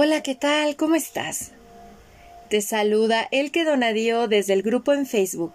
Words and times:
Hola, 0.00 0.22
¿qué 0.22 0.36
tal? 0.36 0.76
¿Cómo 0.76 0.94
estás? 0.94 1.50
Te 2.50 2.62
saluda 2.62 3.26
Elke 3.32 3.64
Donadío 3.64 4.28
desde 4.28 4.52
el 4.52 4.62
grupo 4.62 4.92
en 4.92 5.06
Facebook 5.06 5.54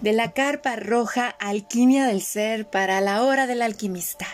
de 0.00 0.14
la 0.14 0.32
Carpa 0.32 0.76
Roja 0.76 1.28
Alquimia 1.28 2.06
del 2.06 2.22
Ser 2.22 2.64
para 2.64 3.02
la 3.02 3.22
Hora 3.22 3.46
del 3.46 3.60
Alquimista. 3.60 4.26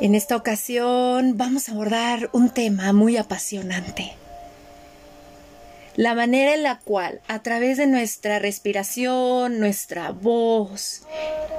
En 0.00 0.16
esta 0.16 0.34
ocasión 0.34 1.38
vamos 1.38 1.68
a 1.68 1.72
abordar 1.72 2.30
un 2.32 2.50
tema 2.50 2.92
muy 2.92 3.16
apasionante. 3.16 4.14
La 5.94 6.16
manera 6.16 6.52
en 6.52 6.64
la 6.64 6.80
cual, 6.80 7.20
a 7.28 7.44
través 7.44 7.76
de 7.76 7.86
nuestra 7.86 8.40
respiración, 8.40 9.60
nuestra 9.60 10.10
voz 10.10 11.04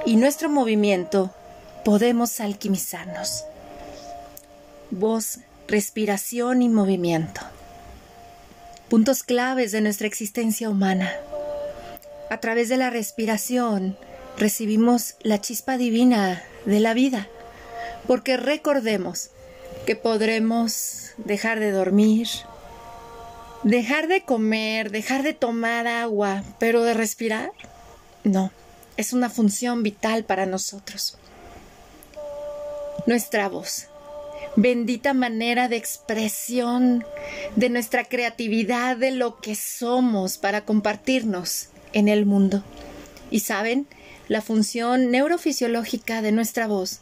y 0.04 0.16
nuestro 0.16 0.50
movimiento, 0.50 1.34
podemos 1.82 2.40
alquimizarnos. 2.40 3.46
Voz 4.90 5.38
respiración 5.68 6.62
y 6.62 6.68
movimiento. 6.68 7.40
Puntos 8.88 9.22
claves 9.22 9.72
de 9.72 9.80
nuestra 9.80 10.06
existencia 10.06 10.70
humana. 10.70 11.12
A 12.30 12.38
través 12.38 12.68
de 12.68 12.76
la 12.76 12.90
respiración 12.90 13.96
recibimos 14.38 15.16
la 15.22 15.40
chispa 15.40 15.76
divina 15.76 16.42
de 16.66 16.80
la 16.80 16.94
vida, 16.94 17.28
porque 18.06 18.36
recordemos 18.36 19.30
que 19.86 19.96
podremos 19.96 21.10
dejar 21.18 21.58
de 21.58 21.72
dormir, 21.72 22.28
dejar 23.64 24.06
de 24.06 24.22
comer, 24.22 24.90
dejar 24.90 25.22
de 25.22 25.34
tomar 25.34 25.88
agua, 25.88 26.44
pero 26.60 26.82
de 26.84 26.94
respirar, 26.94 27.50
no, 28.22 28.52
es 28.96 29.12
una 29.12 29.30
función 29.30 29.82
vital 29.82 30.24
para 30.24 30.46
nosotros. 30.46 31.18
Nuestra 33.06 33.48
voz 33.48 33.88
bendita 34.56 35.14
manera 35.14 35.68
de 35.68 35.76
expresión 35.76 37.04
de 37.56 37.68
nuestra 37.68 38.04
creatividad, 38.04 38.96
de 38.96 39.10
lo 39.10 39.40
que 39.40 39.54
somos 39.54 40.38
para 40.38 40.64
compartirnos 40.64 41.68
en 41.92 42.08
el 42.08 42.26
mundo. 42.26 42.62
Y 43.30 43.40
saben, 43.40 43.86
la 44.28 44.42
función 44.42 45.10
neurofisiológica 45.10 46.22
de 46.22 46.32
nuestra 46.32 46.66
voz 46.66 47.00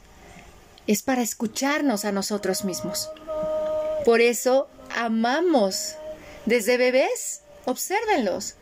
es 0.87 1.03
para 1.03 1.23
escucharnos 1.23 2.05
a 2.05 2.13
nosotros 2.13 2.65
mismos. 2.65 3.11
Por 4.05 4.21
eso 4.21 4.69
amamos 4.95 5.95
desde 6.45 6.77
bebés, 6.77 7.43
obsérvenlos 7.65 8.57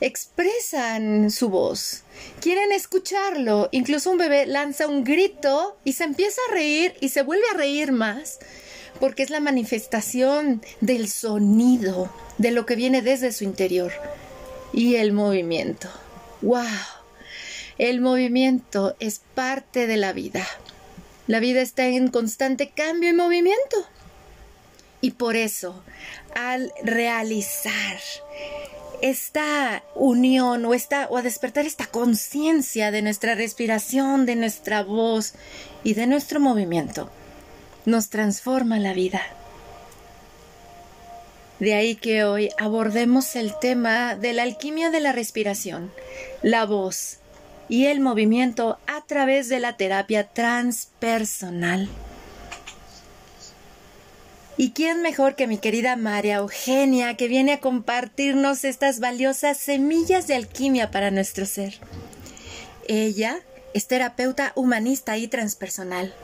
expresan 0.00 1.30
su 1.30 1.48
voz, 1.48 2.02
quieren 2.40 2.72
escucharlo. 2.72 3.68
Incluso 3.72 4.10
un 4.10 4.18
bebé 4.18 4.46
lanza 4.46 4.86
un 4.86 5.04
grito 5.04 5.76
y 5.84 5.94
se 5.94 6.04
empieza 6.04 6.40
a 6.48 6.54
reír 6.54 6.94
y 7.00 7.08
se 7.10 7.22
vuelve 7.22 7.44
a 7.52 7.56
reír 7.56 7.92
más, 7.92 8.38
porque 9.00 9.22
es 9.22 9.30
la 9.30 9.40
manifestación 9.40 10.62
del 10.80 11.08
sonido, 11.08 12.10
de 12.38 12.50
lo 12.50 12.66
que 12.66 12.76
viene 12.76 13.02
desde 13.02 13.32
su 13.32 13.44
interior. 13.44 13.92
Y 14.72 14.96
el 14.96 15.12
movimiento. 15.12 15.88
¡Wow! 16.42 16.66
El 17.78 18.00
movimiento 18.00 18.96
es 19.00 19.20
parte 19.34 19.86
de 19.86 19.96
la 19.96 20.12
vida. 20.12 20.46
La 21.26 21.40
vida 21.40 21.60
está 21.60 21.86
en 21.86 22.08
constante 22.08 22.70
cambio 22.70 23.10
y 23.10 23.12
movimiento. 23.12 23.76
Y 25.00 25.12
por 25.12 25.36
eso, 25.36 25.82
al 26.34 26.72
realizar 26.82 27.98
esta 29.02 29.82
unión 29.94 30.64
o, 30.64 30.74
esta, 30.74 31.06
o 31.08 31.16
a 31.16 31.22
despertar 31.22 31.66
esta 31.66 31.86
conciencia 31.86 32.90
de 32.90 33.02
nuestra 33.02 33.34
respiración, 33.34 34.26
de 34.26 34.36
nuestra 34.36 34.82
voz 34.82 35.34
y 35.84 35.94
de 35.94 36.06
nuestro 36.06 36.40
movimiento, 36.40 37.10
nos 37.84 38.10
transforma 38.10 38.78
la 38.78 38.92
vida. 38.92 39.22
De 41.58 41.74
ahí 41.74 41.96
que 41.96 42.24
hoy 42.24 42.50
abordemos 42.58 43.34
el 43.34 43.58
tema 43.58 44.14
de 44.14 44.34
la 44.34 44.42
alquimia 44.42 44.90
de 44.90 45.00
la 45.00 45.12
respiración, 45.12 45.90
la 46.42 46.66
voz 46.66 47.18
y 47.68 47.86
el 47.86 48.00
movimiento 48.00 48.78
a 48.86 49.04
través 49.06 49.48
de 49.48 49.60
la 49.60 49.76
terapia 49.76 50.28
transpersonal. 50.28 51.88
¿Y 54.58 54.70
quién 54.70 55.02
mejor 55.02 55.34
que 55.34 55.46
mi 55.46 55.58
querida 55.58 55.96
María 55.96 56.36
Eugenia, 56.36 57.14
que 57.16 57.28
viene 57.28 57.52
a 57.52 57.60
compartirnos 57.60 58.64
estas 58.64 59.00
valiosas 59.00 59.58
semillas 59.58 60.26
de 60.26 60.34
alquimia 60.34 60.90
para 60.90 61.10
nuestro 61.10 61.44
ser? 61.44 61.74
Ella 62.88 63.40
es 63.74 63.86
terapeuta 63.86 64.52
humanista 64.54 65.18
y 65.18 65.28
transpersonal, 65.28 66.14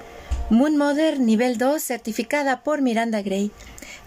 Moon 0.49 0.79
Mother 0.79 1.21
nivel 1.21 1.59
2 1.59 1.83
certificada 1.83 2.63
por 2.63 2.81
Miranda 2.81 3.21
Gray, 3.21 3.51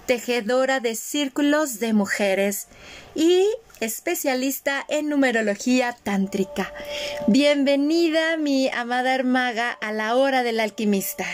tejedora 0.08 0.80
de 0.80 0.96
círculos 0.96 1.80
de 1.80 1.94
mujeres 1.94 2.68
y 3.14 3.46
especialista 3.80 4.84
en 4.90 5.08
numerología 5.09 5.96
tántrica. 6.02 6.74
Bienvenida, 7.28 8.38
mi 8.38 8.69
amada 8.69 9.14
hermaga, 9.14 9.69
a 9.69 9.91
la 9.91 10.16
hora 10.16 10.41
del 10.41 10.59
alquimista. 10.59 11.28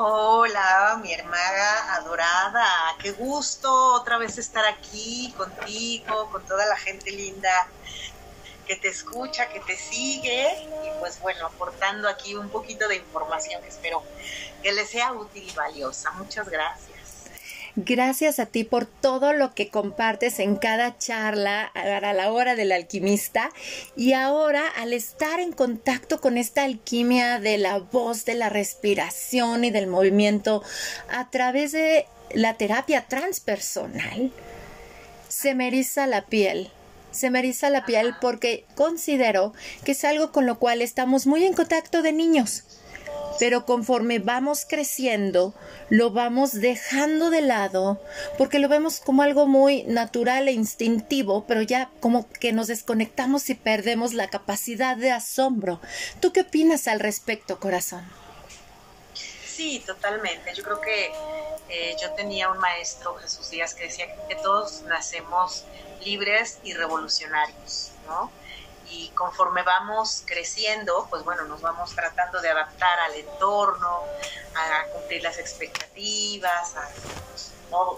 Hola, 0.00 0.96
mi 1.02 1.12
hermana 1.12 1.96
adorada, 1.96 2.64
qué 3.02 3.10
gusto 3.10 3.94
otra 3.94 4.16
vez 4.16 4.38
estar 4.38 4.64
aquí 4.64 5.34
contigo, 5.36 6.30
con 6.30 6.46
toda 6.46 6.66
la 6.66 6.76
gente 6.76 7.10
linda 7.10 7.50
que 8.64 8.76
te 8.76 8.86
escucha, 8.86 9.48
que 9.48 9.58
te 9.58 9.76
sigue 9.76 10.68
y 10.84 11.00
pues 11.00 11.18
bueno, 11.20 11.46
aportando 11.46 12.08
aquí 12.08 12.36
un 12.36 12.48
poquito 12.48 12.86
de 12.86 12.94
información 12.94 13.60
que 13.60 13.70
espero 13.70 14.04
que 14.62 14.70
les 14.70 14.88
sea 14.88 15.12
útil 15.14 15.42
y 15.42 15.52
valiosa. 15.52 16.12
Muchas 16.12 16.48
gracias. 16.48 16.97
Gracias 17.84 18.40
a 18.40 18.46
ti 18.46 18.64
por 18.64 18.86
todo 18.86 19.32
lo 19.32 19.54
que 19.54 19.68
compartes 19.68 20.40
en 20.40 20.56
cada 20.56 20.98
charla 20.98 21.62
a 21.62 22.12
la 22.12 22.32
hora 22.32 22.56
del 22.56 22.72
alquimista. 22.72 23.50
Y 23.94 24.14
ahora 24.14 24.66
al 24.66 24.92
estar 24.92 25.38
en 25.38 25.52
contacto 25.52 26.20
con 26.20 26.38
esta 26.38 26.64
alquimia 26.64 27.38
de 27.38 27.56
la 27.56 27.78
voz, 27.78 28.24
de 28.24 28.34
la 28.34 28.48
respiración 28.48 29.62
y 29.62 29.70
del 29.70 29.86
movimiento 29.86 30.64
a 31.08 31.30
través 31.30 31.70
de 31.70 32.06
la 32.34 32.54
terapia 32.54 33.06
transpersonal, 33.06 34.32
se 35.28 35.54
me 35.54 35.68
eriza 35.68 36.08
la 36.08 36.26
piel. 36.26 36.72
Se 37.12 37.30
me 37.30 37.38
eriza 37.38 37.70
la 37.70 37.86
piel 37.86 38.16
porque 38.20 38.64
considero 38.74 39.52
que 39.84 39.92
es 39.92 40.04
algo 40.04 40.32
con 40.32 40.46
lo 40.46 40.58
cual 40.58 40.82
estamos 40.82 41.28
muy 41.28 41.44
en 41.44 41.52
contacto 41.52 42.02
de 42.02 42.12
niños 42.12 42.64
pero 43.38 43.64
conforme 43.64 44.18
vamos 44.18 44.66
creciendo, 44.68 45.54
lo 45.90 46.10
vamos 46.10 46.52
dejando 46.52 47.30
de 47.30 47.40
lado 47.40 48.00
porque 48.36 48.58
lo 48.58 48.68
vemos 48.68 49.00
como 49.00 49.22
algo 49.22 49.46
muy 49.46 49.84
natural 49.84 50.48
e 50.48 50.52
instintivo, 50.52 51.44
pero 51.46 51.62
ya 51.62 51.90
como 52.00 52.28
que 52.28 52.52
nos 52.52 52.66
desconectamos 52.66 53.48
y 53.50 53.54
perdemos 53.54 54.14
la 54.14 54.28
capacidad 54.28 54.96
de 54.96 55.12
asombro. 55.12 55.80
¿Tú 56.20 56.32
qué 56.32 56.40
opinas 56.42 56.88
al 56.88 57.00
respecto, 57.00 57.60
corazón? 57.60 58.04
Sí, 59.14 59.82
totalmente. 59.86 60.54
Yo 60.54 60.62
creo 60.62 60.80
que 60.80 61.12
eh, 61.68 61.96
yo 62.00 62.12
tenía 62.12 62.50
un 62.50 62.58
maestro, 62.58 63.14
Jesús 63.16 63.50
Díaz, 63.50 63.74
que 63.74 63.84
decía 63.84 64.06
que 64.28 64.36
todos 64.36 64.82
nacemos 64.82 65.64
libres 66.04 66.58
y 66.62 66.74
revolucionarios, 66.74 67.90
¿no? 68.06 68.30
Y 68.90 69.10
conforme 69.10 69.62
vamos 69.62 70.22
creciendo, 70.26 71.06
pues 71.10 71.24
bueno, 71.24 71.44
nos 71.44 71.60
vamos 71.60 71.94
tratando 71.94 72.40
de 72.40 72.48
adaptar 72.48 72.98
al 73.00 73.14
entorno, 73.14 74.02
a 74.54 74.84
cumplir 74.92 75.22
las 75.22 75.38
expectativas, 75.38 76.76
a 76.76 76.88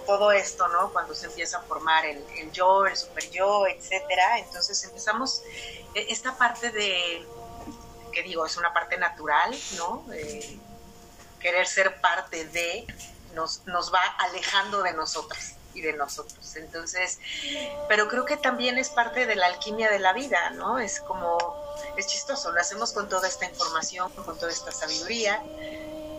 todo, 0.07 0.33
esto, 0.33 0.67
¿no? 0.69 0.93
Cuando 0.93 1.15
se 1.15 1.27
empieza 1.27 1.59
a 1.59 1.63
formar 1.63 2.05
el, 2.05 2.25
yo, 2.53 2.87
el 2.87 2.97
super 2.97 3.31
yo, 3.31 3.67
etcétera. 3.67 4.39
Entonces 4.39 4.83
empezamos 4.85 5.43
e, 5.95 6.07
esta 6.11 6.37
parte 6.37 6.71
de, 6.71 7.27
que 8.13 8.23
digo, 8.23 8.45
es 8.45 8.57
una 8.57 8.73
parte 8.73 8.97
natural, 8.99 9.57
¿no? 9.77 10.05
querer 11.39 11.67
ser 11.67 12.01
parte 12.03 12.45
de, 12.47 12.87
nos, 13.35 13.67
nos 13.67 13.95
va 13.95 14.03
alejando 14.19 14.83
de 14.83 14.93
nosotras 14.93 15.55
y 15.75 15.81
de 15.81 15.93
nosotros. 15.95 16.57
Entonces, 16.57 17.19
pero 17.89 18.09
creo 18.09 18.25
que 18.25 18.37
también 18.37 18.79
es 18.79 18.89
parte 18.91 19.27
de 19.27 19.37
la 19.37 19.47
alquimia 19.47 19.91
de 19.91 19.99
la 19.99 20.13
vida, 20.13 20.51
¿no? 20.51 20.79
Es 20.79 21.01
como, 21.01 21.39
es 21.97 22.07
chistoso, 22.07 22.53
lo 22.53 22.61
hacemos 22.61 22.93
con 22.93 23.09
toda 23.09 23.29
esta 23.29 23.47
información, 23.47 24.11
con 24.13 24.39
toda 24.39 24.51
esta 24.51 24.73
sabiduría, 24.73 25.43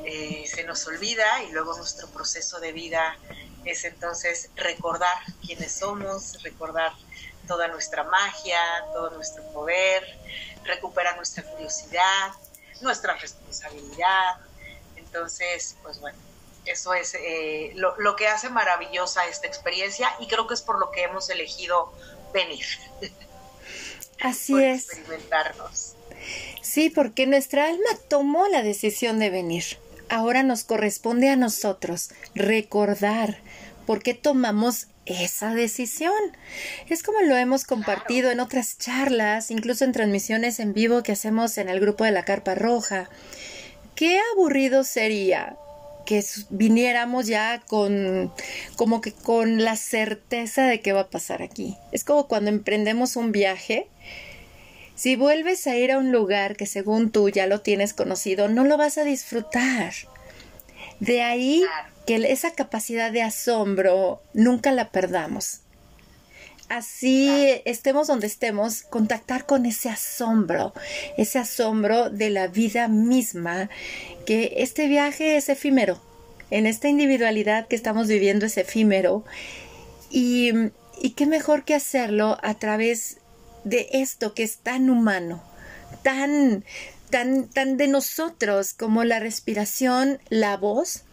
eh, 0.06 0.46
se 0.48 0.64
nos 0.64 0.86
olvida 0.88 1.44
y 1.44 1.52
luego 1.52 1.78
nuestro 1.78 2.08
proceso 2.08 2.60
de 2.60 2.72
vida 2.72 3.18
es 3.66 3.86
entonces 3.86 4.50
recordar 4.56 5.16
quiénes 5.46 5.72
somos, 5.72 6.42
recordar 6.42 6.92
toda 7.48 7.68
nuestra 7.68 8.04
magia, 8.04 8.60
todo 8.94 9.12
nuestro 9.12 9.44
poder, 9.52 10.04
recuperar 10.64 11.16
nuestra 11.18 11.44
curiosidad, 11.44 12.32
nuestra 12.82 13.16
responsabilidad. 13.16 14.38
Entonces, 14.96 15.76
pues 15.84 16.00
bueno, 16.00 16.18
eso 16.66 16.94
es 16.94 17.16
eh, 17.16 17.74
lo, 17.76 18.16
que 18.16 18.28
hace 18.28 18.50
maravillosa 18.50 19.28
esta 19.28 19.48
experiencia 19.48 20.10
y 20.20 20.28
creo 20.28 20.48
que 20.48 20.54
es 20.54 20.62
por 20.62 20.80
lo 20.80 20.92
que 20.92 21.04
hemos 21.04 21.30
elegido 21.30 21.92
venir. 22.34 22.66
Así 24.22 24.62
es. 24.64 24.90
Experimentarnos. 24.90 25.96
Sí, 26.62 26.90
porque 26.90 27.26
nuestra 27.26 27.66
alma 27.66 27.90
tomó 28.08 28.48
la 28.48 28.62
decisión 28.62 29.18
de 29.18 29.32
venir 29.32 29.66
ahora 30.12 30.44
nos 30.44 30.66
corresponde 30.66 31.30
a 31.30 31.38
nosotros 31.38 32.10
recordar 32.36 33.38
por 33.88 34.04
qué 34.04 34.14
tomamos 34.14 34.88
esa 35.06 35.56
decisión. 35.56 36.14
Es 36.90 37.02
como 37.02 37.22
lo 37.22 37.38
hemos 37.38 37.64
compartido 37.64 38.30
en 38.30 38.42
otras 38.42 38.78
charlas, 38.78 39.50
incluso 39.52 39.86
en 39.86 39.94
transmisiones 39.94 40.60
en 40.60 40.74
vivo 40.74 41.02
que 41.02 41.14
hacemos 41.14 41.58
en 41.58 41.70
el 41.70 41.80
grupo 41.80 42.04
de 42.04 42.12
la 42.12 42.26
Carpa 42.26 42.56
Roja. 42.56 43.10
Qué 43.96 44.20
aburrido 44.34 44.84
sería 44.84 45.56
que 46.06 46.24
viniéramos 46.50 47.28
ya 47.28 47.62
con 47.68 48.32
como 48.76 49.02
que 49.02 49.12
con 49.12 49.64
la 49.64 49.76
certeza 49.76 50.66
de 50.66 50.82
qué 50.82 50.94
va 50.94 51.02
a 51.02 51.10
pasar 51.10 51.42
aquí. 51.42 51.78
Es 51.92 52.04
como 52.04 52.28
cuando 52.28 52.50
emprendemos 52.50 53.16
un 53.16 53.32
viaje. 53.32 53.88
Si 54.96 55.16
vuelves 55.16 55.66
a 55.68 55.76
ir 55.76 55.92
a 55.92 55.98
un 55.98 56.12
lugar 56.12 56.56
que 56.56 56.66
según 56.66 57.12
tú 57.12 57.30
ya 57.30 57.48
lo 57.48 57.62
tienes 57.62 57.94
conocido, 57.94 58.50
no 58.50 58.64
lo 58.66 58.78
vas 58.78 58.98
a 58.98 59.04
disfrutar. 59.04 59.94
De 61.00 61.24
ahí 61.24 61.64
que 62.06 62.16
esa 62.32 62.52
capacidad 62.52 63.12
de 63.12 63.24
asombro 63.24 64.22
nunca 64.34 64.72
la 64.72 64.92
perdamos. 64.92 65.62
Así 66.72 67.30
estemos 67.66 68.08
donde 68.08 68.28
estemos, 68.28 68.84
contactar 68.84 69.46
con 69.46 69.66
ese 69.66 69.90
asombro, 69.90 70.74
ese 71.18 71.38
asombro 71.38 72.10
de 72.10 72.30
la 72.30 72.48
vida 72.48 72.88
misma, 72.88 73.70
que 74.26 74.54
este 74.56 74.88
viaje 74.88 75.36
es 75.36 75.50
efímero, 75.50 76.00
en 76.50 76.66
esta 76.68 76.88
individualidad 76.88 77.68
que 77.68 77.76
estamos 77.76 78.08
viviendo 78.08 78.46
es 78.46 78.56
efímero 78.58 79.26
y, 80.10 80.54
y 81.02 81.10
qué 81.10 81.26
mejor 81.26 81.66
que 81.66 81.76
hacerlo 81.76 82.38
a 82.42 82.54
través 82.54 83.18
de 83.66 83.90
esto 83.92 84.34
que 84.34 84.44
es 84.44 84.60
tan 84.60 84.90
humano, 84.90 85.44
tan, 86.04 86.64
tan, 87.10 87.50
tan 87.50 87.76
de 87.76 87.90
nosotros 87.90 88.72
como 88.72 89.04
la 89.04 89.20
respiración, 89.20 90.22
la 90.30 90.56
voz, 90.56 91.04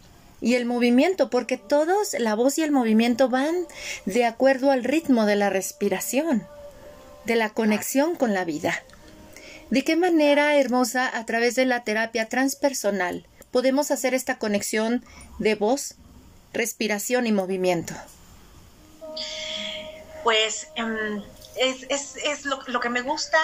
y 0.41 0.55
el 0.55 0.65
movimiento, 0.65 1.29
porque 1.29 1.57
todos, 1.57 2.13
la 2.17 2.35
voz 2.35 2.57
y 2.57 2.63
el 2.63 2.71
movimiento 2.71 3.29
van 3.29 3.67
de 4.05 4.25
acuerdo 4.25 4.71
al 4.71 4.83
ritmo 4.83 5.25
de 5.25 5.35
la 5.35 5.49
respiración, 5.49 6.47
de 7.25 7.35
la 7.35 7.49
conexión 7.49 8.15
con 8.15 8.33
la 8.33 8.45
vida. 8.45 8.81
¿De 9.69 9.83
qué 9.83 9.95
manera, 9.95 10.55
hermosa, 10.55 11.15
a 11.15 11.25
través 11.25 11.55
de 11.55 11.65
la 11.65 11.83
terapia 11.83 12.27
transpersonal, 12.27 13.27
podemos 13.51 13.91
hacer 13.91 14.13
esta 14.13 14.37
conexión 14.37 15.03
de 15.37 15.55
voz, 15.55 15.95
respiración 16.53 17.27
y 17.27 17.31
movimiento? 17.31 17.93
Pues 20.23 20.67
em, 20.75 21.21
es, 21.55 22.45
lo, 22.45 22.79
que 22.79 22.89
me 22.89 23.01
gusta 23.01 23.37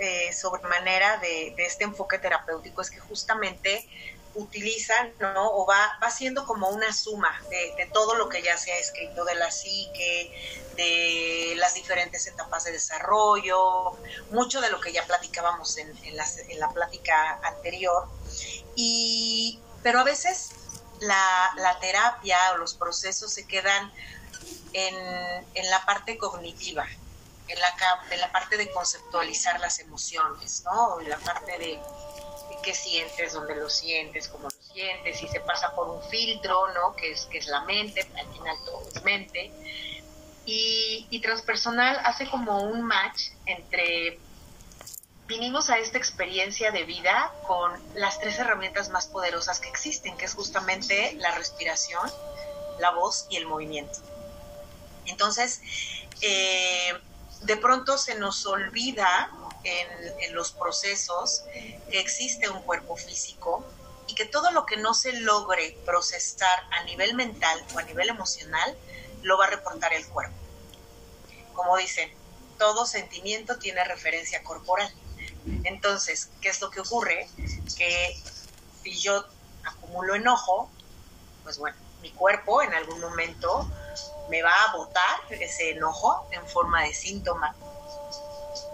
eh, 0.00 0.32
sobre 0.32 0.62
manera 0.62 1.18
de, 1.18 1.54
de, 1.56 1.64
este 1.64 1.84
enfoque 1.84 2.18
terapéutico 2.18 2.82
es 2.82 2.90
que 2.90 2.98
justamente 2.98 3.86
utilizan, 4.34 5.12
¿no? 5.18 5.50
O 5.50 5.66
va, 5.66 5.98
va 6.02 6.10
siendo 6.10 6.44
como 6.46 6.68
una 6.68 6.92
suma 6.92 7.42
de, 7.50 7.88
todo 7.92 8.14
lo 8.14 8.28
que 8.28 8.42
ya 8.42 8.56
se 8.56 8.72
ha 8.72 8.78
escrito 8.78 9.24
de 9.24 9.34
la 9.34 9.50
psique, 9.50 10.32
de 10.76 11.54
las 11.56 11.74
diferentes 11.74 12.26
etapas 12.26 12.64
de 12.64 12.72
desarrollo, 12.72 13.96
mucho 14.30 14.60
de 14.60 14.70
lo 14.70 14.80
que 14.80 14.92
ya 14.92 15.04
platicábamos 15.06 15.76
en, 15.78 15.88
la, 16.16 16.26
en 16.48 16.60
la, 16.60 16.70
plática 16.70 17.40
anterior. 17.42 18.08
Y, 18.76 19.60
pero 19.82 20.00
a 20.00 20.04
veces 20.04 20.50
la, 21.00 21.52
la, 21.56 21.78
terapia 21.80 22.38
o 22.52 22.58
los 22.58 22.74
procesos 22.74 23.32
se 23.32 23.46
quedan 23.46 23.92
en, 24.72 24.94
en 25.54 25.70
la 25.70 25.84
parte 25.84 26.16
cognitiva, 26.18 26.86
en 27.48 27.60
la, 27.60 27.74
en 28.10 28.20
la 28.20 28.30
parte 28.30 28.56
de 28.56 28.70
conceptualizar 28.70 29.58
las 29.60 29.80
emociones, 29.80 30.62
¿no? 30.64 31.00
En 31.00 31.08
la 31.08 31.18
parte 31.18 31.58
de 31.58 31.80
qué 32.62 32.74
sientes, 32.74 33.32
dónde 33.32 33.54
lo 33.56 33.68
sientes, 33.68 34.28
cómo 34.28 34.44
lo 34.44 34.72
sientes, 34.72 35.22
y 35.22 35.28
se 35.28 35.40
pasa 35.40 35.74
por 35.74 35.88
un 35.88 36.02
filtro, 36.10 36.72
¿no? 36.72 36.94
Que 36.96 37.12
es, 37.12 37.26
que 37.26 37.38
es 37.38 37.46
la 37.46 37.62
mente, 37.62 38.08
al 38.16 38.32
final 38.32 38.56
todo 38.64 38.82
es 38.94 39.02
mente. 39.02 39.52
Y, 40.46 41.06
y 41.10 41.20
transpersonal 41.20 42.00
hace 42.04 42.28
como 42.28 42.62
un 42.62 42.82
match 42.82 43.30
entre 43.46 44.18
vinimos 45.28 45.68
a 45.68 45.78
esta 45.78 45.98
experiencia 45.98 46.72
de 46.72 46.84
vida 46.84 47.32
con 47.46 47.72
las 47.94 48.18
tres 48.18 48.38
herramientas 48.38 48.88
más 48.88 49.06
poderosas 49.06 49.60
que 49.60 49.68
existen, 49.68 50.16
que 50.16 50.24
es 50.24 50.34
justamente 50.34 51.12
la 51.18 51.32
respiración, 51.32 52.10
la 52.80 52.92
voz 52.92 53.26
y 53.28 53.36
el 53.36 53.46
movimiento. 53.46 53.98
Entonces, 55.04 55.60
eh, 56.22 56.94
de 57.42 57.56
pronto 57.58 57.98
se 57.98 58.14
nos 58.14 58.46
olvida 58.46 59.30
en, 59.64 60.34
los 60.34 60.52
procesos 60.52 61.44
que 61.90 62.00
existe 62.00 62.48
un 62.48 62.62
cuerpo 62.62 62.96
físico 62.96 63.64
y 64.06 64.14
que 64.14 64.24
todo 64.24 64.50
lo 64.52 64.66
que 64.66 64.76
no 64.76 64.94
se 64.94 65.12
logre 65.12 65.76
procesar 65.84 66.64
a 66.70 66.84
nivel 66.84 67.14
mental 67.14 67.64
o 67.74 67.78
a 67.78 67.82
nivel 67.82 68.08
emocional 68.08 68.76
lo 69.22 69.36
va 69.38 69.46
a 69.46 69.50
reportar 69.50 69.92
el 69.92 70.06
cuerpo. 70.06 70.36
Como 71.54 71.76
dicen, 71.76 72.12
todo 72.58 72.86
sentimiento 72.86 73.58
tiene 73.58 73.82
referencia 73.84 74.42
corporal. 74.44 74.92
Entonces, 75.64 76.30
¿qué 76.40 76.50
es 76.50 76.60
lo 76.60 76.70
que 76.70 76.80
ocurre? 76.80 77.28
Que 77.76 78.16
si 78.82 78.96
yo 78.98 79.24
acumulo 79.64 80.14
enojo, 80.14 80.70
pues 81.42 81.58
bueno, 81.58 81.76
mi 82.02 82.12
cuerpo 82.12 82.62
en 82.62 82.72
algún 82.74 83.00
momento 83.00 83.68
me 84.28 84.42
va 84.42 84.52
a 84.64 84.76
botar 84.76 85.20
ese 85.30 85.70
enojo 85.70 86.28
en 86.32 86.46
forma 86.46 86.82
de 86.84 86.92
síntoma 86.92 87.56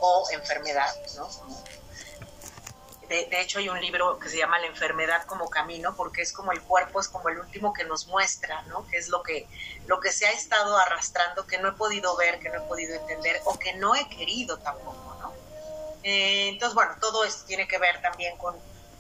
o 0.04 0.30
enfermedad, 0.30 0.94
¿no? 1.16 1.28
De, 3.08 3.40
hecho 3.40 3.58
hay 3.58 3.68
un 3.68 3.80
libro 3.80 4.18
que 4.18 4.28
se 4.28 4.38
llama 4.38 4.58
La 4.58 4.66
enfermedad 4.66 5.24
como 5.26 5.48
camino, 5.50 5.94
porque 5.94 6.22
es 6.22 6.32
como 6.32 6.52
el 6.52 6.60
cuerpo, 6.62 7.00
es 7.00 7.08
como 7.08 7.28
el 7.28 7.38
último 7.38 7.72
que 7.72 7.84
nos 7.84 8.06
muestra, 8.06 8.62
¿no? 8.62 8.86
Que 8.88 8.96
es 8.96 9.08
lo 9.08 9.22
que, 9.22 9.46
lo 9.86 10.00
que 10.00 10.10
se 10.10 10.26
ha 10.26 10.32
estado 10.32 10.76
arrastrando, 10.76 11.46
que 11.46 11.58
no 11.58 11.68
he 11.68 11.72
podido 11.72 12.16
ver, 12.16 12.40
que 12.40 12.48
no 12.48 12.56
he 12.62 12.66
podido 12.66 12.94
entender 12.96 13.40
o 13.44 13.58
que 13.58 13.74
no 13.74 13.94
he 13.94 14.08
querido 14.08 14.58
tampoco, 14.58 15.16
¿no? 15.20 15.32
Eh, 16.02 16.48
entonces, 16.48 16.74
bueno, 16.74 16.96
todo 17.00 17.24
esto 17.24 17.44
tiene 17.46 17.68
que 17.68 17.78
ver 17.78 18.00
también 18.00 18.36
con, 18.38 18.56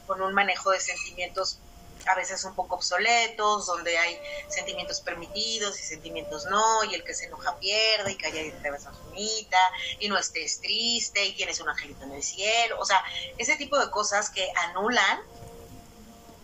con 0.06 0.20
un 0.20 0.34
manejo 0.34 0.70
de 0.70 0.80
sentimientos 0.80 1.58
a 2.06 2.14
veces 2.14 2.44
un 2.44 2.54
poco 2.54 2.76
obsoletos, 2.76 3.66
donde 3.66 3.96
hay 3.96 4.18
sentimientos 4.48 5.00
permitidos 5.00 5.78
y 5.80 5.82
sentimientos 5.82 6.46
no, 6.46 6.84
y 6.84 6.94
el 6.94 7.04
que 7.04 7.14
se 7.14 7.26
enoja 7.26 7.56
pierde, 7.58 8.12
y 8.12 8.16
que 8.16 8.26
haya 8.26 8.62
te 8.62 8.70
ves 8.70 8.86
unita, 9.10 9.58
y 9.98 10.08
no 10.08 10.18
estés 10.18 10.60
triste, 10.60 11.24
y 11.24 11.34
tienes 11.34 11.60
un 11.60 11.68
angelito 11.68 12.04
en 12.04 12.12
el 12.12 12.22
cielo, 12.22 12.78
o 12.78 12.84
sea, 12.84 13.02
ese 13.38 13.56
tipo 13.56 13.78
de 13.78 13.90
cosas 13.90 14.30
que 14.30 14.50
anulan 14.56 15.20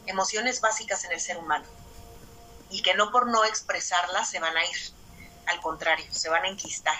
emociones 0.07 0.61
básicas 0.61 1.05
en 1.05 1.12
el 1.12 1.21
ser 1.21 1.37
humano, 1.38 1.67
y 2.71 2.83
que 2.83 2.95
no 2.95 3.11
por 3.11 3.26
no 3.26 3.45
expresarlas 3.45 4.31
se 4.31 4.40
van 4.40 4.57
a 4.57 4.64
ir, 4.64 4.93
al 5.47 5.61
contrario, 5.61 6.07
se 6.12 6.29
van 6.29 6.45
a 6.45 6.49
enquistar 6.49 6.97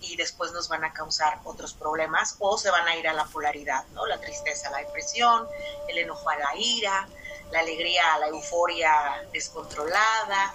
y 0.00 0.16
después 0.16 0.52
nos 0.52 0.68
van 0.68 0.84
a 0.84 0.92
causar 0.92 1.40
otros 1.44 1.72
problemas 1.72 2.36
o 2.38 2.58
se 2.58 2.70
van 2.70 2.86
a 2.86 2.96
ir 2.96 3.08
a 3.08 3.12
la 3.12 3.24
polaridad, 3.24 3.84
¿no? 3.88 4.06
La 4.06 4.20
tristeza 4.20 4.68
a 4.68 4.72
la 4.72 4.78
depresión, 4.78 5.48
el 5.88 5.98
enojo 5.98 6.28
a 6.28 6.36
la 6.36 6.56
ira, 6.56 7.08
la 7.54 7.60
alegría, 7.60 8.18
la 8.18 8.26
euforia 8.26 9.24
descontrolada, 9.32 10.54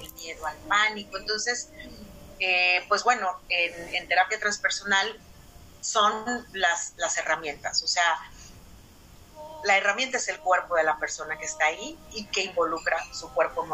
el 0.00 0.12
miedo 0.14 0.44
al 0.44 0.56
pánico. 0.68 1.16
Entonces, 1.16 1.70
eh, 2.40 2.84
pues 2.88 3.04
bueno, 3.04 3.40
en, 3.48 4.08
terapia 4.08 4.38
transpersonal 4.40 5.16
son 5.80 6.46
las, 6.52 6.94
las 6.96 7.16
herramientas, 7.18 7.82
o 7.82 7.86
sea, 7.86 8.18
la 9.62 9.76
herramienta 9.76 10.16
es 10.16 10.28
el 10.28 10.40
cuerpo 10.40 10.74
de 10.74 10.82
la 10.82 10.98
persona 10.98 11.38
que 11.38 11.44
está 11.44 11.66
ahí 11.66 11.96
y 12.12 12.24
que 12.26 12.42
involucra 12.42 12.98
su 13.14 13.32
cuerpo 13.32 13.64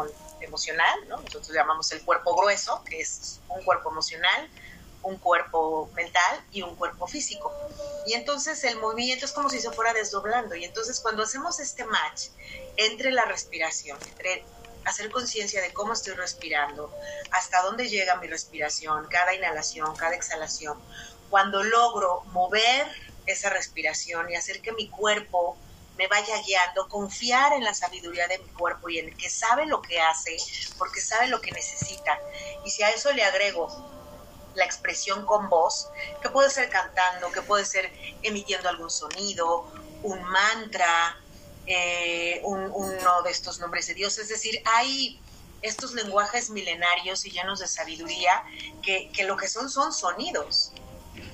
emocional, 0.41 1.07
¿no? 1.07 1.17
Nosotros 1.17 1.51
llamamos 1.53 1.91
el 1.93 2.03
cuerpo 2.03 2.35
grueso, 2.35 2.83
que 2.83 2.99
es 2.99 3.39
un 3.47 3.63
cuerpo 3.63 3.89
emocional, 3.89 4.49
un 5.07 5.17
cuerpo 5.17 5.89
mental 5.95 6.43
y 6.51 6.61
un 6.61 6.75
cuerpo 6.75 7.07
físico. 7.07 7.51
Y 8.05 8.13
entonces 8.13 8.63
el 8.65 8.77
movimiento 8.77 9.25
es 9.25 9.31
como 9.31 9.49
si 9.49 9.59
se 9.59 9.71
fuera 9.71 9.93
desdoblando. 9.93 10.55
Y 10.55 10.65
entonces 10.65 10.99
cuando 10.99 11.23
hacemos 11.23 11.59
este 11.59 11.85
match 11.85 12.27
entre 12.75 13.11
la 13.11 13.25
respiración, 13.25 13.97
entre 14.09 14.43
hacer 14.85 15.09
conciencia 15.09 15.61
de 15.61 15.73
cómo 15.73 15.93
estoy 15.93 16.13
respirando, 16.13 16.93
hasta 17.31 17.61
dónde 17.61 17.89
llega 17.89 18.15
mi 18.17 18.27
respiración, 18.27 19.07
cada 19.09 19.33
inhalación, 19.33 19.95
cada 19.95 20.15
exhalación, 20.15 20.77
cuando 21.29 21.63
logro 21.63 22.23
mover 22.27 22.87
esa 23.25 23.49
respiración 23.49 24.29
y 24.29 24.35
hacer 24.35 24.61
que 24.61 24.71
mi 24.73 24.89
cuerpo 24.89 25.57
me 25.97 26.07
vaya 26.07 26.41
guiando, 26.45 26.87
confiar 26.87 27.53
en 27.53 27.63
la 27.63 27.73
sabiduría 27.73 28.27
de 28.27 28.37
mi 28.37 28.49
cuerpo 28.49 28.87
y 28.89 28.99
en 28.99 29.15
que 29.17 29.29
sabe 29.29 29.65
lo 29.65 29.81
que 29.81 29.99
hace, 29.99 30.37
porque 30.77 31.01
sabe 31.01 31.27
lo 31.27 31.41
que 31.41 31.51
necesita. 31.51 32.19
Y 32.65 32.69
si 32.69 32.83
a 32.83 32.91
eso 32.91 33.11
le 33.13 33.23
agrego 33.23 33.96
la 34.57 34.65
expresión 34.65 35.25
con 35.25 35.49
voz, 35.49 35.87
que 36.21 36.29
puede 36.29 36.49
ser 36.49 36.69
cantando, 36.69 37.31
que 37.31 37.41
puede 37.41 37.63
ser 37.63 37.91
emitiendo 38.23 38.67
algún 38.67 38.89
sonido, 38.89 39.71
un 40.03 40.21
mantra, 40.23 41.17
eh, 41.67 42.41
uno 42.43 43.21
de 43.23 43.31
estos 43.31 43.59
nombres 43.59 43.87
de 43.87 43.93
Dios. 43.93 44.17
Es 44.17 44.29
decir, 44.29 44.61
hay 44.65 45.21
estos 45.61 45.93
lenguajes 45.93 46.49
milenarios 46.49 47.25
y 47.25 47.31
llenos 47.31 47.59
de 47.59 47.67
sabiduría 47.67 48.43
que, 48.81 49.11
que 49.13 49.23
lo 49.23 49.37
que 49.37 49.47
son 49.47 49.69
son 49.69 49.93
sonidos. 49.93 50.71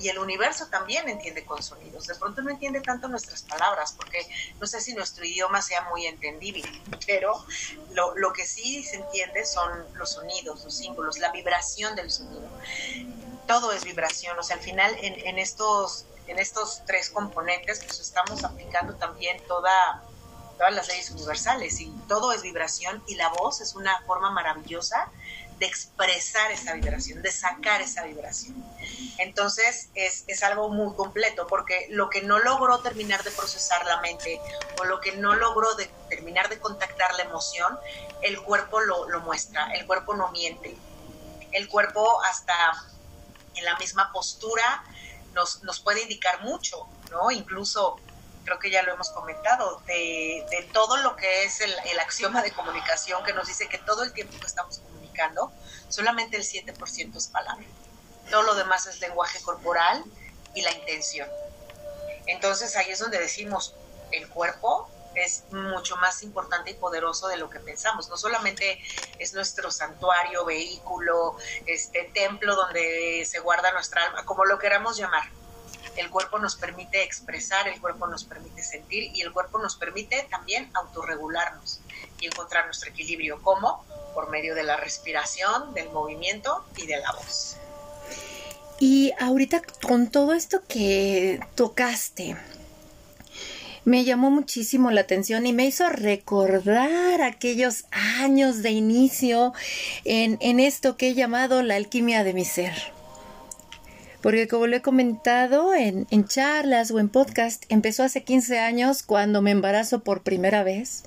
Y 0.00 0.08
el 0.08 0.18
universo 0.18 0.66
también 0.66 1.08
entiende 1.08 1.44
con 1.44 1.62
sonidos. 1.62 2.06
De 2.06 2.14
pronto 2.14 2.42
no 2.42 2.50
entiende 2.50 2.80
tanto 2.80 3.08
nuestras 3.08 3.42
palabras, 3.42 3.94
porque 3.96 4.26
no 4.60 4.66
sé 4.66 4.80
si 4.80 4.94
nuestro 4.94 5.24
idioma 5.24 5.62
sea 5.62 5.82
muy 5.90 6.06
entendible, 6.06 6.62
pero 7.06 7.44
lo, 7.92 8.16
lo 8.16 8.32
que 8.32 8.46
sí 8.46 8.84
se 8.84 8.96
entiende 8.96 9.44
son 9.44 9.70
los 9.94 10.12
sonidos, 10.12 10.64
los 10.64 10.76
símbolos, 10.76 11.18
la 11.18 11.30
vibración 11.32 11.94
del 11.96 12.10
sonido. 12.10 12.48
Todo 13.46 13.72
es 13.72 13.84
vibración, 13.84 14.38
o 14.38 14.42
sea, 14.42 14.56
al 14.56 14.62
final 14.62 14.94
en, 15.00 15.26
en 15.26 15.38
estos, 15.38 16.06
en 16.26 16.38
estos 16.38 16.82
tres 16.86 17.10
componentes, 17.10 17.82
pues 17.84 18.00
estamos 18.00 18.44
aplicando 18.44 18.94
también 18.94 19.42
toda 19.46 20.02
todas 20.56 20.72
las 20.72 20.88
leyes 20.88 21.10
universales 21.10 21.80
y 21.80 21.90
todo 22.08 22.32
es 22.32 22.42
vibración 22.42 23.02
y 23.06 23.16
la 23.16 23.28
voz 23.28 23.60
es 23.60 23.74
una 23.74 24.00
forma 24.02 24.30
maravillosa 24.30 25.10
de 25.58 25.66
expresar 25.66 26.50
esa 26.50 26.74
vibración, 26.74 27.22
de 27.22 27.30
sacar 27.30 27.80
esa 27.80 28.04
vibración. 28.04 28.54
Entonces 29.18 29.90
es, 29.94 30.24
es, 30.26 30.42
algo 30.42 30.68
muy 30.68 30.94
completo 30.94 31.46
porque 31.46 31.86
lo 31.90 32.10
que 32.10 32.22
no 32.22 32.38
logró 32.38 32.80
terminar 32.80 33.22
de 33.22 33.30
procesar 33.30 33.84
la 33.86 34.00
mente 34.00 34.40
o 34.80 34.84
lo 34.84 35.00
que 35.00 35.12
no 35.12 35.34
logró 35.34 35.74
de, 35.76 35.86
terminar 36.08 36.48
de 36.48 36.58
contactar 36.58 37.14
la 37.14 37.22
emoción, 37.22 37.78
el 38.22 38.42
cuerpo 38.42 38.80
lo, 38.80 39.08
lo 39.08 39.20
muestra, 39.20 39.72
el 39.74 39.86
cuerpo 39.86 40.14
no 40.14 40.30
miente. 40.32 40.76
El 41.52 41.68
cuerpo 41.68 42.22
hasta 42.24 42.54
en 43.54 43.64
la 43.64 43.78
misma 43.78 44.10
postura 44.12 44.84
nos, 45.34 45.62
nos 45.62 45.80
puede 45.80 46.02
indicar 46.02 46.42
mucho, 46.42 46.88
¿no? 47.10 47.30
Incluso 47.30 47.96
creo 48.44 48.58
que 48.58 48.70
ya 48.70 48.82
lo 48.82 48.92
hemos 48.92 49.10
comentado, 49.10 49.82
de, 49.86 50.46
de 50.50 50.62
todo 50.72 50.96
lo 50.98 51.16
que 51.16 51.44
es 51.44 51.60
el, 51.60 51.74
axioma 51.98 52.42
de 52.42 52.52
comunicación 52.52 53.24
que 53.24 53.32
nos 53.32 53.46
dice 53.46 53.68
que 53.68 53.78
todo 53.78 54.02
el 54.02 54.12
tiempo 54.12 54.38
que 54.38 54.46
estamos 54.46 54.78
comunicando, 54.78 54.93
solamente 55.88 56.36
el 56.36 56.44
7% 56.44 57.16
es 57.16 57.28
palabra. 57.28 57.64
Todo 58.30 58.42
lo 58.42 58.54
demás 58.54 58.86
es 58.86 59.00
lenguaje 59.00 59.40
corporal 59.42 60.04
y 60.54 60.62
la 60.62 60.72
intención. 60.72 61.28
Entonces 62.26 62.74
ahí 62.76 62.90
es 62.90 62.98
donde 62.98 63.18
decimos, 63.18 63.74
el 64.10 64.28
cuerpo 64.28 64.88
es 65.14 65.44
mucho 65.50 65.96
más 65.96 66.22
importante 66.22 66.72
y 66.72 66.74
poderoso 66.74 67.28
de 67.28 67.36
lo 67.36 67.48
que 67.50 67.60
pensamos. 67.60 68.08
No 68.08 68.16
solamente 68.16 68.80
es 69.18 69.34
nuestro 69.34 69.70
santuario, 69.70 70.44
vehículo, 70.44 71.36
este 71.66 72.10
templo 72.14 72.56
donde 72.56 73.24
se 73.24 73.38
guarda 73.40 73.72
nuestra 73.72 74.04
alma, 74.04 74.24
como 74.24 74.44
lo 74.44 74.58
queramos 74.58 74.96
llamar, 74.96 75.24
el 75.96 76.10
cuerpo 76.10 76.38
nos 76.38 76.56
permite 76.56 77.02
expresar, 77.04 77.68
el 77.68 77.80
cuerpo 77.80 78.06
nos 78.06 78.24
permite 78.24 78.62
sentir 78.62 79.14
y 79.14 79.20
el 79.20 79.32
cuerpo 79.32 79.58
nos 79.58 79.76
permite 79.76 80.26
también 80.30 80.70
autorregularnos 80.74 81.80
y 82.20 82.26
encontrar 82.26 82.64
nuestro 82.66 82.90
equilibrio. 82.90 83.40
¿Cómo? 83.42 83.84
Por 84.14 84.30
medio 84.30 84.54
de 84.54 84.62
la 84.62 84.76
respiración, 84.76 85.74
del 85.74 85.90
movimiento 85.90 86.64
y 86.76 86.86
de 86.86 86.98
la 86.98 87.12
voz. 87.12 87.56
Y 88.80 89.12
ahorita 89.20 89.62
con 89.86 90.08
todo 90.10 90.32
esto 90.34 90.62
que 90.66 91.40
tocaste, 91.54 92.36
me 93.84 94.04
llamó 94.04 94.30
muchísimo 94.30 94.90
la 94.90 95.02
atención 95.02 95.46
y 95.46 95.52
me 95.52 95.66
hizo 95.66 95.88
recordar 95.90 97.22
aquellos 97.22 97.84
años 97.90 98.62
de 98.62 98.70
inicio 98.70 99.52
en, 100.04 100.38
en 100.40 100.58
esto 100.58 100.96
que 100.96 101.08
he 101.08 101.14
llamado 101.14 101.62
la 101.62 101.76
alquimia 101.76 102.24
de 102.24 102.32
mi 102.32 102.44
ser 102.44 102.94
porque 104.24 104.48
como 104.48 104.66
lo 104.66 104.74
he 104.74 104.80
comentado 104.80 105.74
en, 105.74 106.06
en, 106.10 106.24
charlas 106.24 106.90
o 106.90 106.98
en 106.98 107.10
podcast, 107.10 107.64
empezó 107.68 108.04
hace 108.04 108.24
15 108.24 108.58
años 108.58 109.02
cuando 109.02 109.42
me 109.42 109.50
embarazo 109.50 110.02
por 110.02 110.22
primera 110.22 110.64
vez 110.64 111.04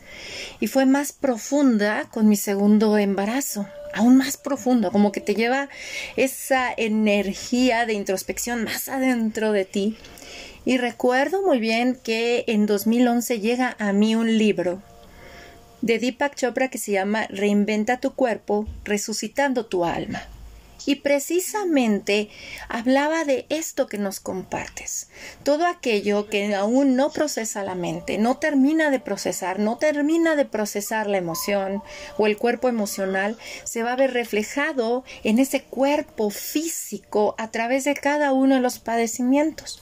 y 0.60 0.68
fue 0.68 0.86
más 0.86 1.14
profunda 1.14 2.08
con 2.12 2.30
mi 2.30 2.36
segundo 2.36 2.96
embarazo, 3.00 3.66
aún 3.96 4.18
más 4.18 4.38
profundo, 4.38 4.92
como 4.92 5.12
que 5.12 5.20
te 5.20 5.34
lleva 5.34 5.68
esa 6.16 6.72
energía 6.78 7.88
de 7.88 7.94
introspección 7.94 8.64
más 8.64 8.88
adentro 8.88 9.52
de 9.52 9.66
ti. 9.66 9.98
Y 10.64 10.78
recuerdo 10.78 11.42
muy 11.42 11.58
bien 11.58 11.98
que 12.04 12.44
en 12.46 12.68
2011 12.68 13.40
llega 13.40 13.76
a 13.80 13.94
mí 13.94 14.16
un 14.16 14.38
libro 14.38 14.84
de 15.82 15.98
Deepak 15.98 16.36
Chopra 16.36 16.68
que 16.68 16.78
se 16.78 16.92
llama 16.92 17.26
Reinventa 17.32 18.00
tu 18.00 18.14
cuerpo, 18.14 18.68
resucitando 18.84 19.66
tu 19.66 19.86
alma. 19.86 20.22
Y 20.88 20.96
precisamente 20.96 22.30
hablaba 22.70 23.26
de 23.26 23.46
esto 23.50 23.88
que 23.88 23.98
nos 23.98 24.22
compartes. 24.22 25.10
Todo 25.44 25.68
aquello 25.68 26.30
que 26.30 26.56
aún 26.56 26.96
no 26.96 27.12
procesa 27.12 27.62
la 27.62 27.76
mente, 27.76 28.18
no 28.18 28.38
termina 28.38 28.90
de 28.90 29.02
procesar, 29.02 29.60
no 29.60 29.78
termina 29.78 30.38
de 30.38 30.46
procesar 30.46 31.08
la 31.08 31.18
emoción 31.18 31.84
o 32.18 32.26
el 32.26 32.38
cuerpo 32.38 32.70
emocional, 32.70 33.38
se 33.66 33.84
va 33.84 33.92
a 33.92 33.98
ver 33.98 34.14
reflejado 34.14 35.04
en 35.26 35.40
ese 35.40 35.62
cuerpo 35.62 36.30
físico 36.30 37.36
a 37.38 37.52
través 37.52 37.84
de 37.84 37.94
cada 37.94 38.32
uno 38.32 38.56
de 38.56 38.62
los 38.62 38.80
padecimientos. 38.80 39.82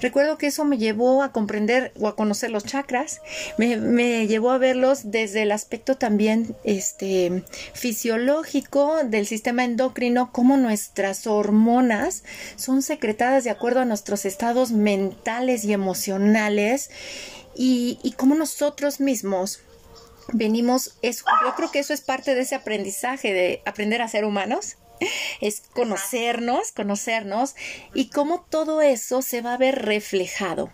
Recuerdo 0.00 0.38
que 0.38 0.48
eso 0.48 0.64
me 0.64 0.78
llevó 0.78 1.22
a 1.22 1.32
comprender 1.32 1.92
o 1.98 2.08
a 2.08 2.16
conocer 2.16 2.50
los 2.50 2.64
chakras, 2.64 3.20
me, 3.58 4.26
llevó 4.26 4.50
a 4.50 4.58
verlos 4.58 5.10
desde 5.10 5.42
el 5.42 5.52
aspecto 5.52 5.96
también 5.96 6.54
este, 6.64 7.44
fisiológico 7.72 9.04
del 9.04 9.26
sistema 9.26 9.64
endocrino, 9.64 10.30
cómo 10.32 10.56
nuestras 10.56 11.26
hormonas 11.26 12.24
son 12.56 12.82
secretadas 12.82 13.44
de 13.44 13.50
acuerdo 13.50 13.80
a 13.80 13.84
nuestros 13.84 14.24
estados 14.24 14.72
mentales 14.72 15.64
y 15.64 15.72
emocionales 15.72 16.90
y, 17.54 17.98
y 18.02 18.12
cómo 18.12 18.34
nosotros 18.34 19.00
mismos 19.00 19.60
venimos, 20.32 20.96
eso, 21.02 21.24
yo 21.44 21.54
creo 21.54 21.70
que 21.70 21.78
eso 21.78 21.94
es 21.94 22.00
parte 22.00 22.34
de 22.34 22.42
ese 22.42 22.54
aprendizaje 22.54 23.32
de 23.32 23.62
aprender 23.64 24.02
a 24.02 24.08
ser 24.08 24.24
humanos 24.24 24.76
es 25.40 25.62
conocernos, 25.72 26.72
conocernos 26.72 27.54
y 27.94 28.08
cómo 28.10 28.46
todo 28.48 28.82
eso 28.82 29.22
se 29.22 29.42
va 29.42 29.54
a 29.54 29.58
ver 29.58 29.84
reflejado. 29.84 30.70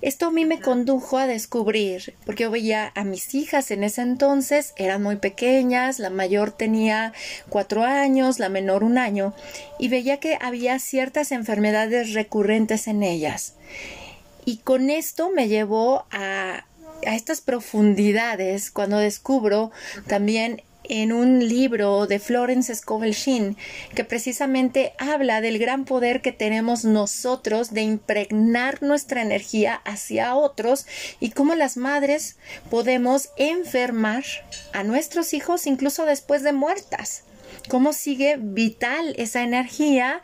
Esto 0.00 0.26
a 0.26 0.30
mí 0.30 0.44
me 0.44 0.60
condujo 0.60 1.18
a 1.18 1.26
descubrir, 1.26 2.14
porque 2.24 2.44
yo 2.44 2.52
veía 2.52 2.92
a 2.94 3.02
mis 3.02 3.34
hijas 3.34 3.72
en 3.72 3.82
ese 3.82 4.02
entonces, 4.02 4.72
eran 4.76 5.02
muy 5.02 5.16
pequeñas, 5.16 5.98
la 5.98 6.08
mayor 6.08 6.52
tenía 6.52 7.12
cuatro 7.48 7.82
años, 7.82 8.38
la 8.38 8.48
menor 8.48 8.84
un 8.84 8.96
año, 8.96 9.34
y 9.76 9.88
veía 9.88 10.20
que 10.20 10.38
había 10.40 10.78
ciertas 10.78 11.32
enfermedades 11.32 12.14
recurrentes 12.14 12.86
en 12.86 13.02
ellas. 13.02 13.54
Y 14.44 14.58
con 14.58 14.88
esto 14.88 15.30
me 15.30 15.48
llevó 15.48 16.06
a, 16.12 16.64
a 17.04 17.16
estas 17.16 17.40
profundidades 17.40 18.70
cuando 18.70 18.98
descubro 18.98 19.72
también 20.06 20.62
en 20.84 21.12
un 21.12 21.46
libro 21.46 22.06
de 22.06 22.18
Florence 22.18 22.74
Scovel 22.74 23.12
Sheen 23.12 23.56
que 23.94 24.04
precisamente 24.04 24.92
habla 24.98 25.40
del 25.40 25.58
gran 25.58 25.84
poder 25.84 26.22
que 26.22 26.32
tenemos 26.32 26.84
nosotros 26.84 27.72
de 27.72 27.82
impregnar 27.82 28.82
nuestra 28.82 29.22
energía 29.22 29.74
hacia 29.84 30.34
otros 30.34 30.86
y 31.20 31.30
cómo 31.30 31.54
las 31.54 31.76
madres 31.76 32.36
podemos 32.70 33.30
enfermar 33.36 34.24
a 34.72 34.82
nuestros 34.82 35.34
hijos 35.34 35.66
incluso 35.66 36.06
después 36.06 36.42
de 36.42 36.52
muertas. 36.52 37.24
Cómo 37.68 37.92
sigue 37.92 38.36
vital 38.38 39.14
esa 39.18 39.42
energía 39.42 40.22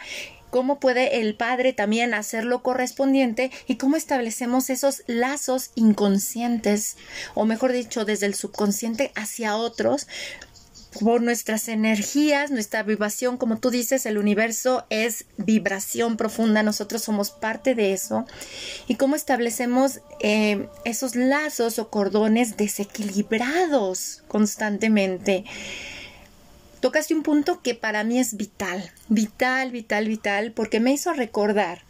cómo 0.54 0.78
puede 0.78 1.20
el 1.20 1.34
padre 1.34 1.72
también 1.72 2.14
hacer 2.14 2.44
lo 2.44 2.62
correspondiente 2.62 3.50
y 3.66 3.74
cómo 3.74 3.96
establecemos 3.96 4.70
esos 4.70 5.02
lazos 5.08 5.72
inconscientes, 5.74 6.96
o 7.34 7.44
mejor 7.44 7.72
dicho, 7.72 8.04
desde 8.04 8.26
el 8.26 8.36
subconsciente 8.36 9.10
hacia 9.16 9.56
otros, 9.56 10.06
por 11.00 11.22
nuestras 11.22 11.66
energías, 11.66 12.52
nuestra 12.52 12.84
vibración, 12.84 13.36
como 13.36 13.58
tú 13.58 13.72
dices, 13.72 14.06
el 14.06 14.16
universo 14.16 14.86
es 14.90 15.24
vibración 15.38 16.16
profunda, 16.16 16.62
nosotros 16.62 17.02
somos 17.02 17.32
parte 17.32 17.74
de 17.74 17.92
eso, 17.92 18.24
y 18.86 18.94
cómo 18.94 19.16
establecemos 19.16 20.02
eh, 20.20 20.68
esos 20.84 21.16
lazos 21.16 21.80
o 21.80 21.90
cordones 21.90 22.56
desequilibrados 22.56 24.22
constantemente. 24.28 25.46
Tocaste 26.84 27.14
un 27.14 27.22
punto 27.22 27.62
que 27.62 27.74
para 27.74 28.04
mí 28.04 28.18
es 28.18 28.36
vital, 28.36 28.92
vital, 29.08 29.70
vital, 29.70 30.06
vital, 30.06 30.52
porque 30.52 30.80
me 30.80 30.92
hizo 30.92 31.14
recordar 31.14 31.80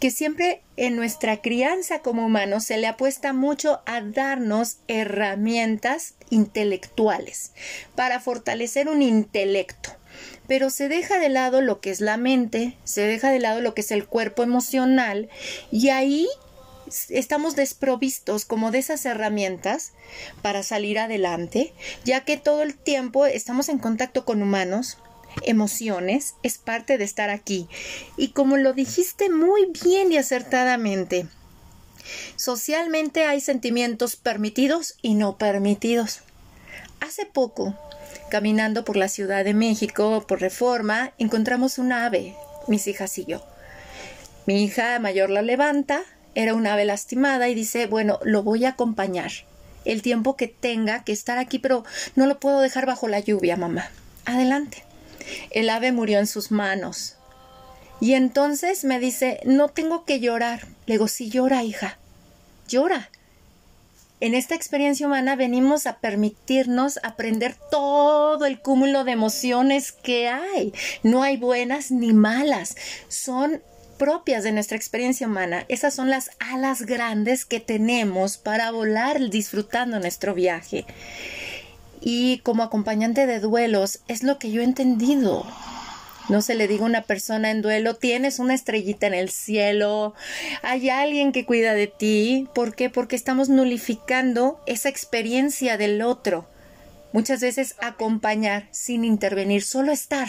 que 0.00 0.10
siempre 0.10 0.62
en 0.78 0.96
nuestra 0.96 1.42
crianza 1.42 1.98
como 1.98 2.24
humanos 2.24 2.64
se 2.64 2.78
le 2.78 2.86
apuesta 2.86 3.34
mucho 3.34 3.82
a 3.84 4.00
darnos 4.00 4.78
herramientas 4.88 6.14
intelectuales 6.30 7.52
para 7.94 8.20
fortalecer 8.20 8.88
un 8.88 9.02
intelecto. 9.02 9.90
Pero 10.48 10.70
se 10.70 10.88
deja 10.88 11.18
de 11.18 11.28
lado 11.28 11.60
lo 11.60 11.82
que 11.82 11.90
es 11.90 12.00
la 12.00 12.16
mente, 12.16 12.78
se 12.84 13.02
deja 13.02 13.30
de 13.30 13.38
lado 13.38 13.60
lo 13.60 13.74
que 13.74 13.82
es 13.82 13.90
el 13.90 14.06
cuerpo 14.06 14.42
emocional 14.42 15.28
y 15.70 15.90
ahí 15.90 16.26
estamos 17.08 17.56
desprovistos 17.56 18.44
como 18.44 18.70
de 18.70 18.78
esas 18.78 19.04
herramientas 19.04 19.92
para 20.42 20.62
salir 20.62 20.98
adelante, 20.98 21.72
ya 22.04 22.24
que 22.24 22.36
todo 22.36 22.62
el 22.62 22.76
tiempo 22.76 23.26
estamos 23.26 23.68
en 23.68 23.78
contacto 23.78 24.24
con 24.24 24.42
humanos, 24.42 24.98
emociones, 25.42 26.34
es 26.42 26.58
parte 26.58 26.98
de 26.98 27.04
estar 27.04 27.30
aquí. 27.30 27.68
Y 28.16 28.28
como 28.28 28.56
lo 28.56 28.72
dijiste 28.72 29.30
muy 29.30 29.66
bien 29.82 30.12
y 30.12 30.16
acertadamente, 30.16 31.26
socialmente 32.36 33.24
hay 33.24 33.40
sentimientos 33.40 34.16
permitidos 34.16 34.96
y 35.02 35.14
no 35.14 35.38
permitidos. 35.38 36.20
Hace 37.00 37.26
poco, 37.26 37.76
caminando 38.30 38.84
por 38.84 38.96
la 38.96 39.08
Ciudad 39.08 39.44
de 39.44 39.54
México, 39.54 40.24
por 40.26 40.40
reforma, 40.40 41.12
encontramos 41.18 41.78
un 41.78 41.92
ave, 41.92 42.36
mis 42.68 42.86
hijas 42.86 43.18
y 43.18 43.24
yo. 43.24 43.44
Mi 44.46 44.64
hija 44.64 44.98
mayor 44.98 45.30
la 45.30 45.42
levanta, 45.42 46.02
era 46.34 46.54
un 46.54 46.66
ave 46.66 46.84
lastimada 46.84 47.48
y 47.48 47.54
dice, 47.54 47.86
bueno, 47.86 48.18
lo 48.24 48.42
voy 48.42 48.64
a 48.64 48.70
acompañar 48.70 49.32
el 49.84 50.02
tiempo 50.02 50.36
que 50.36 50.48
tenga 50.48 51.04
que 51.04 51.12
estar 51.12 51.38
aquí, 51.38 51.58
pero 51.58 51.84
no 52.14 52.26
lo 52.26 52.38
puedo 52.38 52.60
dejar 52.60 52.86
bajo 52.86 53.08
la 53.08 53.20
lluvia, 53.20 53.56
mamá. 53.56 53.90
Adelante. 54.24 54.84
El 55.50 55.68
ave 55.70 55.92
murió 55.92 56.18
en 56.18 56.26
sus 56.26 56.50
manos. 56.50 57.16
Y 58.00 58.14
entonces 58.14 58.84
me 58.84 58.98
dice, 58.98 59.40
no 59.44 59.68
tengo 59.68 60.04
que 60.04 60.20
llorar. 60.20 60.66
Le 60.86 60.94
digo, 60.94 61.08
sí 61.08 61.30
llora, 61.30 61.62
hija. 61.62 61.98
Llora. 62.68 63.10
En 64.20 64.34
esta 64.34 64.54
experiencia 64.54 65.06
humana 65.06 65.34
venimos 65.34 65.86
a 65.86 65.98
permitirnos 65.98 67.00
aprender 67.02 67.56
todo 67.70 68.46
el 68.46 68.60
cúmulo 68.60 69.02
de 69.02 69.12
emociones 69.12 69.90
que 69.90 70.28
hay. 70.28 70.72
No 71.02 71.24
hay 71.24 71.36
buenas 71.36 71.90
ni 71.90 72.12
malas. 72.12 72.76
Son 73.08 73.62
propias 74.02 74.42
de 74.42 74.50
nuestra 74.50 74.76
experiencia 74.76 75.28
humana. 75.28 75.64
Esas 75.68 75.94
son 75.94 76.10
las 76.10 76.32
alas 76.40 76.82
grandes 76.82 77.44
que 77.44 77.60
tenemos 77.60 78.36
para 78.36 78.72
volar 78.72 79.30
disfrutando 79.30 80.00
nuestro 80.00 80.34
viaje. 80.34 80.86
Y 82.00 82.38
como 82.38 82.64
acompañante 82.64 83.28
de 83.28 83.38
duelos 83.38 84.00
es 84.08 84.24
lo 84.24 84.40
que 84.40 84.50
yo 84.50 84.60
he 84.60 84.64
entendido. 84.64 85.46
No 86.28 86.42
se 86.42 86.56
le 86.56 86.66
diga 86.66 86.82
a 86.82 86.86
una 86.86 87.02
persona 87.02 87.52
en 87.52 87.62
duelo, 87.62 87.94
tienes 87.94 88.40
una 88.40 88.54
estrellita 88.54 89.06
en 89.06 89.14
el 89.14 89.30
cielo, 89.30 90.14
hay 90.62 90.90
alguien 90.90 91.30
que 91.30 91.46
cuida 91.46 91.72
de 91.74 91.86
ti. 91.86 92.48
¿Por 92.56 92.74
qué? 92.74 92.90
Porque 92.90 93.14
estamos 93.14 93.50
nulificando 93.50 94.60
esa 94.66 94.88
experiencia 94.88 95.76
del 95.76 96.02
otro. 96.02 96.48
Muchas 97.12 97.40
veces 97.40 97.76
acompañar 97.80 98.66
sin 98.72 99.04
intervenir, 99.04 99.62
solo 99.62 99.92
estar. 99.92 100.28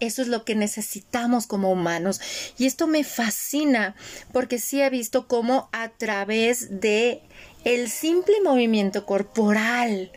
Eso 0.00 0.22
es 0.22 0.28
lo 0.28 0.44
que 0.44 0.54
necesitamos 0.54 1.46
como 1.46 1.72
humanos. 1.72 2.20
Y 2.58 2.66
esto 2.66 2.86
me 2.86 3.04
fascina 3.04 3.94
porque 4.32 4.58
sí 4.58 4.80
he 4.80 4.90
visto 4.90 5.26
cómo 5.26 5.68
a 5.72 5.88
través 5.90 6.80
de 6.80 7.22
el 7.64 7.90
simple 7.90 8.40
movimiento 8.42 9.04
corporal 9.04 10.10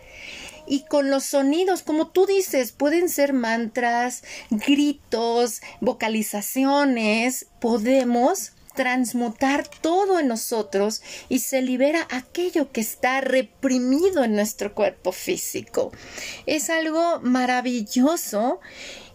y 0.67 0.85
con 0.85 1.09
los 1.09 1.25
sonidos, 1.25 1.81
como 1.81 2.07
tú 2.07 2.25
dices, 2.25 2.71
pueden 2.71 3.09
ser 3.09 3.33
mantras, 3.33 4.23
gritos, 4.49 5.61
vocalizaciones, 5.81 7.47
podemos 7.59 8.53
transmutar 8.73 9.67
todo 9.67 10.19
en 10.19 10.29
nosotros 10.29 11.01
y 11.27 11.39
se 11.39 11.61
libera 11.61 12.07
aquello 12.09 12.71
que 12.71 12.81
está 12.81 13.19
reprimido 13.21 14.23
en 14.23 14.35
nuestro 14.35 14.73
cuerpo 14.73 15.11
físico. 15.11 15.91
Es 16.45 16.69
algo 16.69 17.19
maravilloso 17.21 18.61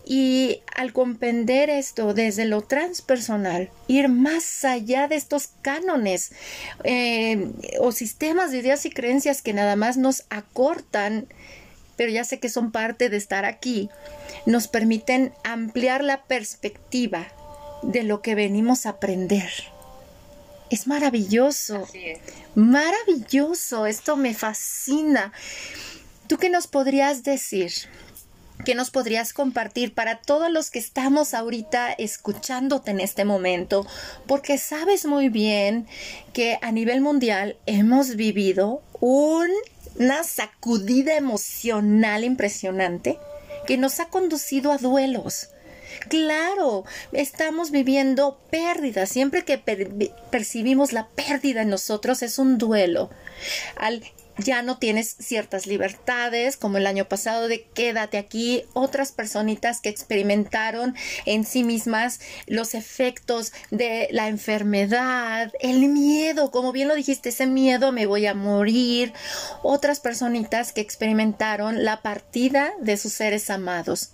y 0.08 0.62
al 0.72 0.92
comprender 0.92 1.68
esto 1.68 2.14
desde 2.14 2.44
lo 2.44 2.62
transpersonal, 2.62 3.70
ir 3.88 4.08
más 4.08 4.64
allá 4.64 5.08
de 5.08 5.16
estos 5.16 5.48
cánones 5.62 6.30
eh, 6.84 7.50
o 7.80 7.90
sistemas 7.90 8.52
de 8.52 8.58
ideas 8.58 8.86
y 8.86 8.90
creencias 8.90 9.42
que 9.42 9.52
nada 9.52 9.74
más 9.74 9.96
nos 9.96 10.22
acortan, 10.30 11.26
pero 11.96 12.12
ya 12.12 12.22
sé 12.22 12.38
que 12.38 12.48
son 12.48 12.70
parte 12.70 13.10
de 13.10 13.16
estar 13.16 13.44
aquí, 13.44 13.90
nos 14.46 14.68
permiten 14.68 15.32
ampliar 15.42 16.04
la 16.04 16.22
perspectiva 16.22 17.26
de 17.82 18.04
lo 18.04 18.22
que 18.22 18.36
venimos 18.36 18.86
a 18.86 18.90
aprender. 18.90 19.50
Es 20.70 20.86
maravilloso. 20.86 21.86
Maravilloso. 22.54 23.86
Esto 23.86 24.16
me 24.16 24.34
fascina. 24.34 25.32
¿Tú 26.26 26.38
qué 26.38 26.50
nos 26.50 26.66
podrías 26.66 27.22
decir? 27.22 27.72
¿Qué 28.64 28.74
nos 28.74 28.90
podrías 28.90 29.32
compartir 29.32 29.94
para 29.94 30.18
todos 30.18 30.50
los 30.50 30.70
que 30.70 30.78
estamos 30.78 31.34
ahorita 31.34 31.92
escuchándote 31.92 32.90
en 32.90 33.00
este 33.00 33.24
momento? 33.24 33.86
Porque 34.26 34.58
sabes 34.58 35.06
muy 35.06 35.28
bien 35.28 35.86
que 36.32 36.58
a 36.62 36.72
nivel 36.72 37.00
mundial 37.00 37.56
hemos 37.66 38.16
vivido 38.16 38.82
una 39.00 40.24
sacudida 40.24 41.16
emocional 41.16 42.24
impresionante 42.24 43.18
que 43.66 43.76
nos 43.76 44.00
ha 44.00 44.06
conducido 44.06 44.72
a 44.72 44.78
duelos. 44.78 45.50
Claro, 46.08 46.84
estamos 47.12 47.70
viviendo 47.70 48.38
pérdidas. 48.50 49.08
Siempre 49.08 49.44
que 49.44 49.58
percibimos 50.30 50.92
la 50.92 51.08
pérdida 51.08 51.62
en 51.62 51.70
nosotros 51.70 52.22
es 52.22 52.38
un 52.38 52.58
duelo. 52.58 53.10
Al 53.76 54.02
ya 54.38 54.62
no 54.62 54.78
tienes 54.78 55.16
ciertas 55.18 55.66
libertades, 55.66 56.56
como 56.56 56.78
el 56.78 56.86
año 56.86 57.08
pasado 57.08 57.48
de 57.48 57.64
quédate 57.64 58.18
aquí, 58.18 58.64
otras 58.74 59.12
personitas 59.12 59.80
que 59.80 59.88
experimentaron 59.88 60.94
en 61.24 61.44
sí 61.44 61.64
mismas 61.64 62.20
los 62.46 62.74
efectos 62.74 63.52
de 63.70 64.08
la 64.10 64.28
enfermedad, 64.28 65.52
el 65.60 65.88
miedo, 65.88 66.50
como 66.50 66.72
bien 66.72 66.88
lo 66.88 66.94
dijiste, 66.94 67.30
ese 67.30 67.46
miedo 67.46 67.92
me 67.92 68.06
voy 68.06 68.26
a 68.26 68.34
morir, 68.34 69.12
otras 69.62 70.00
personitas 70.00 70.72
que 70.72 70.80
experimentaron 70.80 71.84
la 71.84 72.02
partida 72.02 72.72
de 72.80 72.96
sus 72.96 73.12
seres 73.12 73.50
amados. 73.50 74.10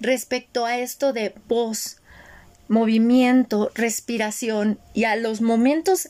Respecto 0.00 0.64
a 0.64 0.78
esto 0.78 1.12
de 1.12 1.34
voz, 1.46 1.99
movimiento, 2.70 3.72
respiración 3.74 4.78
y 4.94 5.04
a 5.04 5.16
los 5.16 5.40
momentos 5.40 6.08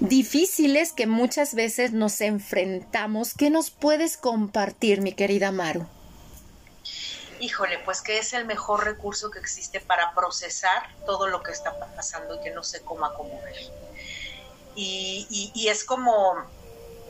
difíciles 0.00 0.92
que 0.92 1.06
muchas 1.06 1.54
veces 1.54 1.92
nos 1.92 2.20
enfrentamos. 2.20 3.32
¿Qué 3.34 3.48
nos 3.48 3.70
puedes 3.70 4.16
compartir, 4.16 5.02
mi 5.02 5.12
querida 5.12 5.52
Maru? 5.52 5.86
Híjole, 7.38 7.78
pues 7.84 8.02
que 8.02 8.18
es 8.18 8.32
el 8.32 8.44
mejor 8.44 8.84
recurso 8.84 9.30
que 9.30 9.38
existe 9.38 9.80
para 9.80 10.12
procesar 10.12 10.94
todo 11.06 11.28
lo 11.28 11.44
que 11.44 11.52
está 11.52 11.78
pasando 11.94 12.34
y 12.34 12.40
que 12.42 12.50
no 12.50 12.64
sé 12.64 12.82
cómo 12.82 13.06
acomodar. 13.06 13.54
Y, 14.74 15.52
y 15.54 15.68
es 15.68 15.84
como, 15.84 16.34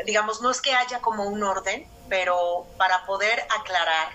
digamos, 0.04 0.42
no 0.42 0.50
es 0.50 0.60
que 0.60 0.74
haya 0.74 1.00
como 1.00 1.24
un 1.24 1.42
orden, 1.42 1.88
pero 2.10 2.66
para 2.76 3.06
poder 3.06 3.42
aclarar, 3.58 4.12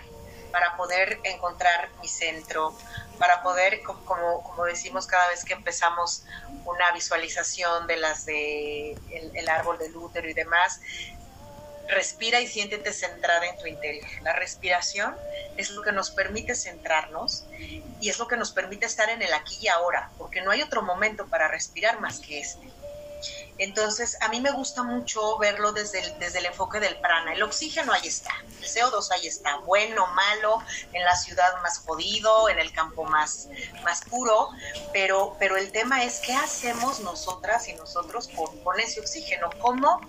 para 0.52 0.76
poder 0.78 1.20
encontrar 1.24 1.90
mi 2.02 2.08
centro, 2.08 2.76
para 3.18 3.42
poder, 3.44 3.82
como, 3.84 4.66
decimos 4.66 5.08
cada 5.08 5.30
vez 5.30 5.44
que 5.46 5.54
empezamos 5.54 6.24
una 6.66 6.92
visualización 6.92 7.88
de 7.88 7.98
las 7.98 8.26
de 8.26 8.98
el, 9.12 9.50
árbol 9.50 9.78
del 9.78 9.96
útero 9.96 10.30
y 10.30 10.34
demás, 10.34 10.82
respira 11.88 12.40
y 12.42 12.48
siéntete 12.48 12.92
centrada 12.92 13.46
en 13.46 13.58
tu 13.58 13.68
interior. 13.68 14.08
La 14.24 14.34
respiración 14.34 15.16
es 15.58 15.70
lo 15.72 15.82
que 15.82 15.92
nos 15.92 16.12
permite 16.12 16.56
centrarnos 16.56 17.46
y 18.00 18.10
es 18.10 18.18
lo 18.20 18.28
que 18.28 18.38
nos 18.38 18.52
permite 18.52 18.86
estar 18.86 19.10
en 19.10 19.22
el 19.22 19.34
aquí 19.34 19.58
y 19.62 19.68
ahora, 19.68 20.10
porque 20.18 20.42
no 20.42 20.52
hay 20.52 20.62
otro 20.62 20.82
momento 20.82 21.28
para 21.28 21.48
respirar 21.48 22.00
más 22.00 22.20
que 22.20 22.40
este. 22.40 22.75
Entonces, 23.58 24.18
a 24.22 24.30
mí 24.30 24.42
me 24.42 24.52
gusta 24.52 24.84
mucho 24.84 25.38
verlo 25.38 25.72
desde 25.72 26.00
el, 26.00 26.20
desde 26.20 26.40
el 26.40 26.48
enfoque 26.48 26.80
del 26.80 26.98
prana. 26.98 27.34
El 27.34 27.44
oxígeno 27.44 27.94
ahí 27.94 28.08
está, 28.08 28.34
el 28.62 28.68
CO2 28.68 29.12
ahí 29.12 29.28
está, 29.28 29.58
bueno, 29.60 30.08
malo, 30.08 30.60
en 30.92 31.04
la 31.04 31.16
ciudad 31.16 31.62
más 31.62 31.80
jodido, 31.80 32.50
en 32.50 32.60
el 32.60 32.72
campo 32.74 33.04
más, 33.06 33.48
más 33.84 34.02
puro, 34.04 34.50
pero, 34.92 35.36
pero 35.40 35.58
el 35.58 35.72
tema 35.72 36.04
es 36.04 36.20
qué 36.20 36.34
hacemos 36.34 37.00
nosotras 37.00 37.68
y 37.68 37.74
nosotros 37.74 38.30
con, 38.36 38.58
con 38.60 38.80
ese 38.80 39.00
oxígeno, 39.00 39.50
cómo 39.60 40.02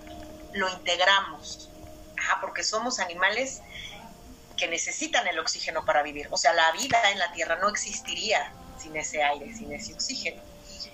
lo 0.52 0.68
integramos. 0.70 1.70
Ah, 2.28 2.38
porque 2.40 2.64
somos 2.64 2.98
animales 2.98 3.60
que 4.56 4.68
necesitan 4.68 5.26
el 5.28 5.38
oxígeno 5.38 5.84
para 5.84 6.02
vivir. 6.02 6.28
O 6.30 6.36
sea, 6.36 6.52
la 6.52 6.72
vida 6.72 6.98
en 7.12 7.18
la 7.18 7.30
Tierra 7.32 7.56
no 7.56 7.68
existiría 7.68 8.52
sin 8.78 8.96
ese 8.96 9.22
aire, 9.22 9.54
sin 9.54 9.72
ese 9.72 9.94
oxígeno. 9.94 10.42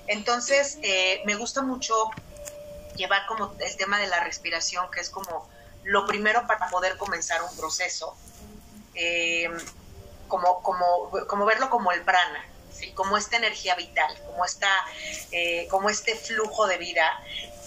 Entonces, 0.07 0.79
eh, 0.83 1.23
me 1.25 1.37
gusta 1.37 1.63
mucho 1.63 1.95
llevar 2.97 3.27
como 3.27 3.55
el 3.59 3.77
tema 3.77 3.99
de 3.99 4.07
la 4.09 4.21
respiración, 4.21 4.91
que 4.91 5.01
es 5.01 5.11
como 5.11 5.49
lo 5.85 6.07
primero 6.07 6.47
para 6.47 6.69
poder 6.69 6.97
comenzar 6.97 7.43
un 7.43 7.57
proceso, 7.57 8.17
eh, 8.95 9.49
como, 10.29 10.63
como, 10.63 11.11
como 11.27 11.45
verlo 11.45 11.71
como 11.71 11.93
el 11.93 12.03
prana, 12.03 12.45
como 12.95 13.17
esta 13.17 13.37
energía 13.37 13.75
vital, 13.75 14.19
como, 14.27 14.45
esta, 14.45 14.71
eh, 15.31 15.67
como 15.71 15.89
este 15.89 16.15
flujo 16.15 16.67
de 16.67 16.79
vida. 16.79 17.23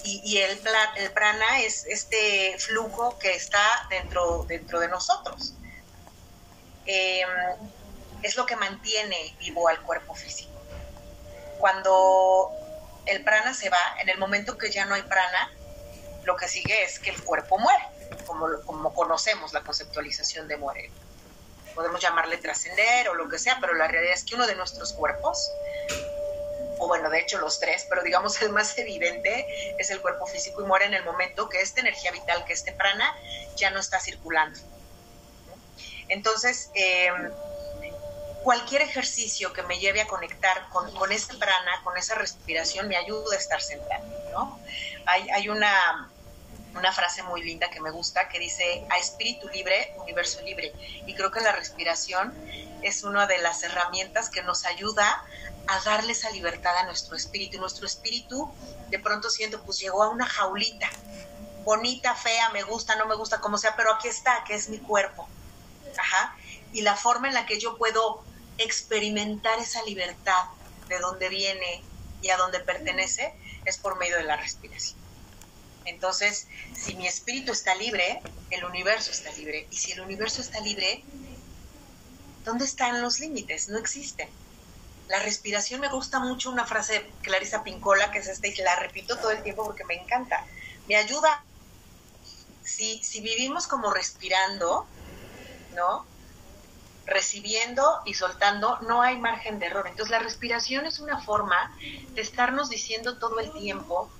Y, 0.08 0.38
el, 0.38 0.60
el 0.98 1.10
prana 1.10 1.62
es 1.62 1.84
este 1.86 2.56
flujo 2.60 3.18
que 3.18 3.34
está 3.34 3.88
dentro, 3.90 4.44
dentro 4.44 4.78
de 4.78 4.86
nosotros. 4.86 5.54
es 6.84 8.36
lo 8.36 8.46
que 8.46 8.54
mantiene 8.54 9.34
vivo 9.40 9.66
al 9.66 9.82
cuerpo 9.82 10.14
físico 10.14 10.55
cuando 11.58 12.50
el 13.06 13.22
prana 13.24 13.54
se 13.54 13.70
va, 13.70 13.96
en 14.00 14.08
el 14.08 14.18
momento 14.18 14.58
que 14.58 14.70
ya 14.70 14.84
no 14.84 14.94
hay 14.94 15.02
prana, 15.02 15.50
lo 16.24 16.36
que 16.36 16.48
sigue 16.48 16.82
es 16.82 16.98
que 16.98 17.10
el 17.10 17.22
cuerpo 17.22 17.58
muere, 17.58 17.84
como, 18.26 18.46
como 18.64 18.92
conocemos 18.92 19.52
la 19.52 19.62
conceptualización 19.62 20.48
de 20.48 20.56
muere. 20.56 20.90
Podemos 21.74 22.00
llamarle 22.00 22.38
trascender 22.38 23.08
o 23.08 23.14
lo 23.14 23.28
que 23.28 23.38
sea, 23.38 23.58
pero 23.60 23.74
la 23.74 23.86
realidad 23.86 24.14
es 24.14 24.24
que 24.24 24.34
uno 24.34 24.46
de 24.46 24.56
nuestros 24.56 24.92
cuerpos, 24.92 25.50
o 26.78 26.88
bueno, 26.88 27.10
de 27.10 27.20
hecho 27.20 27.38
los 27.38 27.60
tres, 27.60 27.86
pero 27.88 28.02
digamos 28.02 28.40
el 28.42 28.50
más 28.50 28.76
evidente 28.78 29.46
es 29.78 29.90
el 29.90 30.00
cuerpo 30.00 30.26
físico 30.26 30.62
y 30.62 30.66
muere 30.66 30.86
en 30.86 30.94
el 30.94 31.04
momento 31.04 31.48
que 31.48 31.60
esta 31.60 31.80
energía 31.80 32.10
vital, 32.12 32.44
que 32.44 32.52
este 32.52 32.72
prana, 32.72 33.14
ya 33.56 33.70
no 33.70 33.78
está 33.78 34.00
circulando. 34.00 34.58
Entonces, 36.08 36.70
eh, 36.74 37.10
cualquier 38.46 38.80
ejercicio 38.82 39.52
que 39.52 39.64
me 39.64 39.80
lleve 39.80 40.00
a 40.00 40.06
conectar 40.06 40.68
con, 40.68 40.94
con 40.94 41.10
ese 41.10 41.34
prana, 41.34 41.82
con 41.82 41.96
esa 41.96 42.14
respiración, 42.14 42.86
me 42.86 42.96
ayuda 42.96 43.34
a 43.34 43.36
estar 43.36 43.60
centrado, 43.60 44.06
¿no? 44.30 44.60
Hay, 45.04 45.28
hay 45.30 45.48
una, 45.48 46.08
una 46.76 46.92
frase 46.92 47.24
muy 47.24 47.42
linda 47.42 47.68
que 47.70 47.80
me 47.80 47.90
gusta 47.90 48.28
que 48.28 48.38
dice, 48.38 48.86
a 48.88 48.98
espíritu 48.98 49.48
libre, 49.48 49.92
universo 49.98 50.42
libre. 50.42 50.72
Y 51.08 51.14
creo 51.16 51.32
que 51.32 51.40
la 51.40 51.50
respiración 51.50 52.32
es 52.82 53.02
una 53.02 53.26
de 53.26 53.38
las 53.38 53.64
herramientas 53.64 54.30
que 54.30 54.44
nos 54.44 54.64
ayuda 54.64 55.24
a 55.66 55.80
darle 55.80 56.12
esa 56.12 56.30
libertad 56.30 56.76
a 56.76 56.84
nuestro 56.84 57.16
espíritu. 57.16 57.58
Nuestro 57.58 57.84
espíritu 57.84 58.48
de 58.90 59.00
pronto 59.00 59.28
siento, 59.28 59.60
pues 59.62 59.80
llegó 59.80 60.04
a 60.04 60.08
una 60.08 60.24
jaulita, 60.24 60.88
bonita, 61.64 62.14
fea, 62.14 62.50
me 62.50 62.62
gusta, 62.62 62.94
no 62.94 63.06
me 63.06 63.16
gusta, 63.16 63.40
como 63.40 63.58
sea, 63.58 63.74
pero 63.74 63.92
aquí 63.92 64.06
está, 64.06 64.44
que 64.46 64.54
es 64.54 64.68
mi 64.68 64.78
cuerpo. 64.78 65.28
Ajá. 65.98 66.36
Y 66.72 66.82
la 66.82 66.94
forma 66.94 67.26
en 67.26 67.34
la 67.34 67.44
que 67.44 67.58
yo 67.58 67.76
puedo 67.76 68.24
experimentar 68.58 69.58
esa 69.58 69.82
libertad 69.84 70.44
de 70.88 70.98
dónde 70.98 71.28
viene 71.28 71.82
y 72.22 72.30
a 72.30 72.36
dónde 72.36 72.60
pertenece 72.60 73.34
es 73.64 73.76
por 73.76 73.98
medio 73.98 74.16
de 74.16 74.24
la 74.24 74.36
respiración. 74.36 74.98
Entonces, 75.84 76.48
si 76.74 76.94
mi 76.94 77.06
espíritu 77.06 77.52
está 77.52 77.74
libre, 77.74 78.22
el 78.50 78.64
universo 78.64 79.10
está 79.10 79.32
libre. 79.32 79.66
Y 79.70 79.76
si 79.76 79.92
el 79.92 80.00
universo 80.00 80.40
está 80.40 80.60
libre, 80.60 81.04
¿dónde 82.44 82.64
están 82.64 83.00
los 83.02 83.20
límites? 83.20 83.68
No 83.68 83.78
existen. 83.78 84.28
La 85.08 85.20
respiración 85.20 85.80
me 85.80 85.88
gusta 85.88 86.18
mucho 86.18 86.50
una 86.50 86.66
frase 86.66 86.94
de 86.94 87.10
Clarisa 87.22 87.62
Pincola, 87.62 88.10
que 88.10 88.18
es 88.18 88.26
esta, 88.26 88.48
y 88.48 88.56
la 88.56 88.76
repito 88.76 89.16
todo 89.16 89.30
el 89.30 89.42
tiempo 89.42 89.64
porque 89.64 89.84
me 89.84 89.94
encanta. 89.94 90.44
Me 90.88 90.96
ayuda. 90.96 91.44
Si, 92.64 93.02
si 93.04 93.20
vivimos 93.20 93.68
como 93.68 93.92
respirando, 93.92 94.86
¿no? 95.76 96.04
Recibiendo 97.06 98.02
y 98.04 98.14
soltando, 98.14 98.78
no 98.80 99.00
hay 99.00 99.16
margen 99.18 99.58
de 99.58 99.66
error. 99.66 99.86
Entonces 99.86 100.10
la 100.10 100.18
respiración 100.18 100.86
es 100.86 100.98
una 100.98 101.20
forma 101.20 101.74
de 102.10 102.20
estarnos 102.20 102.68
diciendo 102.68 103.18
todo 103.18 103.38
el 103.38 103.52
tiempo 103.52 104.10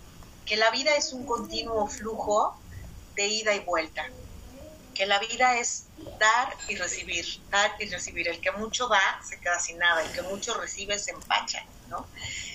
que 0.47 0.57
la 0.57 0.71
vida 0.71 0.95
es 0.95 1.13
un 1.13 1.27
continuo 1.27 1.87
flujo 1.89 2.59
de 3.17 3.27
ida 3.27 3.55
y 3.55 3.61
vuelta, 3.61 4.07
que 4.95 5.07
la 5.07 5.19
vida 5.19 5.59
es 5.59 5.87
dar 6.19 6.57
y 6.69 6.77
recibir, 6.77 7.27
dar 7.51 7.75
y 7.81 7.89
recibir. 7.89 8.29
El 8.29 8.41
que 8.41 8.53
mucho 8.53 8.87
da 8.87 9.21
se 9.29 9.41
queda 9.41 9.59
sin 9.59 9.79
nada, 9.79 10.03
el 10.03 10.13
que 10.13 10.23
mucho 10.23 10.55
recibe 10.55 10.99
se 10.99 11.11
empacha. 11.11 11.65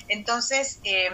Entonces, 0.07 0.79
em, 0.83 1.13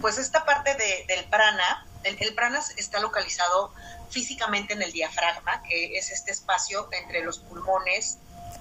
pues 0.00 0.18
esta 0.18 0.44
parte 0.44 0.74
del 1.06 1.24
prana, 1.24 1.86
el 2.04 2.34
prana 2.34 2.62
está 2.76 3.00
localizado 3.00 3.72
físicamente 4.10 4.74
en 4.74 4.82
el 4.82 4.92
diafragma, 4.92 5.62
que 5.62 5.96
es 5.96 6.10
este 6.10 6.30
espacio 6.30 6.88
entre 6.92 7.22
los 7.22 7.38
pulmones 7.38 8.18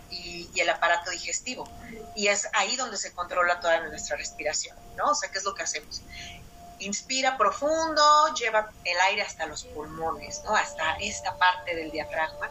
y, 0.09 0.49
el 0.55 0.69
aparato 0.69 1.11
digestivo. 1.11 1.69
Y 2.15 2.27
es 2.27 2.47
ahí 2.53 2.75
donde 2.75 2.97
se 2.97 3.13
controla 3.13 3.59
toda 3.59 3.79
nuestra 3.87 4.17
respiración, 4.17 4.75
¿no? 4.95 5.11
O 5.11 5.15
sea, 5.15 5.29
¿qué 5.31 5.37
es 5.37 5.43
lo 5.43 5.53
que 5.53 5.63
hacemos? 5.63 6.01
Inspira 6.79 7.37
profundo, 7.37 8.33
lleva 8.35 8.71
el 8.83 8.99
aire 9.01 9.21
hasta 9.21 9.45
los 9.45 9.65
pulmones, 9.65 10.41
¿no? 10.43 10.55
Hasta 10.55 10.97
esta 10.97 11.37
parte 11.37 11.75
del 11.75 11.91
diafragma 11.91 12.49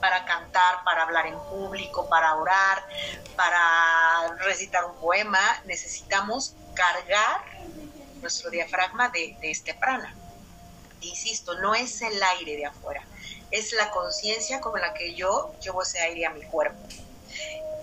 para 0.00 0.24
cantar, 0.24 0.82
para 0.84 1.02
hablar 1.02 1.26
en 1.26 1.38
público, 1.40 2.08
para 2.08 2.34
orar, 2.36 2.86
para 3.36 4.34
recitar 4.38 4.84
un 4.84 4.96
poema, 4.96 5.40
necesitamos 5.66 6.54
cargar 6.74 7.44
nuestro 8.20 8.50
diafragma 8.50 9.10
de, 9.10 9.36
de 9.40 9.50
este 9.50 9.74
prana. 9.74 10.14
Insisto, 11.02 11.58
no 11.60 11.74
es 11.74 12.00
el 12.02 12.22
aire 12.22 12.56
de 12.56 12.66
afuera, 12.66 13.02
es 13.50 13.72
la 13.72 13.90
conciencia 13.90 14.60
con 14.60 14.80
la 14.80 14.94
que 14.94 15.14
yo 15.14 15.54
llevo 15.60 15.82
ese 15.82 16.00
aire 16.00 16.26
a 16.26 16.30
mi 16.30 16.42
cuerpo. 16.42 16.78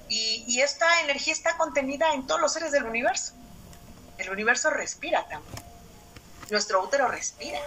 Y, 0.09 0.61
esta 0.61 1.01
energía 1.01 1.33
está 1.33 1.57
contenida 1.57 2.13
en 2.13 2.25
todos 2.25 2.41
los 2.41 2.53
seres 2.53 2.71
del 2.71 2.85
universo. 2.85 3.33
El 4.17 4.29
universo 4.29 4.69
respira 4.69 5.27
también. 5.27 5.63
Nuestro 6.49 6.81
útero 6.81 7.07
respira. 7.09 7.59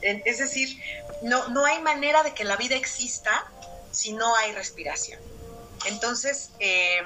Es 0.00 0.38
decir, 0.38 0.80
no, 1.22 1.48
no 1.48 1.64
hay 1.64 1.80
manera 1.82 2.22
de 2.22 2.32
que 2.32 2.44
la 2.44 2.56
vida 2.56 2.76
exista 2.76 3.44
si 3.90 4.12
no 4.12 4.36
hay 4.36 4.52
respiración. 4.52 5.20
Entonces, 5.86 6.50
eh, 6.60 7.02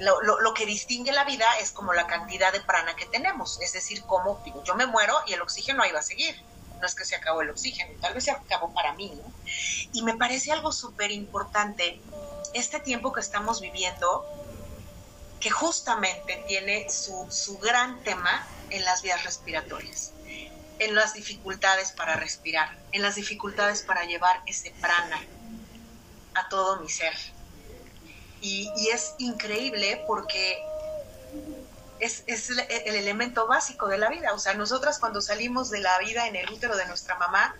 lo, 0.00 0.20
lo, 0.20 0.52
que 0.52 0.66
distingue 0.66 1.12
la 1.12 1.24
vida 1.24 1.46
es 1.60 1.70
como 1.70 1.92
la 1.92 2.06
cantidad 2.06 2.52
de 2.52 2.60
prana 2.60 2.96
que 2.96 3.06
tenemos. 3.06 3.60
Es 3.62 3.72
decir, 3.72 4.02
como 4.02 4.42
yo 4.64 4.74
me 4.74 4.86
muero 4.86 5.16
y 5.26 5.32
el 5.34 5.42
oxígeno 5.42 5.82
ahí 5.82 5.92
va 5.92 6.00
a 6.00 6.02
seguir 6.02 6.44
no 6.80 6.86
es 6.86 6.94
que 6.94 7.04
se 7.04 7.16
acabó 7.16 7.42
el 7.42 7.50
oxígeno, 7.50 7.98
tal 8.00 8.14
vez 8.14 8.24
se 8.24 8.30
acabó 8.30 8.72
para 8.72 8.92
mí. 8.94 9.12
Y 9.92 10.02
me 10.02 10.16
parece 10.16 10.52
algo 10.52 10.72
súper 10.72 11.10
importante 11.10 12.00
este 12.52 12.80
tiempo 12.80 13.12
que 13.12 13.20
estamos 13.20 13.60
viviendo, 13.60 14.26
que 15.40 15.50
justamente 15.50 16.44
tiene 16.46 16.88
su, 16.90 17.26
su 17.30 17.58
gran 17.58 18.02
tema 18.02 18.46
en 18.70 18.84
las 18.84 19.02
vías 19.02 19.24
respiratorias, 19.24 20.12
en 20.78 20.94
las 20.94 21.14
dificultades 21.14 21.92
para 21.92 22.16
respirar, 22.16 22.76
en 22.92 23.02
las 23.02 23.16
dificultades 23.16 23.82
para 23.82 24.04
llevar 24.04 24.42
ese 24.46 24.70
prana 24.80 25.20
a 26.34 26.48
todo 26.48 26.80
mi 26.80 26.88
ser. 26.88 27.14
Y 28.40 28.88
es 28.92 29.14
increíble 29.18 30.04
porque 30.06 30.62
es, 32.00 32.24
el, 32.26 32.94
elemento 32.94 33.46
básico 33.46 33.88
de 33.88 33.98
la 33.98 34.08
vida. 34.08 34.32
O 34.32 34.38
sea, 34.38 34.54
nosotras 34.54 34.98
cuando 34.98 35.20
salimos 35.20 35.70
de 35.70 35.80
la 35.80 35.98
vida 35.98 36.26
en 36.26 36.36
el 36.36 36.50
útero 36.50 36.76
de 36.76 36.86
nuestra 36.86 37.16
mamá 37.16 37.54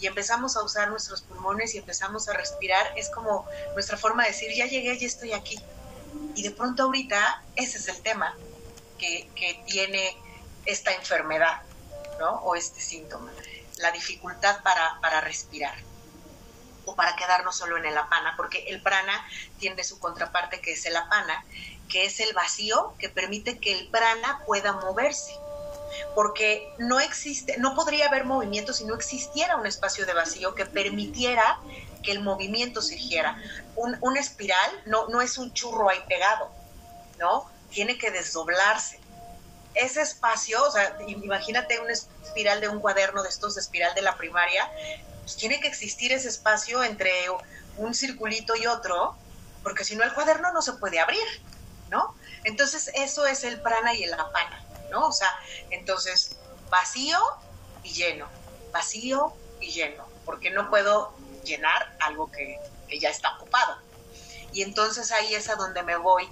y 0.00 0.06
empezamos 0.06 0.56
a 0.56 0.62
usar 0.62 0.90
nuestros 0.90 1.22
pulmones 1.22 1.74
y 1.74 1.78
empezamos 1.78 2.28
a 2.28 2.34
respirar, 2.34 2.86
es 2.96 3.08
como 3.10 3.46
nuestra 3.74 3.96
forma 3.96 4.24
de 4.24 4.30
decir, 4.30 4.52
ya 4.54 4.66
llegué, 4.66 4.98
ya 4.98 5.06
estoy 5.06 5.32
aquí. 5.32 5.58
Y 6.34 6.42
de 6.42 6.50
pronto 6.50 6.84
ahorita 6.84 7.42
ese 7.56 7.78
es 7.78 7.88
el 7.88 8.00
tema 8.02 8.34
que, 8.98 9.28
que 9.34 9.62
tiene 9.66 10.16
esta 10.66 10.92
enfermedad, 10.92 11.62
¿no? 12.18 12.30
O 12.42 12.54
este 12.54 12.80
síntoma, 12.80 13.32
la 13.78 13.90
dificultad 13.90 14.62
para, 14.62 14.98
para 15.00 15.20
respirar 15.20 15.74
o 16.84 16.96
para 16.96 17.16
quedarnos 17.16 17.56
solo 17.56 17.76
en 17.76 17.84
el 17.84 17.96
apana, 17.96 18.34
porque 18.36 18.64
el 18.68 18.82
prana 18.82 19.26
tiene 19.58 19.84
su 19.84 19.98
contraparte 19.98 20.60
que 20.60 20.72
es 20.72 20.86
el 20.86 20.96
apana, 20.96 21.44
que 21.88 22.04
es 22.04 22.20
el 22.20 22.32
vacío 22.34 22.94
que 22.98 23.08
permite 23.08 23.58
que 23.58 23.72
el 23.72 23.88
prana 23.88 24.42
pueda 24.46 24.72
moverse. 24.72 25.32
Porque 26.14 26.72
no 26.78 27.00
existe, 27.00 27.56
no 27.58 27.74
podría 27.74 28.06
haber 28.06 28.24
movimiento 28.24 28.72
si 28.72 28.84
no 28.84 28.94
existiera 28.94 29.56
un 29.56 29.66
espacio 29.66 30.06
de 30.06 30.12
vacío 30.12 30.54
que 30.54 30.66
permitiera 30.66 31.58
que 32.02 32.12
el 32.12 32.20
movimiento 32.20 32.82
se 32.82 32.96
hiciera. 32.96 33.40
Un, 33.74 33.96
una 34.00 34.20
espiral 34.20 34.70
no, 34.86 35.08
no 35.08 35.20
es 35.20 35.38
un 35.38 35.52
churro 35.52 35.88
ahí 35.88 36.00
pegado, 36.08 36.50
¿no? 37.18 37.50
Tiene 37.70 37.98
que 37.98 38.10
desdoblarse. 38.10 39.00
Ese 39.74 40.02
espacio, 40.02 40.62
o 40.64 40.70
sea, 40.70 40.96
imagínate 41.06 41.78
una 41.80 41.92
espiral 41.92 42.60
de 42.60 42.68
un 42.68 42.80
cuaderno 42.80 43.22
de 43.22 43.28
estos 43.28 43.54
de 43.54 43.60
espiral 43.60 43.94
de 43.94 44.02
la 44.02 44.16
primaria, 44.16 44.68
pues 45.20 45.36
tiene 45.36 45.60
que 45.60 45.68
existir 45.68 46.12
ese 46.12 46.28
espacio 46.28 46.82
entre 46.82 47.12
un 47.76 47.94
circulito 47.94 48.56
y 48.56 48.66
otro, 48.66 49.16
porque 49.62 49.84
si 49.84 49.94
no 49.94 50.04
el 50.04 50.12
cuaderno 50.12 50.52
no 50.52 50.62
se 50.62 50.72
puede 50.74 50.98
abrir. 51.00 51.26
Entonces, 52.44 52.90
eso 52.94 53.26
es 53.26 53.44
el 53.44 53.60
prana 53.60 53.94
y 53.94 54.04
el 54.04 54.14
apana, 54.14 54.64
¿no? 54.90 55.06
O 55.06 55.12
sea, 55.12 55.28
entonces, 55.70 56.38
vacío 56.70 57.18
y 57.82 57.90
lleno, 57.90 58.26
vacío 58.72 59.32
y 59.60 59.70
lleno, 59.70 60.06
porque 60.24 60.50
no 60.50 60.70
puedo 60.70 61.12
llenar 61.44 61.96
algo 62.00 62.30
que, 62.30 62.58
que 62.88 62.98
ya 62.98 63.10
está 63.10 63.36
ocupado. 63.36 63.78
Y 64.52 64.62
entonces 64.62 65.12
ahí 65.12 65.34
es 65.34 65.48
a 65.48 65.56
donde 65.56 65.82
me 65.82 65.96
voy 65.96 66.28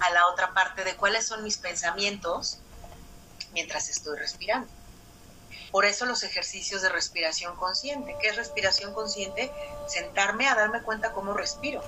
a 0.00 0.10
la 0.10 0.26
otra 0.28 0.52
parte 0.52 0.84
de 0.84 0.96
cuáles 0.96 1.26
son 1.26 1.42
mis 1.44 1.56
pensamientos 1.58 2.58
mientras 3.52 3.88
estoy 3.88 4.18
respirando. 4.18 4.68
Por 5.70 5.84
eso 5.84 6.04
los 6.04 6.24
ejercicios 6.24 6.82
de 6.82 6.88
respiración 6.88 7.56
consciente. 7.56 8.16
¿Qué 8.20 8.28
es 8.28 8.36
respiración 8.36 8.92
consciente? 8.92 9.52
Sentarme 9.86 10.48
a 10.48 10.56
darme 10.56 10.82
cuenta 10.82 11.12
cómo 11.12 11.32
respiro 11.32 11.80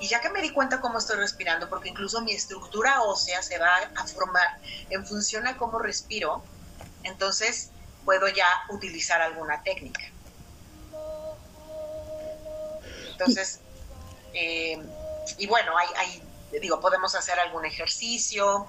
y 0.00 0.08
ya 0.08 0.20
que 0.20 0.30
me 0.30 0.42
di 0.42 0.50
cuenta 0.50 0.80
cómo 0.80 0.98
estoy 0.98 1.16
respirando, 1.16 1.68
porque 1.68 1.88
incluso 1.88 2.20
mi 2.20 2.32
estructura 2.32 3.02
ósea 3.02 3.42
se 3.42 3.58
va 3.58 3.76
a 3.96 4.06
formar 4.06 4.58
en 4.90 5.06
función 5.06 5.46
a 5.46 5.56
cómo 5.56 5.78
respiro, 5.78 6.42
entonces 7.02 7.70
puedo 8.04 8.28
ya 8.28 8.46
utilizar 8.70 9.22
alguna 9.22 9.62
técnica. 9.62 10.04
Entonces, 13.12 13.60
eh, 14.34 14.82
y 15.38 15.46
bueno, 15.46 15.72
hay, 15.78 16.22
digo, 16.60 16.80
podemos 16.80 17.14
hacer 17.14 17.38
algún 17.38 17.64
ejercicio, 17.64 18.66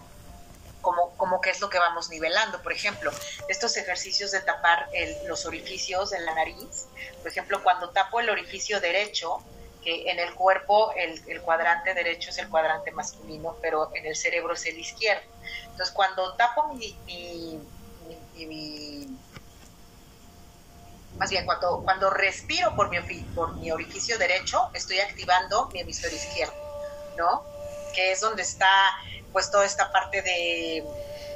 como, 0.81 1.17
como 1.17 1.41
qué 1.41 1.49
es 1.49 1.59
lo 1.59 1.69
que 1.69 1.79
vamos 1.79 2.09
nivelando. 2.09 2.61
Por 2.61 2.71
ejemplo, 2.71 3.11
estos 3.49 3.75
ejercicios 3.75 4.31
de 4.31 4.41
tapar 4.41 4.87
los 5.25 5.45
orificios 5.45 6.13
en 6.13 6.25
la 6.25 6.35
nariz, 6.35 6.85
por 7.21 7.31
ejemplo, 7.31 7.63
cuando 7.63 7.89
tapo 7.89 8.19
el 8.19 8.29
orificio 8.29 8.79
derecho, 8.79 9.43
en 9.85 10.19
el 10.19 10.33
cuerpo 10.33 10.91
el, 10.95 11.41
cuadrante 11.41 11.93
derecho 11.93 12.31
es 12.31 12.37
el 12.37 12.49
cuadrante 12.49 12.91
masculino, 12.91 13.55
pero 13.61 13.91
en 13.95 14.05
el 14.05 14.15
cerebro 14.15 14.53
es 14.53 14.65
el 14.65 14.79
izquierdo. 14.79 15.23
Entonces, 15.71 15.91
cuando 15.93 16.33
tapo 16.33 16.73
mi, 16.73 17.59
más 21.17 21.29
bien 21.29 21.45
cuando, 21.45 21.81
cuando 21.83 22.09
respiro 22.09 22.75
por 22.75 22.89
mi, 22.89 22.99
por 23.35 23.55
mi 23.55 23.71
orificio 23.71 24.17
derecho, 24.17 24.69
estoy 24.73 24.99
activando 24.99 25.69
mi 25.73 25.81
hemisferio 25.81 26.17
izquierdo, 26.17 26.55
¿no? 27.17 27.55
que 27.95 28.11
es 28.11 28.19
donde 28.19 28.43
está 28.43 28.69
pues 29.31 29.49
toda 29.49 29.65
esta 29.65 29.91
parte 29.91 30.21
de, 30.21 30.83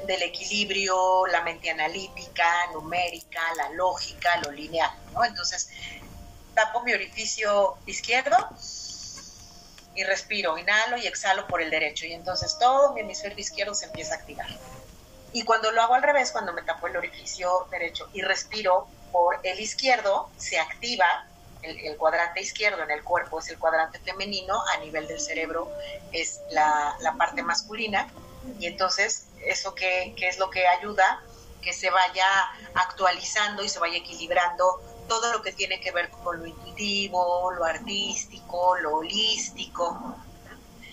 del 0.05 0.21
equilibrio, 0.21 1.25
la 1.27 1.41
mente 1.41 1.69
analítica, 1.69 2.67
numérica, 2.73 3.41
la 3.55 3.69
lógica, 3.69 4.37
lo 4.43 4.51
lineal, 4.51 4.91
¿no? 5.13 5.23
Entonces, 5.23 5.69
tapo 6.59 6.83
mi 6.83 6.93
orificio 6.93 7.77
izquierdo 7.85 8.35
y 9.95 10.03
respiro, 10.03 10.57
inhalo 10.57 10.97
y 10.97 11.07
exhalo 11.07 11.47
por 11.47 11.61
el 11.61 11.69
derecho 11.69 12.05
y 12.05 12.11
entonces 12.11 12.57
todo 12.59 12.93
mi 12.93 13.01
hemisferio 13.01 13.39
izquierdo 13.39 13.73
se 13.73 13.85
empieza 13.85 14.15
a 14.15 14.17
activar. 14.17 14.47
Y 15.31 15.43
cuando 15.43 15.71
lo 15.71 15.81
hago 15.81 15.93
al 15.93 16.03
revés, 16.03 16.31
cuando 16.31 16.51
me 16.51 16.61
tapo 16.63 16.87
el 16.87 16.97
orificio 16.97 17.67
derecho 17.71 18.09
y 18.13 18.21
respiro 18.23 18.87
por 19.13 19.39
el 19.43 19.57
izquierdo, 19.59 20.29
se 20.37 20.59
activa 20.59 21.27
el, 21.61 21.95
cuadrante 21.95 22.41
izquierdo 22.41 22.83
en 22.83 22.91
el 22.91 23.03
cuerpo, 23.03 23.39
es 23.39 23.47
el 23.49 23.57
cuadrante 23.57 23.99
femenino, 23.99 24.61
a 24.73 24.77
nivel 24.79 25.07
del 25.07 25.21
cerebro 25.21 25.71
es 26.11 26.41
la, 26.49 26.97
parte 27.17 27.41
masculina. 27.41 28.09
Y 28.59 28.65
entonces, 28.65 29.27
¿eso 29.45 29.75
qué, 29.75 30.13
qué 30.17 30.27
es 30.27 30.39
lo 30.39 30.49
que 30.49 30.67
ayuda? 30.67 31.21
Que 31.61 31.71
se 31.71 31.89
vaya 31.89 32.27
actualizando 32.73 33.63
y 33.63 33.69
se 33.69 33.79
vaya 33.79 33.97
equilibrando 33.97 34.81
todo 35.09 35.33
lo 35.33 35.41
que 35.41 35.51
tiene 35.51 35.81
que 35.81 35.91
ver 35.91 36.09
con 36.09 36.39
lo 36.39 36.45
intuitivo, 36.45 37.51
lo 37.51 37.65
artístico, 37.65 38.77
lo 38.77 38.97
holístico. 38.97 40.15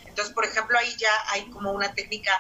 Entonces, 0.07 0.35
por 0.35 0.44
ejemplo, 0.44 0.76
ahí 0.76 0.96
ya 0.98 1.11
hay 1.29 1.48
como 1.50 1.70
una 1.70 1.94
técnica 1.94 2.33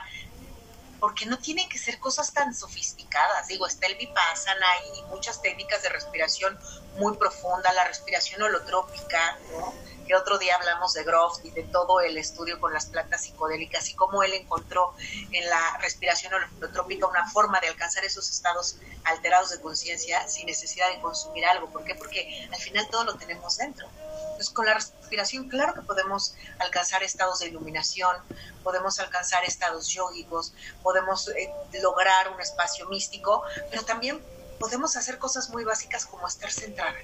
porque 0.98 1.26
no 1.26 1.38
tienen 1.38 1.68
que 1.68 1.78
ser 1.78 2.00
cosas 2.00 2.32
tan 2.32 2.54
sofisticadas. 2.54 3.46
Digo, 3.46 3.66
está 3.66 3.86
el 3.86 3.96
vipassana 3.96 4.66
y 4.96 5.02
muchas 5.10 5.42
técnicas 5.42 5.82
de 5.82 5.90
respiración 5.90 6.58
muy 6.98 7.16
profunda, 7.16 7.72
la 7.74 7.84
respiración 7.84 8.42
holotrópica, 8.42 9.38
¿no? 9.52 9.74
Que 10.06 10.14
otro 10.14 10.38
día 10.38 10.54
hablamos 10.56 10.94
de 10.94 11.04
Groff 11.04 11.38
y 11.44 11.50
de 11.50 11.64
todo 11.64 12.00
el 12.00 12.16
estudio 12.16 12.60
con 12.60 12.72
las 12.72 12.86
plantas 12.86 13.22
psicodélicas 13.22 13.88
y 13.88 13.94
cómo 13.94 14.22
él 14.22 14.32
encontró 14.34 14.94
en 15.32 15.48
la 15.48 15.78
respiración 15.80 16.32
holotrópica 16.34 17.06
una 17.06 17.28
forma 17.30 17.60
de 17.60 17.68
alcanzar 17.68 18.04
esos 18.04 18.30
estados 18.30 18.76
alterados 19.04 19.50
de 19.50 19.60
conciencia 19.60 20.26
sin 20.28 20.46
necesidad 20.46 20.88
de 20.90 21.00
consumir 21.00 21.44
algo. 21.46 21.68
¿Por 21.70 21.84
qué? 21.84 21.94
Porque 21.94 22.48
al 22.52 22.60
final 22.60 22.88
todo 22.88 23.04
lo 23.04 23.14
tenemos 23.16 23.56
dentro. 23.56 23.88
Entonces, 24.36 24.50
con 24.50 24.66
la 24.66 24.74
respiración, 24.74 25.48
claro 25.48 25.74
que 25.74 25.82
podemos 25.82 26.34
alcanzar 26.58 27.02
estados 27.02 27.38
de 27.40 27.46
iluminación, 27.46 28.16
podemos 28.62 29.00
alcanzar 29.00 29.44
estados 29.44 29.88
yógicos, 29.88 30.52
podemos 30.82 31.28
eh, 31.28 31.50
lograr 31.80 32.30
un 32.30 32.40
espacio 32.40 32.86
místico, 32.88 33.42
pero 33.70 33.84
también 33.84 34.22
podemos 34.60 34.96
hacer 34.96 35.18
cosas 35.18 35.50
muy 35.50 35.64
básicas 35.64 36.06
como 36.06 36.26
estar 36.26 36.50
centrada, 36.50 36.98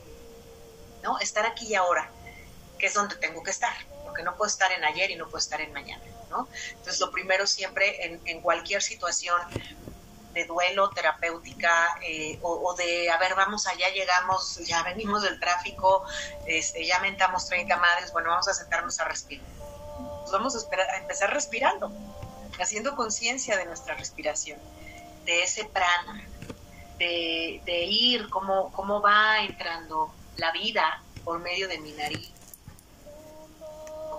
¿no? 1.02 1.18
Estar 1.20 1.46
aquí 1.46 1.68
y 1.68 1.74
ahora, 1.74 2.10
que 2.82 2.88
es 2.88 2.94
donde 2.94 3.14
tengo 3.14 3.44
que 3.44 3.52
estar, 3.52 3.72
porque 4.02 4.24
no 4.24 4.36
puedo 4.36 4.48
estar 4.48 4.72
en 4.72 4.82
ayer 4.82 5.12
y 5.12 5.14
no 5.14 5.26
puedo 5.26 5.38
estar 5.38 5.60
en 5.60 5.72
mañana, 5.72 6.02
¿no? 6.30 6.48
Entonces, 6.70 6.98
lo 6.98 7.12
primero 7.12 7.46
siempre 7.46 8.06
en, 8.06 8.20
en 8.24 8.40
cualquier 8.40 8.82
situación 8.82 9.40
de 10.34 10.46
duelo 10.46 10.90
terapéutica 10.90 11.96
eh, 12.02 12.40
o, 12.42 12.74
de, 12.74 13.08
a 13.08 13.18
ver, 13.18 13.36
vamos 13.36 13.68
allá, 13.68 13.88
llegamos, 13.90 14.56
ya 14.66 14.82
venimos 14.82 15.22
del 15.22 15.38
tráfico, 15.38 16.04
este, 16.44 16.84
ya 16.84 16.98
mentamos 16.98 17.46
30 17.46 17.76
madres, 17.76 18.12
bueno, 18.12 18.30
vamos 18.30 18.48
a 18.48 18.54
sentarnos 18.54 18.98
a 18.98 19.04
respirar. 19.04 19.46
Pues 20.22 20.32
vamos 20.32 20.56
a, 20.56 20.58
esperar, 20.58 20.90
a 20.90 20.96
empezar 20.96 21.32
respirando, 21.32 21.92
haciendo 22.60 22.96
conciencia 22.96 23.56
de 23.56 23.64
nuestra 23.64 23.94
respiración, 23.94 24.58
de 25.24 25.44
ese 25.44 25.66
prana, 25.66 26.26
de, 26.98 27.62
de 27.64 27.84
ir, 27.84 28.28
cómo, 28.28 28.72
cómo 28.72 29.00
va 29.00 29.38
entrando 29.44 30.12
la 30.36 30.50
vida 30.50 31.00
por 31.22 31.38
medio 31.38 31.68
de 31.68 31.78
mi 31.78 31.92
nariz, 31.92 32.32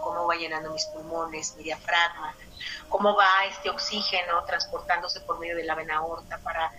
cómo 0.04 0.28
va 0.28 0.36
llenando 0.36 0.72
mis 0.72 0.86
pulmones, 0.86 1.56
mi 1.56 1.64
diafragma, 1.64 2.36
cómo 2.90 3.16
va 3.16 3.46
este 3.46 3.70
oxígeno 3.70 4.44
transportándose 4.46 5.22
por 5.22 5.40
medio 5.40 5.56
de 5.56 5.64
la 5.64 5.76
vena 5.76 5.98
aorta 5.98 6.38
para 6.40 6.72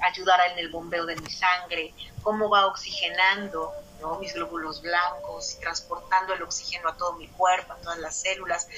ayudar 0.00 0.40
en 0.50 0.58
el 0.58 0.70
bombeo 0.70 1.06
de 1.06 1.16
mi 1.16 1.30
sangre, 1.30 1.94
cómo 2.22 2.50
va 2.50 2.66
oxigenando 2.66 3.72
mis 4.20 4.34
glóbulos 4.34 4.82
blancos 4.82 5.58
transportando 5.60 6.34
el 6.34 6.42
oxígeno 6.42 6.88
a 6.88 6.96
todo 6.96 7.14
mi 7.14 7.28
cuerpo, 7.28 7.72
a 7.72 7.76
todas 7.76 7.98
las 7.98 8.16
células. 8.16 8.68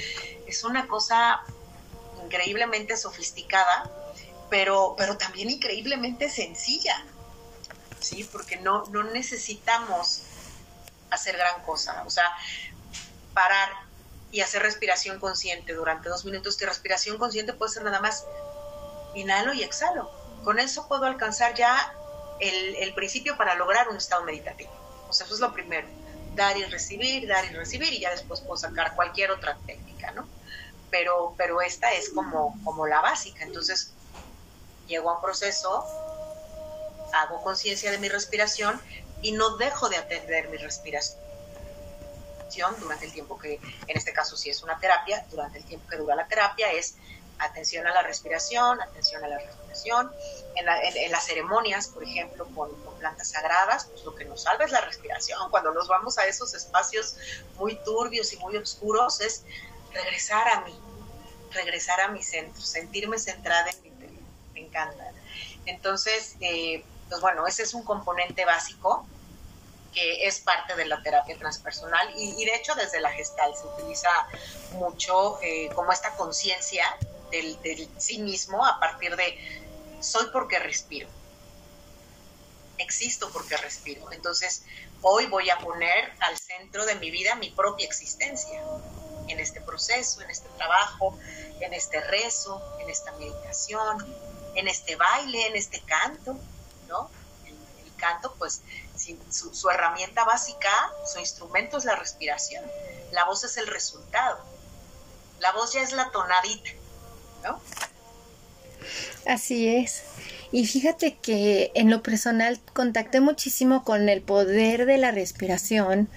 Es 0.46 0.64
una 0.64 0.86
cosa 0.86 1.40
increíblemente 2.22 2.96
sofisticada, 2.96 3.90
pero, 4.50 4.94
pero 4.96 5.16
también 5.16 5.50
increíblemente 5.50 6.28
sencilla, 6.28 7.04
¿sí? 8.00 8.24
Porque 8.24 8.56
no, 8.56 8.84
no 8.90 9.02
necesitamos 9.04 10.22
hacer 11.10 11.36
gran 11.36 11.62
cosa, 11.62 12.02
o 12.06 12.10
sea, 12.10 12.30
parar 13.32 13.70
y 14.34 14.40
hacer 14.40 14.62
respiración 14.62 15.20
consciente 15.20 15.74
durante 15.74 16.08
dos 16.08 16.24
minutos, 16.24 16.56
que 16.56 16.66
respiración 16.66 17.18
consciente 17.18 17.52
puede 17.52 17.70
ser 17.70 17.84
nada 17.84 18.00
más 18.00 18.26
inhalo 19.14 19.54
y 19.54 19.62
exhalo. 19.62 20.10
Con 20.42 20.58
eso 20.58 20.88
puedo 20.88 21.04
alcanzar 21.04 21.54
ya 21.54 21.94
el, 22.40 22.92
principio 22.94 23.36
para 23.36 23.54
lograr 23.54 23.88
un 23.88 23.96
estado 23.96 24.24
meditativo. 24.24 24.72
O 25.08 25.12
sea, 25.12 25.24
eso 25.24 25.36
es 25.36 25.40
lo 25.40 25.52
primero. 25.52 25.86
Dar 26.34 26.58
y 26.58 26.64
recibir, 26.64 27.28
dar 27.28 27.44
y 27.44 27.50
recibir, 27.50 27.92
y 27.92 28.00
ya 28.00 28.10
después 28.10 28.40
puedo 28.40 28.56
sacar 28.56 28.96
cualquier 28.96 29.30
otra 29.30 29.56
técnica, 29.68 30.10
¿no? 30.10 30.26
Pero, 30.90 31.36
pero 31.38 31.62
esta 31.62 31.92
es 31.92 32.08
como, 32.08 32.60
como 32.64 32.88
la 32.88 33.00
básica. 33.02 33.44
Entonces, 33.44 33.92
llego 34.88 35.10
a 35.10 35.14
un 35.14 35.22
proceso, 35.22 35.86
hago 37.12 37.40
conciencia 37.44 37.92
de 37.92 37.98
mi 37.98 38.08
respiración 38.08 38.82
y 39.22 39.30
no 39.30 39.58
dejo 39.58 39.88
de 39.88 39.98
atender 39.98 40.48
mi 40.48 40.56
respiración 40.56 41.22
durante 42.78 43.06
el 43.06 43.12
tiempo 43.12 43.38
que, 43.38 43.54
en 43.54 43.96
este 43.96 44.12
caso 44.12 44.36
si 44.36 44.50
es 44.50 44.62
una 44.62 44.78
terapia, 44.78 45.26
durante 45.30 45.58
el 45.58 45.64
tiempo 45.64 45.88
que 45.88 45.96
dura 45.96 46.14
la 46.14 46.26
terapia 46.26 46.72
es 46.72 46.96
atención 47.38 47.86
a 47.86 47.92
la 47.92 48.02
respiración, 48.02 48.80
atención 48.80 49.24
a 49.24 49.28
la 49.28 49.38
respiración. 49.38 50.12
En, 50.56 51.10
las 51.10 51.26
ceremonias, 51.26 51.88
por 51.88 52.04
ejemplo, 52.04 52.46
con, 52.54 52.70
plantas 52.98 53.28
sagradas, 53.28 53.86
pues 53.86 54.04
lo 54.04 54.14
que 54.14 54.24
nos 54.24 54.42
salva 54.42 54.64
es 54.64 54.70
la 54.70 54.80
respiración. 54.80 55.50
Cuando 55.50 55.72
nos 55.72 55.88
vamos 55.88 56.16
a 56.18 56.26
esos 56.26 56.54
espacios 56.54 57.16
muy 57.56 57.74
turbios 57.84 58.32
y 58.32 58.36
muy 58.36 58.56
oscuros 58.56 59.20
es 59.20 59.42
regresar 59.92 60.48
a 60.48 60.60
mí, 60.62 60.78
regresar 61.52 62.00
a 62.00 62.08
mi 62.08 62.22
centro, 62.22 62.62
sentirme 62.62 63.18
centrada 63.18 63.68
en 63.70 63.82
mi 63.82 63.88
interior. 63.88 64.22
Me 64.54 64.60
encanta. 64.60 65.12
Entonces, 65.66 66.36
eh, 66.40 66.84
pues 67.08 67.20
bueno, 67.20 67.46
ese 67.46 67.64
es 67.64 67.74
un 67.74 67.82
componente 67.82 68.44
básico 68.44 69.06
que 69.94 70.26
es 70.26 70.40
parte 70.40 70.74
de 70.74 70.86
la 70.86 71.02
terapia 71.02 71.36
transpersonal 71.38 72.12
y, 72.16 72.44
de 72.44 72.54
hecho 72.54 72.74
desde 72.74 73.00
la 73.00 73.10
gestal 73.12 73.52
se 73.56 73.66
utiliza 73.66 74.08
mucho 74.72 75.40
eh, 75.42 75.70
como 75.74 75.92
esta 75.92 76.14
conciencia 76.16 76.84
del, 77.30 77.56
sí 77.98 78.18
mismo 78.18 78.64
a 78.64 78.78
partir 78.78 79.16
de 79.16 79.38
soy 80.00 80.26
porque 80.32 80.58
respiro, 80.58 81.08
existo 82.78 83.30
porque 83.32 83.56
respiro. 83.56 84.12
Entonces 84.12 84.64
hoy 85.02 85.26
voy 85.26 85.48
a 85.50 85.58
poner 85.58 86.12
al 86.20 86.36
centro 86.36 86.84
de 86.84 86.96
mi 86.96 87.10
vida 87.10 87.34
mi 87.36 87.50
propia 87.50 87.86
existencia 87.86 88.62
en 89.28 89.40
este 89.40 89.60
proceso, 89.60 90.20
en 90.22 90.30
este 90.30 90.48
trabajo, 90.56 91.18
en 91.60 91.72
este 91.72 92.00
rezo, 92.00 92.62
en 92.80 92.90
esta 92.90 93.12
meditación, 93.12 94.04
en 94.54 94.68
este 94.68 94.96
baile, 94.96 95.46
en 95.46 95.56
este 95.56 95.80
canto, 95.80 96.36
¿no? 96.88 97.10
Canto 97.96 98.34
pues 98.38 98.62
su, 99.30 99.70
herramienta 99.70 100.24
básica, 100.24 100.70
su 101.12 101.18
instrumento 101.18 101.78
es 101.78 101.84
la 101.84 101.96
respiración. 101.96 102.64
La 103.12 103.24
voz 103.24 103.44
es 103.44 103.56
el 103.56 103.66
resultado. 103.66 104.38
La 105.40 105.52
voz 105.52 105.72
ya 105.72 105.82
es 105.82 105.92
la 105.92 106.10
tonadita, 106.10 106.70
¿no? 107.42 107.60
Así 109.26 109.68
es. 109.68 110.02
Y 110.52 110.66
fíjate 110.66 111.16
que 111.16 111.72
en 111.74 111.90
lo 111.90 112.02
personal 112.02 112.60
contacté 112.72 113.20
muchísimo 113.20 113.84
con 113.84 114.08
el 114.08 114.22
poder 114.22 114.86
de 114.86 114.98
la 114.98 115.10
respiración 115.10 116.08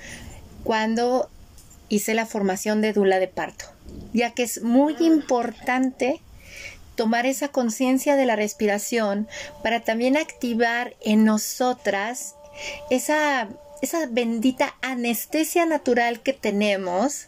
cuando 0.64 1.30
hice 1.90 2.14
la 2.14 2.26
formación 2.26 2.82
de 2.82 2.94
dula 2.94 3.20
de 3.20 3.28
parto, 3.28 3.66
ya 4.14 4.34
que 4.34 4.44
es 4.44 4.62
muy 4.62 4.96
mm. 4.96 5.04
importante 5.04 6.22
tomar 6.98 7.26
esa 7.26 7.48
conciencia 7.48 8.18
de 8.18 8.26
la 8.26 8.36
respiración 8.36 9.30
para 9.64 9.80
también 9.80 10.18
activar 10.18 10.96
en 11.00 11.24
nosotras 11.24 12.36
esa, 12.90 13.48
esa 13.82 14.08
bendita 14.08 14.76
anestesia 14.82 15.66
natural 15.66 16.22
que 16.22 16.34
tenemos 16.34 17.28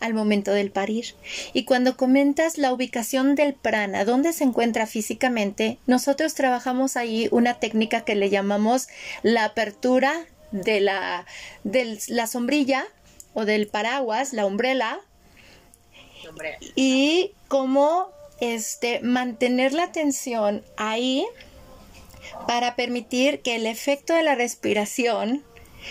al 0.00 0.14
momento 0.14 0.52
del 0.52 0.70
parir. 0.70 1.14
Y 1.52 1.64
cuando 1.64 1.96
comentas 1.96 2.56
la 2.56 2.72
ubicación 2.72 3.34
del 3.34 3.54
prana, 3.54 4.04
dónde 4.04 4.32
se 4.32 4.44
encuentra 4.44 4.86
físicamente, 4.86 5.78
nosotros 5.86 6.34
trabajamos 6.34 6.96
ahí 6.96 7.28
una 7.30 7.54
técnica 7.54 8.02
que 8.02 8.14
le 8.14 8.30
llamamos 8.30 8.88
la 9.22 9.44
apertura 9.44 10.24
de 10.52 10.80
la, 10.80 11.26
de 11.64 11.98
la 12.08 12.26
sombrilla 12.26 12.86
o 13.32 13.44
del 13.44 13.66
paraguas, 13.66 14.32
la 14.32 14.46
umbrella, 14.46 15.00
y 16.74 17.32
cómo 17.48 18.08
este, 18.40 19.00
mantener 19.00 19.72
la 19.72 19.84
atención 19.84 20.62
ahí 20.76 21.26
para 22.46 22.76
permitir 22.76 23.40
que 23.40 23.56
el 23.56 23.66
efecto 23.66 24.14
de 24.14 24.22
la 24.22 24.34
respiración 24.34 25.44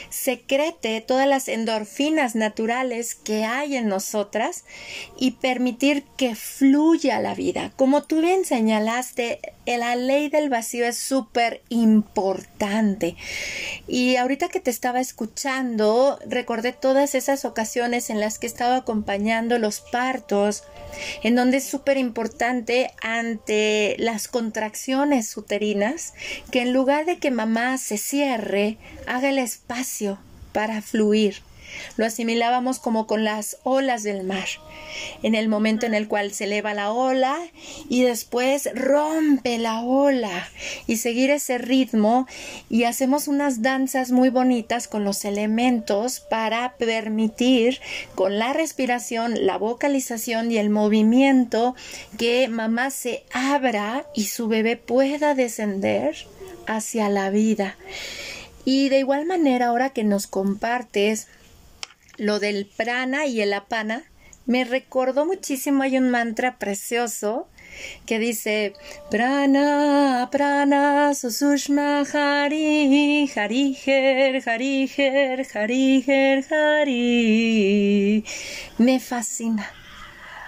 secrete 0.10 1.02
todas 1.02 1.28
las 1.28 1.48
endorfinas 1.48 2.36
naturales 2.36 3.16
que 3.16 3.46
hay 3.46 3.76
en 3.76 3.88
nosotras 3.88 4.66
y 5.18 5.32
permitir 5.32 6.04
que 6.18 6.36
fluya 6.36 7.20
la 7.20 7.36
vida. 7.36 7.72
Como 7.76 8.04
tú 8.04 8.22
bien 8.22 8.46
señalaste, 8.46 9.40
la 9.66 9.96
ley 9.96 10.30
del 10.30 10.50
vacío 10.50 10.86
es 10.86 10.98
súper 10.98 11.62
importante. 11.70 13.16
Y 13.88 14.16
ahorita 14.18 14.50
que 14.50 14.60
te 14.60 14.72
estaba 14.72 15.00
escuchando, 15.00 16.20
recordé 16.28 16.74
todas 16.74 17.16
esas 17.16 17.46
ocasiones 17.46 18.10
en 18.10 18.20
las 18.20 18.40
que 18.40 18.48
estaba 18.48 18.78
acompañando 18.78 19.60
los 19.60 19.82
partos, 19.82 20.64
en 21.24 21.36
donde 21.36 21.58
es 21.58 21.64
súper 21.64 21.98
importante 21.98 22.92
ante 23.02 23.96
las 24.00 24.28
contracciones 24.28 25.36
uterinas 25.38 26.14
que 26.52 26.62
en 26.62 26.74
lugar 26.74 27.06
de 27.06 27.18
que 27.18 27.32
mamá 27.32 27.78
se 27.78 27.98
cierre, 27.98 28.78
haga 29.08 29.30
el 29.30 29.40
espacio 29.40 29.83
para 30.54 30.82
fluir. 30.82 31.42
Lo 31.98 32.06
asimilábamos 32.06 32.80
como 32.80 33.08
con 33.08 33.24
las 33.24 33.58
olas 33.64 34.04
del 34.04 34.24
mar, 34.24 34.48
en 35.24 35.36
el 35.36 35.48
momento 35.48 35.86
en 35.86 35.94
el 35.94 36.08
cual 36.08 36.32
se 36.32 36.44
eleva 36.44 36.74
la 36.74 36.92
ola 36.92 37.38
y 37.90 38.04
después 38.04 38.70
rompe 38.76 39.58
la 39.58 39.82
ola 39.82 40.50
y 40.88 40.98
seguir 40.98 41.32
ese 41.32 41.58
ritmo 41.58 42.28
y 42.70 42.84
hacemos 42.84 43.28
unas 43.28 43.62
danzas 43.62 44.12
muy 44.12 44.30
bonitas 44.30 44.88
con 44.88 45.04
los 45.04 45.26
elementos 45.26 46.20
para 46.20 46.76
permitir 46.78 47.80
con 48.16 48.38
la 48.38 48.54
respiración, 48.54 49.46
la 49.46 49.58
vocalización 49.58 50.52
y 50.52 50.58
el 50.58 50.70
movimiento 50.70 51.76
que 52.18 52.48
mamá 52.48 52.92
se 52.92 53.24
abra 53.32 54.06
y 54.14 54.26
su 54.26 54.48
bebé 54.48 54.78
pueda 54.78 55.34
descender 55.34 56.16
hacia 56.68 57.10
la 57.10 57.30
vida. 57.30 57.78
Y 58.66 58.90
de 58.90 59.00
igual 59.00 59.26
manera, 59.26 59.68
ahora 59.68 59.90
que 59.90 60.04
nos 60.04 60.28
compartes 60.28 61.28
lo 62.18 62.40
del 62.40 62.66
prana 62.66 63.26
y 63.26 63.42
el 63.42 63.54
apana, 63.54 64.04
me 64.46 64.64
recordó 64.66 65.26
muchísimo, 65.26 65.84
hay 65.84 65.98
un 65.98 66.10
mantra 66.10 66.58
precioso 66.58 67.48
que 68.06 68.20
dice 68.20 68.74
prana 69.10 70.30
prana 70.32 71.14
susushma 71.16 72.02
hari 72.02 73.32
hariher 73.36 74.48
hariher 74.48 75.48
hariher 75.54 76.46
hari 76.52 78.24
me 78.78 79.00
fascina. 79.00 79.72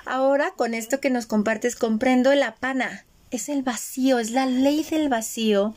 Ahora 0.06 0.52
con 0.56 0.74
esto 0.76 1.00
que 1.00 1.10
nos 1.10 1.26
compartes 1.26 1.76
comprendo 1.76 2.32
el 2.32 2.44
apana. 2.44 3.06
Es 3.32 3.50
el 3.50 3.64
vacío 3.64 4.20
es 4.20 4.30
la 4.32 4.46
ley 4.46 4.84
del 4.84 5.10
vacío 5.10 5.74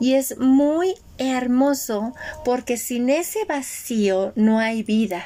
y 0.00 0.14
es 0.14 0.38
muy 0.38 0.94
hermoso 1.18 2.12
porque 2.44 2.76
sin 2.76 3.10
ese 3.10 3.44
vacío 3.44 4.32
no 4.36 4.58
hay 4.58 4.82
vida. 4.82 5.24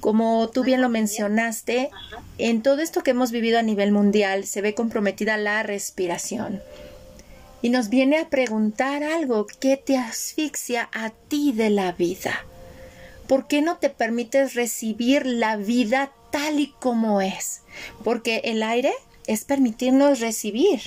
Como 0.00 0.48
tú 0.48 0.62
bien 0.62 0.80
lo 0.80 0.88
mencionaste, 0.88 1.90
en 2.38 2.62
todo 2.62 2.82
esto 2.82 3.02
que 3.02 3.10
hemos 3.10 3.32
vivido 3.32 3.58
a 3.58 3.62
nivel 3.62 3.90
mundial 3.90 4.44
se 4.44 4.60
ve 4.60 4.74
comprometida 4.74 5.36
la 5.36 5.62
respiración. 5.62 6.62
Y 7.62 7.70
nos 7.70 7.88
viene 7.88 8.18
a 8.18 8.28
preguntar 8.28 9.02
algo, 9.02 9.46
¿qué 9.58 9.76
te 9.76 9.96
asfixia 9.96 10.88
a 10.92 11.10
ti 11.10 11.52
de 11.52 11.70
la 11.70 11.90
vida? 11.92 12.44
¿Por 13.26 13.48
qué 13.48 13.60
no 13.60 13.78
te 13.78 13.90
permites 13.90 14.54
recibir 14.54 15.26
la 15.26 15.56
vida 15.56 16.12
tal 16.30 16.60
y 16.60 16.68
como 16.78 17.20
es? 17.20 17.62
Porque 18.04 18.42
el 18.44 18.62
aire 18.62 18.92
es 19.26 19.44
permitirnos 19.44 20.20
recibir. 20.20 20.80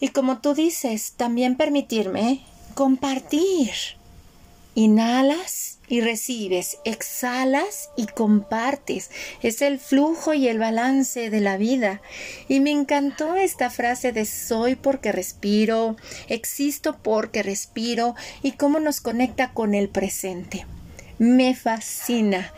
Y 0.00 0.08
como 0.08 0.38
tú 0.38 0.54
dices, 0.54 1.12
también 1.16 1.56
permitirme 1.56 2.44
compartir. 2.74 3.70
Inhalas 4.74 5.78
y 5.86 6.00
recibes, 6.00 6.78
exhalas 6.84 7.90
y 7.96 8.06
compartes. 8.06 9.10
Es 9.40 9.62
el 9.62 9.78
flujo 9.78 10.34
y 10.34 10.48
el 10.48 10.58
balance 10.58 11.30
de 11.30 11.40
la 11.40 11.56
vida. 11.56 12.02
Y 12.48 12.60
me 12.60 12.72
encantó 12.72 13.36
esta 13.36 13.70
frase 13.70 14.10
de 14.10 14.24
soy 14.24 14.74
porque 14.74 15.12
respiro, 15.12 15.96
existo 16.28 16.96
porque 17.02 17.42
respiro 17.42 18.16
y 18.42 18.52
cómo 18.52 18.80
nos 18.80 19.00
conecta 19.00 19.52
con 19.52 19.74
el 19.74 19.88
presente 19.88 20.66
me 21.18 21.54
fascina, 21.54 22.52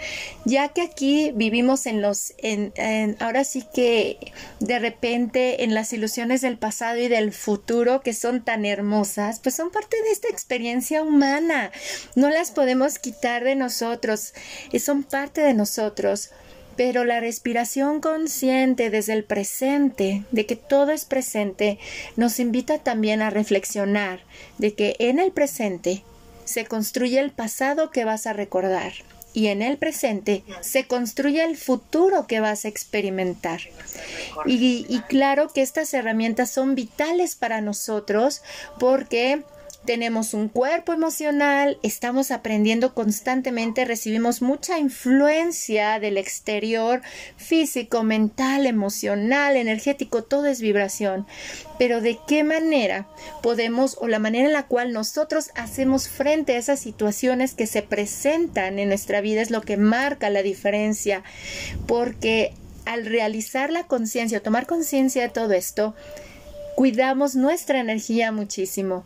ya 0.44 0.68
que 0.68 0.82
aquí 0.82 1.32
vivimos 1.34 1.86
en 1.86 2.00
los, 2.00 2.34
en, 2.38 2.72
ahora 3.20 3.44
sí 3.44 3.64
que 3.74 4.32
de 4.60 4.78
repente 4.78 5.64
en 5.64 5.74
las 5.74 5.92
ilusiones 5.92 6.40
del 6.40 6.58
pasado 6.58 6.98
y 6.98 7.08
del 7.08 7.32
futuro 7.32 8.00
que 8.00 8.14
son 8.14 8.44
tan 8.44 8.64
hermosas, 8.64 9.40
pues 9.40 9.54
son 9.54 9.70
parte 9.70 10.00
de 10.02 10.10
esta 10.10 10.28
experiencia 10.28 11.02
humana, 11.02 11.70
no 12.14 12.30
las 12.30 12.50
podemos 12.50 12.98
quitar 12.98 13.44
de 13.44 13.56
nosotros, 13.56 14.32
son 14.78 15.02
parte 15.04 15.40
de 15.40 15.54
nosotros. 15.54 16.30
Pero 16.76 17.04
la 17.04 17.20
respiración 17.20 18.02
consciente 18.02 18.90
desde 18.90 19.14
el 19.14 19.24
presente, 19.24 20.24
de 20.30 20.44
que 20.44 20.56
todo 20.56 20.90
es 20.90 21.06
presente, 21.06 21.78
nos 22.16 22.38
invita 22.38 22.78
también 22.80 23.22
a 23.22 23.30
reflexionar 23.30 24.20
de 24.58 24.74
que 24.74 24.94
en 24.98 25.18
el 25.18 25.32
presente 25.32 26.04
se 26.46 26.64
construye 26.64 27.20
el 27.20 27.30
pasado 27.30 27.90
que 27.90 28.06
vas 28.06 28.26
a 28.26 28.32
recordar 28.32 28.92
y 29.36 29.48
en 29.48 29.60
el 29.60 29.76
presente 29.76 30.44
se 30.62 30.86
construye 30.86 31.44
el 31.44 31.58
futuro 31.58 32.26
que 32.26 32.40
vas 32.40 32.64
a 32.64 32.68
experimentar. 32.68 33.60
Y, 34.46 35.02
claro 35.10 35.48
que 35.52 35.60
estas 35.60 35.92
herramientas 35.92 36.50
son 36.50 36.74
vitales 36.74 37.34
para 37.34 37.60
nosotros 37.60 38.40
porque 38.78 39.42
tenemos 39.86 40.34
un 40.34 40.48
cuerpo 40.48 40.92
emocional, 40.92 41.78
estamos 41.82 42.30
aprendiendo 42.30 42.92
constantemente, 42.92 43.84
recibimos 43.84 44.42
mucha 44.42 44.78
influencia 44.78 45.98
del 46.00 46.18
exterior, 46.18 47.00
físico, 47.36 48.02
mental, 48.02 48.66
emocional, 48.66 49.56
energético, 49.56 50.24
todo 50.24 50.46
es 50.46 50.60
vibración. 50.60 51.26
Pero 51.78 52.00
de 52.00 52.18
qué 52.26 52.44
manera 52.44 53.06
podemos 53.42 53.96
o 54.00 54.08
la 54.08 54.18
manera 54.18 54.46
en 54.46 54.52
la 54.52 54.66
cual 54.66 54.92
nosotros 54.92 55.50
hacemos 55.54 56.08
frente 56.08 56.54
a 56.54 56.58
esas 56.58 56.80
situaciones 56.80 57.54
que 57.54 57.66
se 57.66 57.82
presentan 57.82 58.78
en 58.78 58.88
nuestra 58.88 59.20
vida 59.20 59.40
es 59.40 59.50
lo 59.50 59.62
que 59.62 59.76
marca 59.76 60.28
la 60.28 60.42
diferencia, 60.42 61.22
porque 61.86 62.52
al 62.84 63.06
realizar 63.06 63.70
la 63.70 63.86
conciencia, 63.86 64.42
tomar 64.42 64.66
conciencia 64.66 65.22
de 65.22 65.28
todo 65.28 65.52
esto, 65.52 65.94
cuidamos 66.74 67.36
nuestra 67.36 67.80
energía 67.80 68.32
muchísimo 68.32 69.04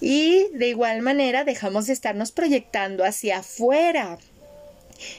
y 0.00 0.48
de 0.54 0.68
igual 0.68 1.02
manera 1.02 1.44
dejamos 1.44 1.86
de 1.86 1.92
estarnos 1.92 2.32
proyectando 2.32 3.04
hacia 3.04 3.38
afuera. 3.38 4.18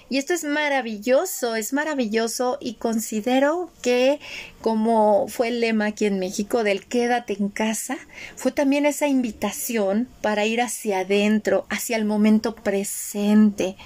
Y 0.10 0.18
esto 0.18 0.34
es 0.34 0.44
maravilloso, 0.44 1.56
es 1.56 1.72
maravilloso 1.74 2.58
y 2.60 2.74
considero 2.76 3.72
que 3.82 4.20
como 4.62 5.28
fue 5.30 5.50
el 5.50 5.62
lema 5.62 5.88
aquí 5.88 6.06
en 6.06 6.20
México 6.20 6.64
del 6.64 6.86
quédate 6.86 7.38
en 7.40 7.50
casa, 7.50 7.98
fue 8.36 8.52
también 8.52 8.86
esa 8.86 9.08
invitación 9.08 10.10
para 10.22 10.46
ir 10.46 10.62
hacia 10.62 11.00
adentro, 11.00 11.66
hacia 11.70 11.96
el 11.96 12.06
momento 12.06 12.56
presente, 12.56 13.78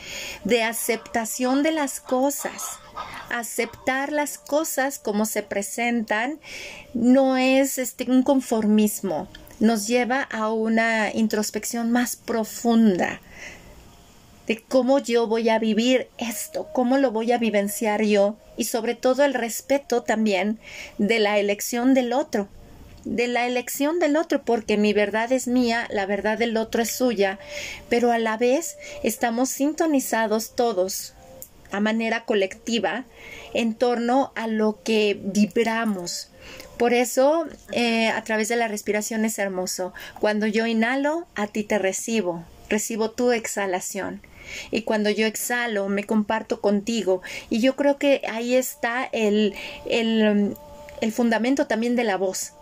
de 0.44 0.64
aceptación 0.64 1.62
de 1.62 1.72
las 1.72 2.00
cosas. 2.00 2.80
Aceptar 3.30 4.12
las 4.12 4.38
cosas 4.38 5.00
como 5.00 5.26
se 5.26 5.44
presentan 5.44 6.40
no 6.94 7.38
es 7.38 7.78
este, 7.78 8.10
un 8.10 8.24
conformismo, 8.24 9.28
nos 9.60 9.88
lleva 9.88 10.22
a 10.22 10.52
una 10.52 11.12
introspección 11.14 11.92
más 11.92 12.16
profunda 12.16 13.22
de 14.48 14.62
cómo 14.62 15.00
yo 15.00 15.28
voy 15.28 15.50
a 15.50 15.60
vivir 15.60 16.10
esto, 16.18 16.68
cómo 16.74 16.98
lo 16.98 17.12
voy 17.12 17.32
a 17.32 17.38
vivenciar 17.38 18.04
yo 18.04 18.36
y 18.58 18.66
sobre 18.66 18.96
todo 18.96 19.24
el 19.24 19.34
respeto 19.34 20.04
también 20.04 20.60
de 20.98 21.20
la 21.20 21.40
elección 21.40 21.94
del 21.94 22.14
otro, 22.14 22.50
de 23.06 23.28
la 23.28 23.48
elección 23.48 24.00
del 24.00 24.18
otro, 24.18 24.44
porque 24.44 24.78
mi 24.78 24.94
verdad 24.94 25.32
es 25.32 25.48
mía, 25.48 25.88
la 25.90 26.06
verdad 26.06 26.38
del 26.38 26.58
otro 26.58 26.82
es 26.82 26.92
suya, 26.92 27.40
pero 27.90 28.12
a 28.12 28.20
la 28.20 28.38
vez 28.38 28.78
estamos 29.04 29.50
sintonizados 29.50 30.56
todos 30.56 31.14
a 31.74 31.82
manera 31.82 32.24
colectiva 32.24 33.04
en 33.54 33.74
torno 33.76 34.32
a 34.36 34.48
lo 34.48 34.82
que 34.84 35.20
vibramos, 35.22 36.30
por 36.78 36.94
eso, 36.94 37.46
eh, 37.72 38.10
a 38.10 38.24
través 38.24 38.48
de 38.48 38.56
la 38.56 38.68
respiración 38.68 39.26
es 39.26 39.38
hermoso. 39.38 39.94
Cuando 40.20 40.48
yo 40.48 40.66
inhalo, 40.66 41.28
a 41.36 41.48
ti 41.48 41.64
te 41.64 41.78
recibo, 41.78 42.44
recibo 42.70 43.12
tu 43.12 43.32
exhalación. 43.32 44.22
Y 44.72 44.82
cuando 44.82 45.10
yo 45.10 45.26
exhalo, 45.26 45.88
me 45.88 46.04
comparto 46.04 46.62
contigo. 46.62 47.22
Y 47.50 47.62
yo 47.62 47.76
creo 47.76 47.98
que 47.98 48.22
ahí 48.30 48.56
está 48.56 49.08
el, 49.12 49.54
el, 49.86 50.56
el 51.02 51.12
fundamento 51.12 51.68
también 51.68 51.96
de 51.96 52.04
la 52.04 52.18
voz. 52.18 52.54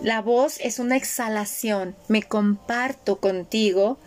La 0.00 0.20
voz 0.20 0.60
es 0.60 0.78
una 0.78 0.96
exhalación, 0.96 1.96
me 2.08 2.22
comparto 2.22 3.18
contigo 3.18 3.98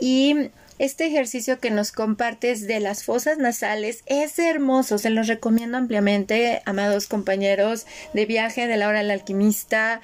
y 0.00 0.50
este 0.78 1.06
ejercicio 1.06 1.60
que 1.60 1.70
nos 1.70 1.92
compartes 1.92 2.66
de 2.66 2.80
las 2.80 3.04
fosas 3.04 3.38
nasales 3.38 4.02
es 4.06 4.38
hermoso, 4.38 4.98
se 4.98 5.10
los 5.10 5.26
recomiendo 5.26 5.78
ampliamente, 5.78 6.62
amados 6.64 7.06
compañeros 7.06 7.86
de 8.14 8.26
viaje 8.26 8.66
de 8.66 8.76
la 8.76 8.88
hora 8.88 8.98
del 8.98 9.10
alquimista. 9.10 10.00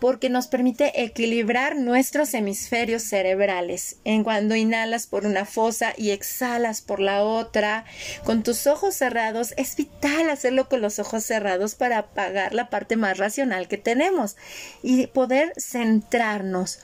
Porque 0.00 0.28
nos 0.28 0.46
permite 0.46 1.02
equilibrar 1.02 1.76
nuestros 1.76 2.34
hemisferios 2.34 3.02
cerebrales. 3.02 3.96
En 4.04 4.24
cuando 4.24 4.54
inhalas 4.54 5.06
por 5.06 5.26
una 5.26 5.44
fosa 5.44 5.94
y 5.96 6.10
exhalas 6.10 6.82
por 6.82 7.00
la 7.00 7.22
otra, 7.22 7.84
con 8.24 8.42
tus 8.42 8.66
ojos 8.66 8.94
cerrados, 8.94 9.54
es 9.56 9.76
vital 9.76 10.30
hacerlo 10.30 10.68
con 10.68 10.80
los 10.80 10.98
ojos 10.98 11.24
cerrados 11.24 11.74
para 11.74 11.98
apagar 11.98 12.54
la 12.54 12.70
parte 12.70 12.96
más 12.96 13.18
racional 13.18 13.68
que 13.68 13.78
tenemos 13.78 14.36
y 14.82 15.06
poder 15.06 15.52
centrarnos. 15.56 16.80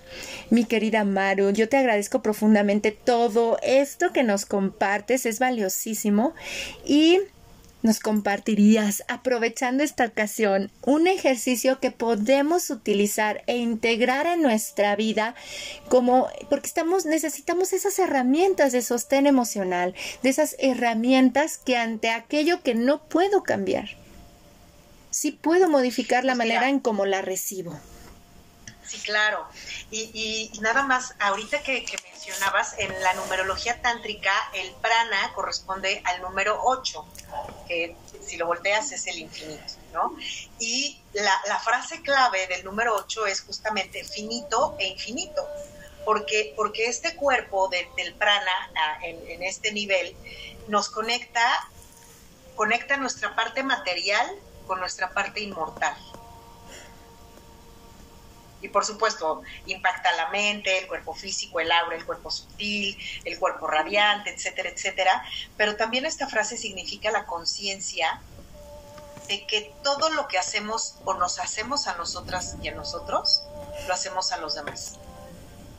Mi 0.51 0.65
querida 0.65 1.05
Maru, 1.05 1.51
yo 1.51 1.69
te 1.69 1.77
agradezco 1.77 2.23
profundamente 2.23 2.93
todo 2.93 3.59
esto 3.63 4.13
que 4.13 4.23
nos 4.23 4.47
compartes, 4.47 5.27
es 5.27 5.39
valiosísimo 5.39 6.35
y 6.85 7.21
nos 7.83 8.01
compartirías, 8.01 9.05
aprovechando 9.09 9.83
esta 9.83 10.07
ocasión, 10.07 10.71
un 10.83 11.07
ejercicio 11.07 11.81
que 11.81 11.91
podemos 11.91 12.71
utilizar 12.71 13.43
e 13.47 13.57
integrar 13.57 14.27
en 14.27 14.43
nuestra 14.43 14.97
vida 14.97 15.35
como 15.89 16.29
porque 16.49 16.67
estamos 16.67 17.07
necesitamos 17.07 17.73
esas 17.73 17.99
herramientas 17.99 18.73
de 18.73 18.83
sostén 18.83 19.27
emocional, 19.27 19.95
de 20.23 20.31
esas 20.31 20.57
herramientas 20.59 21.59
que 21.59 21.77
ante 21.77 22.11
aquello 22.11 22.63
que 22.63 22.75
no 22.75 23.03
puedo 23.03 23.43
cambiar, 23.43 23.91
sí 25.11 25.33
puedo 25.33 25.69
modificar 25.69 26.25
la 26.25 26.35
manera 26.35 26.69
en 26.69 26.81
cómo 26.81 27.07
la 27.07 27.23
recibo. 27.23 27.79
Sí, 28.93 28.99
claro. 29.01 29.49
Y, 29.91 30.53
nada 30.61 30.83
más, 30.83 31.15
ahorita 31.19 31.63
que, 31.63 31.87
mencionabas, 32.13 32.75
en 32.79 32.93
la 33.03 33.15
numerología 33.15 33.81
tántrica, 33.81 34.31
el 34.53 34.71
prana 34.83 35.33
corresponde 35.35 36.03
al 36.05 36.21
número 36.21 36.61
8, 36.63 37.07
que 37.67 37.97
si 38.23 38.37
lo 38.37 38.47
volteas 38.47 38.93
es 38.93 39.07
el 39.07 39.19
infinito, 39.19 39.65
¿no? 39.95 40.15
Y 40.59 41.01
la, 41.15 41.59
frase 41.61 42.03
clave 42.03 42.47
del 42.49 42.65
número 42.65 42.95
8 42.95 43.27
es 43.29 43.41
justamente 43.41 44.05
finito 44.05 44.77
e 44.79 44.89
infinito, 44.89 45.43
porque, 46.05 46.53
porque 46.55 46.85
este 46.85 47.17
cuerpo 47.17 47.71
del 47.71 48.15
prana 48.17 48.99
en, 49.05 49.27
en 49.27 49.43
este 49.43 49.73
nivel 49.73 50.15
nos 50.69 50.91
conecta, 50.91 51.67
conecta 52.57 52.99
nuestra 52.99 53.35
parte 53.35 53.63
material 53.63 54.39
con 54.67 54.81
nuestra 54.81 55.15
parte 55.15 55.41
inmortal 55.41 55.97
y 58.63 58.69
por 58.69 58.87
supuesto 58.87 59.43
impacta 59.67 60.13
la 60.13 60.31
mente, 60.31 60.79
el 60.79 60.87
cuerpo 60.87 61.15
físico, 61.15 61.61
el 61.61 61.71
aura, 61.71 61.97
el 61.97 62.07
cuerpo 62.07 62.31
sutil, 62.31 62.97
el 63.25 63.39
cuerpo 63.39 63.67
radiante, 63.67 64.33
etcétera, 64.33 64.71
etcétera. 64.71 65.25
Pero 65.57 65.77
también 65.77 66.07
esta 66.07 66.29
frase 66.29 66.57
significa 66.57 67.11
la 67.11 67.27
conciencia 67.27 68.23
de 69.27 69.47
que 69.47 69.75
todo 69.83 70.11
lo 70.11 70.29
que 70.29 70.39
hacemos 70.39 70.95
o 71.05 71.15
nos 71.15 71.41
hacemos 71.41 71.89
a 71.89 71.97
nosotras 71.97 72.57
y 72.63 72.69
a 72.69 72.75
nosotros, 72.75 73.43
lo 73.89 73.95
hacemos 73.95 74.31
a 74.31 74.39
los 74.39 74.55
demás. 74.55 74.99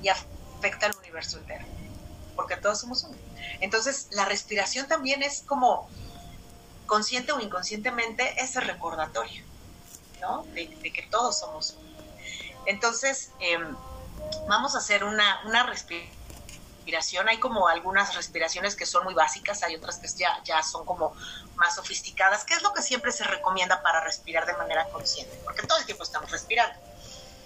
Y 0.02 0.10
afecta 0.10 0.88
al 0.88 0.96
universo 0.98 1.38
entero, 1.38 1.66
porque 2.36 2.58
todos 2.58 2.82
somos 2.82 3.04
uno. 3.04 3.18
Entonces, 3.62 4.08
la 4.12 4.26
respiración 4.26 4.88
también 4.88 5.24
es 5.24 5.44
como, 5.46 5.90
consciente 6.86 7.32
o 7.32 7.40
inconscientemente, 7.40 8.42
ese 8.42 8.60
recordatorio, 8.60 9.44
¿no? 10.20 10.44
De, 10.54 10.68
de 10.68 10.92
que 10.92 11.04
todos 11.04 11.40
somos 11.40 11.78
uno. 11.80 11.93
Entonces, 12.66 13.32
em, 13.40 13.76
vamos 14.48 14.76
a 14.76 14.80
hacer 14.80 15.04
una, 15.04 15.42
respiración. 15.64 17.28
Hay 17.30 17.40
como 17.40 17.68
algunas 17.68 18.16
respiraciones 18.16 18.76
que 18.76 18.86
son 18.86 19.04
muy 19.04 19.14
básicas, 19.14 19.64
hay 19.64 19.76
otras 19.76 19.98
que 19.98 20.08
ya, 20.08 20.64
son 20.64 20.86
como 20.86 21.16
más 21.56 21.76
sofisticadas. 21.76 22.44
¿Qué 22.44 22.54
es 22.56 22.62
lo 22.62 22.74
que 22.74 22.82
siempre 22.82 23.12
se 23.12 23.24
recomienda 23.24 23.82
para 23.82 24.02
respirar 24.02 24.46
de 24.46 24.54
manera 24.54 24.88
consciente? 24.90 25.40
Porque 25.44 25.66
todo 25.66 25.78
el 25.78 25.86
tiempo 25.86 26.04
estamos 26.04 26.30
respirando. 26.32 26.78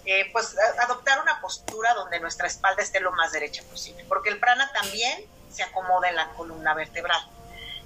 Eh, 0.05 0.29
pues 0.31 0.55
adoptar 0.81 1.21
una 1.21 1.41
postura 1.41 1.93
donde 1.93 2.19
nuestra 2.21 2.47
espalda 2.47 2.81
esté 2.81 3.01
lo 3.01 3.11
más 3.11 3.33
derecha 3.33 3.61
posible, 3.63 4.05
porque 4.07 4.29
el 4.29 4.39
prana 4.39 4.71
también 4.71 5.25
se 5.51 5.63
acomoda 5.63 6.07
en 6.07 6.15
la 6.15 6.29
columna 6.29 6.73
vertebral. 6.73 7.19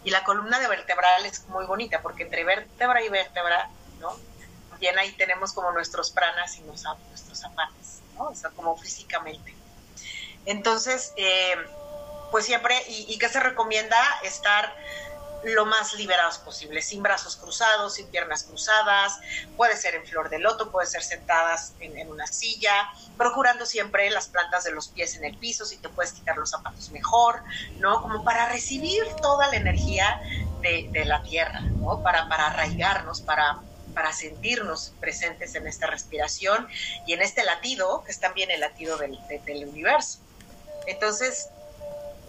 Y 0.03 0.11
la 0.11 0.23
columna 0.23 0.59
de 0.59 0.67
vertebral 0.67 1.25
es 1.25 1.47
muy 1.47 1.65
bonita, 1.65 2.01
porque 2.01 2.23
entre 2.23 2.43
vértebra 2.43 3.01
y 3.03 3.09
vértebra, 3.09 3.69
¿no? 3.99 4.15
También 4.81 4.97
ahí 4.97 5.11
tenemos 5.11 5.53
como 5.53 5.71
nuestros 5.71 6.09
pranas 6.09 6.57
y 6.57 6.61
nuestros 6.61 7.37
zapatos, 7.37 7.99
¿no? 8.17 8.29
O 8.29 8.35
sea, 8.35 8.49
como 8.49 8.75
físicamente. 8.75 9.53
Entonces, 10.47 11.13
eh, 11.17 11.55
pues 12.31 12.45
siempre, 12.45 12.75
y, 12.87 13.15
qué 13.19 13.29
se 13.29 13.39
recomienda 13.39 13.95
estar 14.23 14.75
lo 15.43 15.67
más 15.67 15.93
liberados 15.93 16.39
posible, 16.39 16.81
sin 16.81 17.03
brazos 17.03 17.35
cruzados, 17.35 17.93
sin 17.93 18.07
piernas 18.07 18.43
cruzadas, 18.43 19.19
puede 19.55 19.77
ser 19.77 19.93
en 19.93 20.05
flor 20.05 20.29
de 20.29 20.39
loto, 20.39 20.71
puede 20.71 20.87
ser 20.87 21.03
sentadas 21.03 21.73
en, 21.79 22.09
una 22.09 22.25
silla, 22.25 22.91
procurando 23.17 23.67
siempre 23.67 24.09
las 24.09 24.29
plantas 24.29 24.63
de 24.63 24.71
los 24.71 24.87
pies 24.87 25.15
en 25.15 25.25
el 25.25 25.37
piso, 25.37 25.63
si 25.65 25.77
te 25.77 25.89
puedes 25.89 26.13
quitar 26.13 26.37
los 26.37 26.49
zapatos 26.49 26.89
mejor, 26.89 27.43
¿no? 27.77 28.01
Como 28.01 28.23
para 28.23 28.49
recibir 28.49 29.03
toda 29.21 29.47
la 29.47 29.57
energía 29.57 30.19
de, 30.61 31.05
la 31.05 31.21
tierra, 31.21 31.59
¿no? 31.59 32.01
Para, 32.01 32.27
para 32.27 32.47
arraigarnos, 32.47 33.21
para 33.21 33.59
para 33.93 34.13
sentirnos 34.13 34.93
presentes 34.99 35.55
en 35.55 35.67
esta 35.67 35.87
respiración 35.87 36.67
y 37.05 37.13
en 37.13 37.21
este 37.21 37.43
latido, 37.43 38.03
que 38.03 38.11
es 38.11 38.19
también 38.19 38.51
el 38.51 38.59
latido 38.59 38.97
del, 38.97 39.17
universo. 39.67 40.19
Entonces, 40.87 41.49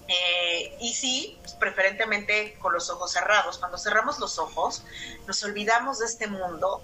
eh, 0.08 0.76
y 0.80 0.94
sí, 0.94 1.38
preferentemente 1.58 2.54
con 2.58 2.72
los 2.72 2.90
ojos 2.90 3.12
cerrados. 3.12 3.58
Cuando 3.58 3.78
cerramos 3.78 4.18
los 4.18 4.38
ojos, 4.38 4.84
nos 5.26 5.42
olvidamos 5.44 6.00
de 6.00 6.06
este 6.06 6.26
mundo 6.26 6.82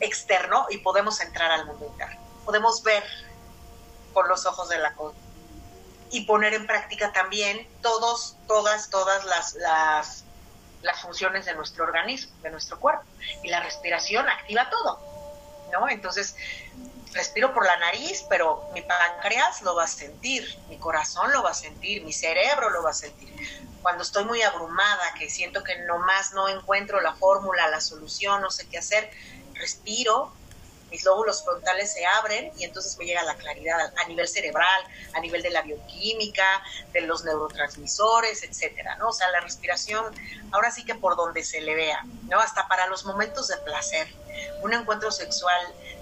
externo 0.00 0.66
y 0.70 0.78
podemos 0.78 1.20
entrar 1.20 1.50
al 1.50 1.66
mundo 1.66 1.86
interno. 1.86 2.20
Podemos 2.44 2.82
ver 2.82 3.04
con 4.12 4.28
los 4.28 4.46
ojos 4.46 4.68
de 4.68 4.78
la 4.78 4.94
cosa 4.94 5.16
y 6.10 6.22
poner 6.22 6.54
en 6.54 6.66
práctica 6.66 7.12
también 7.12 7.68
todos, 7.82 8.36
todas, 8.48 8.90
todas 8.90 9.24
las 9.54 10.24
las 10.82 11.00
funciones 11.00 11.46
de 11.46 11.54
nuestro 11.54 11.84
organismo, 11.84 12.32
de 12.42 12.50
nuestro 12.50 12.78
cuerpo. 12.78 13.04
Y 13.42 13.48
la 13.48 13.60
respiración 13.60 14.28
activa 14.28 14.68
todo, 14.70 15.00
¿no? 15.72 15.88
Entonces, 15.88 16.36
respiro 17.12 17.52
por 17.52 17.66
la 17.66 17.76
nariz, 17.78 18.24
pero 18.28 18.68
mi 18.72 18.82
páncreas 18.82 19.62
lo 19.62 19.74
va 19.74 19.84
a 19.84 19.88
sentir, 19.88 20.46
mi 20.68 20.78
corazón 20.78 21.32
lo 21.32 21.42
va 21.42 21.50
a 21.50 21.54
sentir, 21.54 22.04
mi 22.04 22.12
cerebro 22.12 22.70
lo 22.70 22.82
va 22.82 22.90
a 22.90 22.94
sentir. 22.94 23.34
Cuando 23.82 24.02
estoy 24.02 24.24
muy 24.24 24.42
abrumada, 24.42 25.14
que 25.18 25.30
siento 25.30 25.64
que 25.64 25.78
nomás 25.80 26.32
no 26.32 26.48
encuentro 26.48 27.00
la 27.00 27.14
fórmula, 27.14 27.68
la 27.68 27.80
solución, 27.80 28.42
no 28.42 28.50
sé 28.50 28.68
qué 28.68 28.78
hacer, 28.78 29.10
respiro, 29.54 30.32
mis 30.90 31.04
lóbulos 31.04 31.44
frontales 31.44 31.92
se 31.92 32.04
abren 32.04 32.52
y 32.58 32.64
entonces 32.64 32.96
me 32.98 33.04
llega 33.04 33.22
la 33.22 33.34
claridad 33.36 33.92
a 33.96 34.08
nivel 34.08 34.28
cerebral, 34.28 34.82
a 35.14 35.20
nivel 35.20 35.42
de 35.42 35.50
la 35.50 35.62
bioquímica, 35.62 36.62
de 36.92 37.02
los 37.02 37.24
neurotransmisores, 37.24 38.42
etcétera, 38.42 38.96
¿no? 38.96 39.08
O 39.08 39.12
sea, 39.12 39.28
la 39.30 39.40
respiración, 39.40 40.04
ahora 40.52 40.70
sí 40.70 40.84
que 40.84 40.94
por 40.94 41.16
donde 41.16 41.44
se 41.44 41.60
le 41.60 41.74
vea, 41.74 42.02
¿no? 42.28 42.40
Hasta 42.40 42.68
para 42.68 42.86
los 42.88 43.04
momentos 43.04 43.48
de 43.48 43.56
placer. 43.58 44.08
Un 44.62 44.74
encuentro 44.74 45.10
sexual 45.10 45.60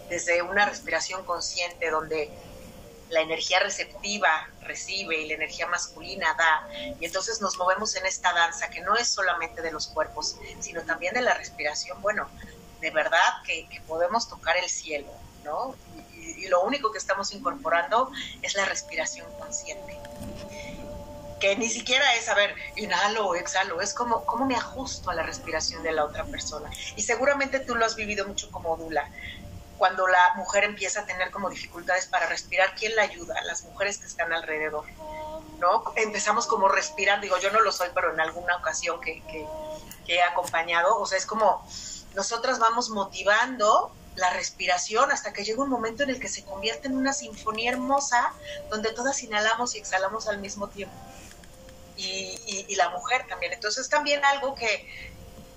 desde 0.09 0.43
una 0.43 0.67
respiración 0.67 1.25
consciente 1.25 1.91
donde 1.91 2.31
la 3.11 3.21
energía 3.21 3.59
receptiva 3.61 4.49
recibe 4.63 5.21
y 5.21 5.29
la 5.29 5.35
energía 5.35 5.67
masculina 5.67 6.35
da. 6.35 6.69
Y 7.01 7.05
entonces 7.05 7.41
nos 7.41 7.57
movemos 7.57 7.95
en 7.97 8.07
esta 8.07 8.33
danza 8.33 8.69
que 8.69 8.81
no 8.81 8.97
es 8.97 9.09
solamente 9.09 9.63
de 9.63 9.73
los 9.73 9.89
cuerpos, 9.89 10.37
sino 10.61 10.83
también 10.83 11.15
de 11.15 11.23
la 11.23 11.35
respiración. 11.35 12.01
Bueno, 12.03 12.29
de 12.81 12.91
verdad 12.91 13.43
que, 13.45 13.69
podemos 13.87 14.29
tocar 14.29 14.57
el 14.57 14.69
cielo, 14.69 15.11
¿no? 15.45 15.75
Y, 16.15 16.47
lo 16.49 16.63
único 16.63 16.93
que 16.93 16.99
estamos 16.99 17.33
incorporando 17.33 18.11
es 18.43 18.55
la 18.55 18.65
respiración 18.65 19.27
consciente. 19.39 19.99
Que 21.41 21.57
ni 21.57 21.69
siquiera 21.69 22.15
es, 22.17 22.29
a 22.29 22.35
ver, 22.35 22.55
inhalo 22.77 23.29
o 23.29 23.35
exhalo, 23.35 23.81
es 23.81 23.95
como 23.95 24.25
cómo 24.25 24.47
me 24.47 24.57
ajusto 24.57 25.11
a 25.11 25.15
la 25.15 25.23
respiración 25.23 25.83
de 25.83 25.93
la 25.93 26.05
otra 26.05 26.25
persona. 26.25 26.71
Y 26.97 27.03
seguramente 27.03 27.61
tú 27.61 27.75
lo 27.75 27.85
has 27.85 27.97
vivido 27.97 28.27
mucho 28.27 28.51
como 28.51 28.77
Dula. 28.77 29.09
Cuando 29.79 30.09
la 30.09 30.35
mujer 30.35 30.65
empieza 30.65 31.01
a 31.01 31.07
tener 31.07 31.31
como 31.31 31.51
dificultades 31.51 32.07
para 32.07 32.27
respirar, 32.27 32.75
¿quién 32.75 32.97
la 32.97 33.03
ayuda? 33.03 33.41
Las 33.45 33.63
mujeres 33.63 33.99
que 33.99 34.07
están 34.07 34.33
alrededor. 34.33 34.85
¿no? 35.59 35.93
Empezamos 35.97 36.47
como 36.47 36.69
respirando, 36.69 37.23
digo, 37.23 37.39
yo 37.39 37.51
no 37.51 37.61
lo 37.61 37.73
soy, 37.73 37.89
pero 37.95 38.13
en 38.13 38.21
alguna 38.21 38.57
ocasión 38.57 39.01
que, 39.01 39.23
he 40.07 40.23
acompañado, 40.23 40.99
o 40.99 41.05
sea, 41.05 41.19
es 41.19 41.27
como 41.27 41.67
nosotras 42.15 42.59
vamos 42.59 42.91
motivando 42.91 43.93
la 44.19 44.31
respiración 44.31 45.11
hasta 45.11 45.33
que 45.33 45.45
llega 45.45 45.63
un 45.63 45.71
momento 45.71 46.03
en 46.03 46.11
el 46.11 46.21
que 46.21 46.29
se 46.29 46.45
convierte 46.45 46.89
en 46.89 46.97
una 46.97 47.13
sinfonía 47.13 47.73
hermosa 47.73 48.33
donde 48.69 48.93
todas 48.93 49.23
inhalamos 49.23 49.75
y 49.75 49.79
exhalamos 49.79 50.29
al 50.29 50.39
mismo 50.39 50.69
tiempo. 50.69 50.95
Y, 51.97 52.75
la 52.77 52.91
mujer 52.91 53.27
también. 53.29 53.53
Entonces 53.53 53.89
también 53.89 54.25
algo 54.25 54.55
que, 54.55 54.89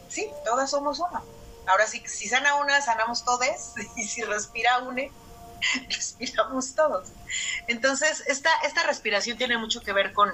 sí, 0.10 0.28
todas 0.43 0.72
somos 0.72 0.97
una. 0.97 1.22
Ahora 1.68 1.86
sí, 1.86 2.02
si 2.08 2.28
sana 2.28 2.56
una, 2.56 2.82
sanamos 2.82 3.24
todos, 3.24 3.74
y 3.95 4.08
si 4.08 4.24
respira 4.24 4.80
una, 4.80 5.04
respiramos 5.89 6.74
todos. 6.74 7.10
Entonces, 7.68 8.24
esta, 8.26 8.49
esta 8.64 8.84
respiración 8.84 9.38
tiene 9.38 9.60
mucho 9.60 9.82
que 9.82 9.93
ver 9.93 10.14
con, 10.14 10.34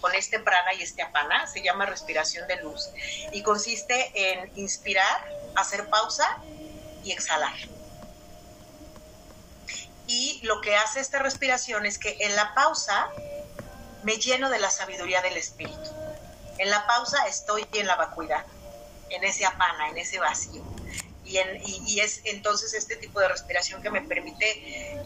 con 0.00 0.14
este 0.14 0.40
prana 0.40 0.74
y 0.74 0.82
este 0.82 1.02
apana, 1.02 1.46
se 1.46 1.62
llama 1.62 1.86
respiración 1.86 2.46
de 2.48 2.56
luz 2.56 2.90
y 3.32 3.42
consiste 3.42 4.10
en 4.14 4.50
inspirar, 4.56 5.28
hacer 5.54 5.88
pausa 5.88 6.38
y 7.04 7.12
exhalar. 7.12 7.54
Y 10.06 10.40
lo 10.44 10.60
que 10.60 10.76
hace 10.76 11.00
esta 11.00 11.18
respiración 11.18 11.84
es 11.84 11.98
que 11.98 12.16
en 12.20 12.36
la 12.36 12.54
pausa 12.54 13.08
me 14.02 14.18
lleno 14.18 14.50
de 14.50 14.58
la 14.58 14.70
sabiduría 14.70 15.20
del 15.22 15.36
espíritu. 15.36 15.90
En 16.58 16.70
la 16.70 16.86
pausa 16.86 17.26
estoy 17.26 17.66
en 17.72 17.86
la 17.86 17.96
vacuidad, 17.96 18.46
en 19.10 19.24
ese 19.24 19.44
apana, 19.44 19.88
en 19.88 19.98
ese 19.98 20.18
vacío. 20.18 20.62
Y, 21.24 21.38
y, 21.86 22.00
es 22.00 22.20
entonces 22.22 22.72
este 22.74 22.94
tipo 22.94 23.18
de 23.18 23.26
respiración 23.26 23.82
que 23.82 23.90
me 23.90 24.00
permite 24.00 24.96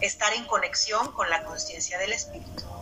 estar 0.00 0.32
en 0.32 0.44
conexión 0.46 1.12
con 1.12 1.30
la 1.30 1.44
conciencia 1.44 1.96
del 1.98 2.12
espíritu. 2.12 2.79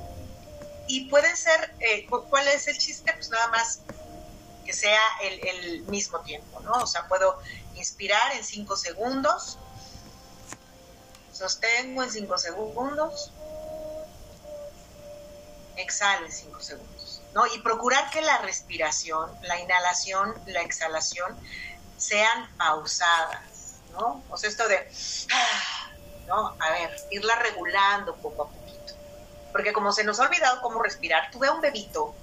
Y 0.89 1.09
puede 1.09 1.37
ser, 1.37 1.75
eh, 1.81 2.07
¿cuál 2.07 2.49
es 2.49 2.67
el 2.67 2.79
chiste? 2.79 3.13
Pues 3.13 3.29
nada 3.31 3.49
más 3.49 3.81
que 4.65 4.73
sea 4.73 5.01
el, 5.23 5.47
el, 5.47 5.83
mismo 5.85 6.21
tiempo, 6.21 6.61
¿no? 6.61 6.73
O 6.73 6.87
sea, 6.87 7.07
puedo 7.09 7.39
inspirar 7.75 8.33
en 8.33 8.45
cinco 8.45 8.77
segundos, 8.77 9.59
sostengo 11.33 12.03
en 12.03 12.11
cinco 12.11 12.37
segundos, 12.37 13.33
exhalo 15.77 16.27
en 16.27 16.33
cinco 16.33 16.61
segundos, 16.61 17.23
¿no? 17.35 17.47
Y 17.47 17.61
procurar 17.61 18.11
que 18.11 18.21
la 18.21 18.39
respiración, 18.39 19.31
la 19.43 19.59
inhalación, 19.59 20.35
la 20.47 20.63
exhalación 20.63 21.35
sean 21.97 22.55
pausadas, 22.57 23.77
¿no? 23.93 24.23
O 24.31 24.37
sea, 24.37 24.51
esto 24.51 24.69
de, 24.69 24.91
ah, 25.33 25.91
¿no? 26.27 26.57
A 26.61 26.71
ver, 26.71 26.95
irla 27.11 27.37
regulando 27.37 28.17
poco 28.17 28.43
a 28.43 28.47
poquito. 28.49 28.58
Porque 29.53 29.73
como 29.73 29.93
se 29.93 30.05
nos 30.05 30.21
ha 30.21 30.25
olvidado 30.25 30.61
cómo 30.61 30.83
respirar, 30.83 31.31
tú 31.31 31.39
ve 31.39 31.49
a 31.49 31.53
un 31.53 31.61
bebito 31.61 32.15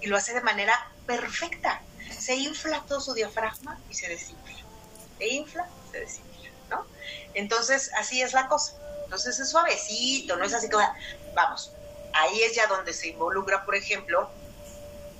y 0.00 0.06
lo 0.06 0.16
hace 0.16 0.34
de 0.34 0.40
manera 0.40 0.90
perfecta. 1.06 1.82
Se 2.18 2.34
infla 2.34 2.82
todo 2.86 3.00
su 3.00 3.14
diafragma 3.14 3.78
y 3.90 3.94
se 3.94 4.08
desinfla. 4.08 4.56
Se 5.18 5.28
infla, 5.28 5.68
se 5.92 6.00
desinfla, 6.00 6.50
¿no? 6.70 6.86
Entonces, 7.34 7.90
así 7.96 8.22
es 8.22 8.32
la 8.32 8.48
cosa. 8.48 8.74
Entonces 9.04 9.38
es 9.38 9.50
suavecito, 9.50 10.36
no 10.36 10.44
es 10.44 10.52
así 10.52 10.68
como, 10.68 10.84
vamos, 11.34 11.72
ahí 12.12 12.42
es 12.42 12.56
ya 12.56 12.66
donde 12.66 12.92
se 12.92 13.08
involucra, 13.08 13.64
por 13.64 13.76
ejemplo, 13.76 14.28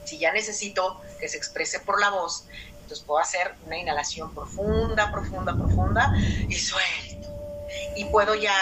si 0.05 0.19
ya 0.19 0.33
necesito 0.33 1.01
que 1.21 1.29
se 1.29 1.37
exprese 1.37 1.81
por 1.81 2.01
la 2.01 2.11
voz, 2.11 2.47
entonces 2.83 3.05
puedo 3.05 3.21
hacer 3.21 3.55
una 3.65 3.79
inhalación 3.79 4.35
profunda, 4.35 5.11
profunda, 5.13 5.55
profunda 5.55 6.13
y 6.49 6.55
suelto. 6.55 7.29
Y 7.97 8.05
puedo 8.07 8.35
ya 8.35 8.55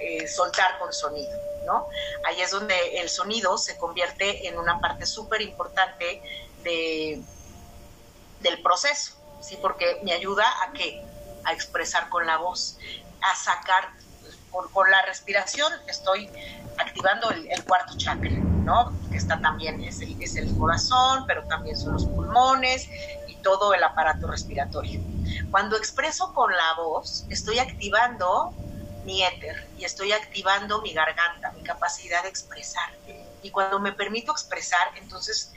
eh, 0.00 0.28
soltar 0.28 0.78
con 0.78 0.92
sonido, 0.92 1.32
¿no? 1.64 1.86
Ahí 2.24 2.40
es 2.40 2.50
donde 2.50 3.00
el 3.00 3.08
sonido 3.08 3.58
se 3.58 3.76
convierte 3.76 4.48
en 4.48 4.58
una 4.58 4.80
parte 4.80 5.06
súper 5.06 5.42
importante 5.42 6.22
de, 6.62 7.22
del 8.40 8.62
proceso, 8.62 9.12
¿sí? 9.40 9.58
Porque 9.60 10.00
me 10.02 10.12
ayuda 10.12 10.44
a 10.62 10.72
que 10.72 11.02
a 11.44 11.52
expresar 11.52 12.08
con 12.08 12.26
la 12.26 12.38
voz, 12.38 12.78
a 13.20 13.34
sacar, 13.36 13.90
con 14.50 14.90
la 14.90 15.02
respiración 15.02 15.72
estoy 15.88 16.30
activando 16.78 17.30
el, 17.30 17.64
cuarto 17.64 17.96
chakra, 17.96 18.30
¿no? 18.30 18.92
Que 19.10 19.16
está 19.16 19.40
también, 19.40 19.82
es 19.82 20.00
el, 20.00 20.20
es 20.22 20.36
el 20.36 20.56
corazón, 20.56 21.24
pero 21.26 21.44
también 21.44 21.76
son 21.76 21.94
los 21.94 22.06
pulmones 22.06 22.88
y 23.28 23.36
todo 23.36 23.74
el 23.74 23.82
aparato 23.82 24.26
respiratorio. 24.26 25.00
Cuando 25.50 25.76
expreso 25.76 26.32
con 26.34 26.52
la 26.52 26.74
voz, 26.74 27.26
estoy 27.30 27.58
activando 27.58 28.54
mi 29.04 29.22
éter 29.22 29.68
y 29.78 29.84
estoy 29.84 30.12
activando 30.12 30.80
mi 30.82 30.92
garganta, 30.92 31.52
mi 31.52 31.62
capacidad 31.62 32.22
de 32.22 32.28
expresar. 32.28 32.90
Y 33.42 33.50
cuando 33.50 33.78
me 33.78 33.92
permito 33.92 34.32
expresar, 34.32 34.96
entonces 34.96 35.52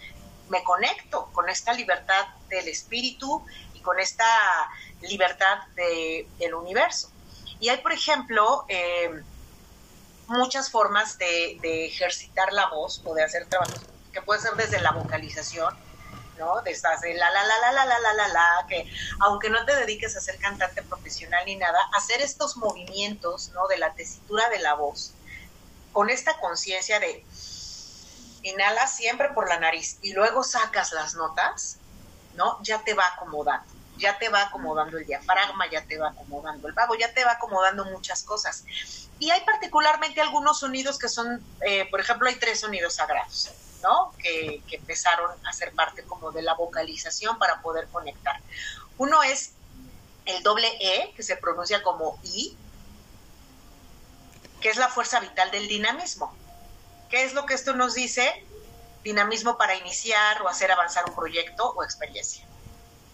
me 0.49 0.63
conecto 0.63 1.29
con 1.33 1.49
esta 1.49 1.73
libertad 1.73 2.27
del 2.49 2.67
espíritu 2.67 3.45
y 3.73 3.81
con 3.81 3.99
esta 3.99 4.25
libertad 5.01 5.59
del 5.75 6.53
universo. 6.53 7.11
Y 7.59 7.69
hay, 7.69 7.77
por 7.77 7.91
ejemplo, 7.91 8.65
eh, 8.67 9.21
muchas 10.27 10.69
formas 10.69 11.17
de, 11.17 11.85
ejercitar 11.85 12.53
la 12.53 12.67
voz 12.67 13.01
o 13.05 13.13
de 13.15 13.23
hacer 13.23 13.47
trabajos, 13.47 13.81
que 14.11 14.21
puede 14.21 14.41
ser 14.41 14.53
desde 14.55 14.79
la 14.81 14.91
vocalización, 14.91 15.75
¿no? 16.38 16.61
De 16.61 16.71
estas 16.71 17.01
de 17.01 17.13
la 17.13 17.29
la 17.31 17.43
la 17.43 17.59
la 17.59 17.71
la 17.73 17.85
la 17.85 17.99
la 17.99 18.13
la 18.13 18.27
la, 18.27 18.65
que 18.67 18.89
aunque 19.19 19.49
no 19.49 19.65
te 19.65 19.75
dediques 19.75 20.15
a 20.15 20.21
ser 20.21 20.38
cantante 20.38 20.81
profesional 20.83 21.45
ni 21.45 21.55
nada, 21.55 21.79
hacer 21.93 22.21
estos 22.21 22.57
movimientos, 22.57 23.49
¿no? 23.53 23.67
De 23.67 23.77
la 23.77 23.93
tesitura 23.93 24.49
de 24.49 24.59
la 24.59 24.73
voz, 24.73 25.13
con 25.91 26.09
esta 26.09 26.39
conciencia 26.39 26.99
de 26.99 27.25
inhalas 28.43 28.95
siempre 28.95 29.29
por 29.29 29.49
la 29.49 29.59
nariz 29.59 29.97
y 30.01 30.13
luego 30.13 30.43
sacas 30.43 30.91
las 30.93 31.15
notas, 31.15 31.77
¿no? 32.35 32.59
Ya 32.63 32.83
te 32.83 32.93
va 32.93 33.05
acomodando 33.07 33.77
ya 33.97 34.17
te 34.17 34.29
va 34.29 34.43
acomodando 34.43 34.97
el 34.97 35.05
diafragma, 35.05 35.69
ya 35.69 35.83
te 35.83 35.97
va 35.97 36.09
acomodando 36.09 36.67
el 36.67 36.73
vago, 36.73 36.95
ya 36.95 37.13
te 37.13 37.25
va 37.25 37.33
acomodando 37.33 37.85
muchas 37.85 38.23
cosas. 38.23 38.63
Y 39.19 39.31
hay 39.31 39.41
particularmente 39.41 40.21
algunos 40.21 40.59
sonidos 40.59 40.99
que 40.99 41.09
son, 41.09 41.43
eh, 41.61 41.88
por 41.89 41.99
ejemplo, 41.99 42.27
hay 42.29 42.35
tres 42.35 42.59
sonidos 42.59 42.95
sagrados, 42.95 43.49
¿no? 43.82 44.13
Que, 44.17 44.61
empezaron 44.71 45.32
a 45.45 45.53
ser 45.53 45.73
parte 45.73 46.03
como 46.03 46.32
de 46.32 46.41
la 46.41 46.53
vocalización 46.53 47.38
para 47.39 47.61
poder 47.61 47.88
conectar. 47.88 48.39
Uno 48.97 49.23
es 49.23 49.53
el 50.25 50.43
doble 50.43 50.67
E, 50.80 51.13
que 51.15 51.23
se 51.23 51.38
pronuncia 51.38 51.84
como 51.84 52.19
I, 52.23 52.57
que 54.59 54.69
es 54.69 54.78
la 54.78 54.89
fuerza 54.89 55.19
vital 55.19 55.51
del 55.51 55.67
dinamismo. 55.67 56.36
¿Qué 57.09 57.23
es 57.23 57.34
lo 57.34 57.45
que 57.45 57.53
esto 57.53 57.73
nos 57.73 57.93
dice? 57.93 58.43
Dinamismo 59.03 59.57
para 59.57 59.75
iniciar 59.75 60.41
o 60.41 60.47
hacer 60.47 60.71
avanzar 60.71 61.05
un 61.07 61.15
proyecto 61.15 61.69
o 61.71 61.84
experiencia. 61.84 62.45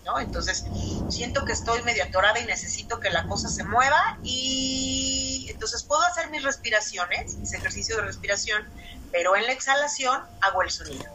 ¿no? 0.05 0.19
Entonces, 0.19 0.65
siento 1.09 1.45
que 1.45 1.53
estoy 1.53 1.81
medio 1.83 2.03
atorada 2.03 2.39
y 2.39 2.45
necesito 2.45 2.99
que 2.99 3.09
la 3.09 3.25
cosa 3.27 3.49
se 3.49 3.63
mueva 3.63 4.01
y 4.23 5.47
entonces 5.49 5.83
puedo 5.83 6.01
hacer 6.01 6.29
mis 6.29 6.43
respiraciones, 6.43 7.35
mis 7.35 7.53
ejercicios 7.53 7.97
de 7.97 8.05
respiración, 8.05 8.67
pero 9.13 9.37
en 9.37 9.45
la 9.45 9.53
exhalación 9.53 10.21
hago 10.41 10.61
el 10.61 10.71
sonido. 10.71 11.05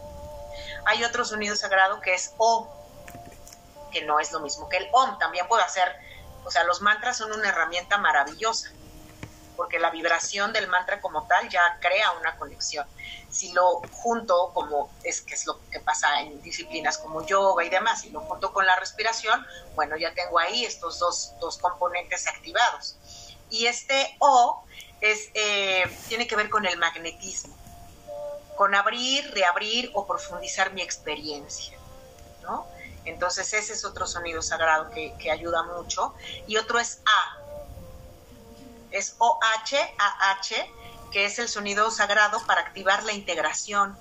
Hay 0.86 1.04
otro 1.04 1.26
sonido 1.26 1.54
sagrado 1.54 2.00
que 2.00 2.14
es 2.14 2.32
O, 2.38 2.66
que 3.92 4.06
no 4.06 4.20
es 4.20 4.32
lo 4.32 4.40
mismo 4.40 4.70
que 4.70 4.78
el 4.78 4.88
OM, 4.92 5.18
también 5.18 5.46
puedo 5.46 5.62
hacer, 5.62 5.94
o 6.44 6.50
sea, 6.50 6.64
los 6.64 6.80
mantras 6.80 7.18
son 7.18 7.30
una 7.32 7.50
herramienta 7.50 7.98
maravillosa, 7.98 8.70
porque 9.54 9.78
la 9.78 9.90
vibración 9.90 10.54
del 10.54 10.68
mantra 10.68 11.02
como 11.02 11.26
tal 11.26 11.50
ya 11.50 11.78
crea 11.80 12.12
una 12.12 12.38
conexión 12.38 12.86
si 13.30 13.52
lo 13.52 13.82
junto, 13.92 14.52
como 14.54 14.90
es 15.04 15.20
que 15.20 15.34
es 15.34 15.46
lo 15.46 15.60
que 15.70 15.80
pasa 15.80 16.20
en 16.22 16.40
disciplinas 16.42 16.98
como 16.98 17.26
yoga 17.26 17.64
y 17.64 17.68
demás, 17.68 18.02
si 18.02 18.10
lo 18.10 18.20
junto 18.20 18.52
con 18.52 18.66
la 18.66 18.76
respiración, 18.76 19.46
bueno, 19.74 19.96
ya 19.96 20.14
tengo 20.14 20.38
ahí 20.38 20.64
estos 20.64 20.98
dos, 20.98 21.34
dos 21.40 21.58
componentes 21.58 22.26
activados. 22.26 22.96
Y 23.50 23.66
este 23.66 24.16
O 24.18 24.64
es, 25.00 25.30
eh, 25.34 25.84
tiene 26.08 26.26
que 26.26 26.36
ver 26.36 26.48
con 26.48 26.66
el 26.66 26.78
magnetismo, 26.78 27.56
con 28.58 28.74
abrir, 28.74 29.30
reabrir 29.30 29.92
o 29.94 30.04
profundizar 30.04 30.72
mi 30.72 30.82
experiencia, 30.82 31.78
¿no? 32.42 32.66
Entonces 33.04 33.52
ese 33.52 33.72
es 33.72 33.84
otro 33.84 34.04
sonido 34.04 34.42
sagrado 34.42 34.90
que, 34.90 35.14
que 35.16 35.30
ayuda 35.30 35.62
mucho. 35.62 36.12
Y 36.48 36.56
otro 36.56 36.80
es 36.80 37.00
A, 37.06 37.38
es 38.90 39.14
OH, 39.18 39.76
AH, 39.96 40.66
que 41.12 41.24
es 41.24 41.38
el 41.38 41.48
sonido 41.48 41.88
sagrado 41.92 42.44
para 42.46 42.62
activar 42.62 43.04
la 43.04 43.12
integración, 43.12 43.96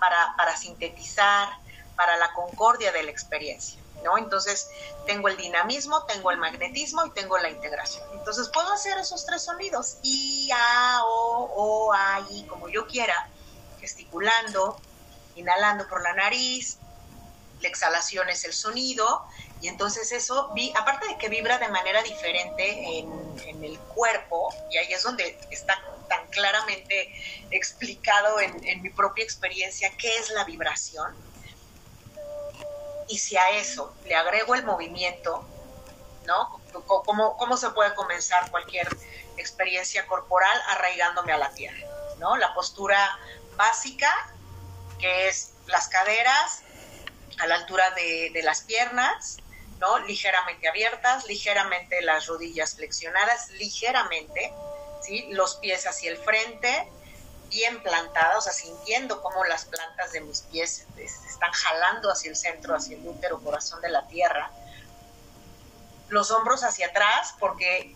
para, 0.00 0.34
para 0.38 0.56
sintetizar, 0.56 1.50
para 1.96 2.16
la 2.16 2.32
concordia 2.32 2.90
de 2.90 3.02
la 3.02 3.10
experiencia. 3.10 3.79
¿No? 4.02 4.18
Entonces 4.18 4.70
tengo 5.06 5.28
el 5.28 5.36
dinamismo, 5.36 6.04
tengo 6.04 6.30
el 6.30 6.38
magnetismo 6.38 7.04
y 7.06 7.10
tengo 7.10 7.38
la 7.38 7.50
integración. 7.50 8.04
Entonces 8.12 8.48
puedo 8.52 8.72
hacer 8.72 8.98
esos 8.98 9.24
tres 9.26 9.42
sonidos, 9.42 9.98
I, 10.02 10.50
A, 10.52 11.00
O, 11.04 11.50
O, 11.54 11.92
A, 11.92 12.20
I, 12.30 12.44
como 12.44 12.68
yo 12.68 12.86
quiera, 12.86 13.30
gesticulando, 13.80 14.80
inhalando 15.36 15.88
por 15.88 16.02
la 16.02 16.14
nariz, 16.14 16.78
la 17.60 17.68
exhalación 17.68 18.28
es 18.28 18.44
el 18.44 18.52
sonido 18.52 19.24
y 19.60 19.68
entonces 19.68 20.10
eso, 20.12 20.52
aparte 20.74 21.06
de 21.06 21.18
que 21.18 21.28
vibra 21.28 21.58
de 21.58 21.68
manera 21.68 22.02
diferente 22.02 22.98
en, 22.98 23.30
el 23.62 23.78
cuerpo, 23.78 24.54
y 24.70 24.78
ahí 24.78 24.90
es 24.90 25.02
donde 25.02 25.38
está 25.50 25.78
tan 26.08 26.26
claramente 26.28 27.12
explicado 27.50 28.40
en, 28.40 28.80
mi 28.80 28.88
propia 28.88 29.22
experiencia 29.22 29.90
qué 29.98 30.16
es 30.16 30.30
la 30.30 30.44
vibración. 30.44 31.14
Y 33.10 33.18
si 33.18 33.36
a 33.36 33.50
eso 33.50 33.94
le 34.04 34.14
agrego 34.14 34.54
el 34.54 34.64
movimiento, 34.64 35.44
¿no? 36.26 36.60
¿Cómo, 36.86 37.36
cómo 37.36 37.56
se 37.56 37.70
puede 37.70 37.94
comenzar 37.94 38.50
cualquier 38.50 38.88
experiencia 39.36 40.06
corporal 40.06 40.58
arraigándome 40.68 41.32
a 41.32 41.38
la 41.38 41.52
tierra? 41.52 41.86
¿no? 42.20 42.36
La 42.36 42.54
postura 42.54 43.18
básica, 43.56 44.08
que 45.00 45.28
es 45.28 45.54
las 45.66 45.88
caderas 45.88 46.62
a 47.40 47.46
la 47.46 47.56
altura 47.56 47.90
de, 47.92 48.30
de 48.32 48.42
las 48.42 48.60
piernas, 48.60 49.38
¿no? 49.80 49.98
Ligeramente 50.00 50.68
abiertas, 50.68 51.26
ligeramente 51.26 52.02
las 52.02 52.26
rodillas 52.26 52.76
flexionadas, 52.76 53.48
ligeramente, 53.52 54.52
¿sí? 55.02 55.26
Los 55.30 55.56
pies 55.56 55.86
hacia 55.86 56.10
el 56.10 56.18
frente, 56.18 56.92
bien 57.50 57.82
plantadas, 57.82 58.38
o 58.38 58.40
sea, 58.40 58.52
sintiendo 58.52 59.20
cómo 59.20 59.44
las 59.44 59.66
plantas 59.66 60.12
de 60.12 60.20
mis 60.22 60.42
pies 60.42 60.86
están 60.96 61.50
jalando 61.52 62.10
hacia 62.10 62.30
el 62.30 62.36
centro, 62.36 62.74
hacia 62.74 62.96
el 62.96 63.06
útero, 63.06 63.40
corazón 63.40 63.82
de 63.82 63.90
la 63.90 64.06
tierra. 64.06 64.50
Los 66.08 66.30
hombros 66.30 66.64
hacia 66.64 66.86
atrás, 66.86 67.34
porque 67.38 67.94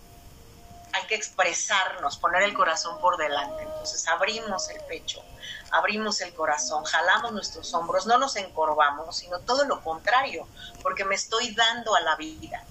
hay 0.92 1.06
que 1.06 1.14
expresarnos, 1.14 2.18
poner 2.18 2.42
el 2.42 2.54
corazón 2.54 3.00
por 3.00 3.16
delante. 3.16 3.62
Entonces 3.62 4.06
abrimos 4.08 4.68
el 4.68 4.80
pecho, 4.82 5.24
abrimos 5.70 6.20
el 6.20 6.34
corazón, 6.34 6.84
jalamos 6.84 7.32
nuestros 7.32 7.72
hombros, 7.74 8.06
no 8.06 8.18
nos 8.18 8.36
encorvamos, 8.36 9.16
sino 9.16 9.38
todo 9.40 9.64
lo 9.64 9.82
contrario, 9.82 10.46
porque 10.82 11.04
me 11.04 11.14
estoy 11.14 11.54
dando 11.54 11.94
a 11.94 12.00
la 12.00 12.16
vida. 12.16 12.62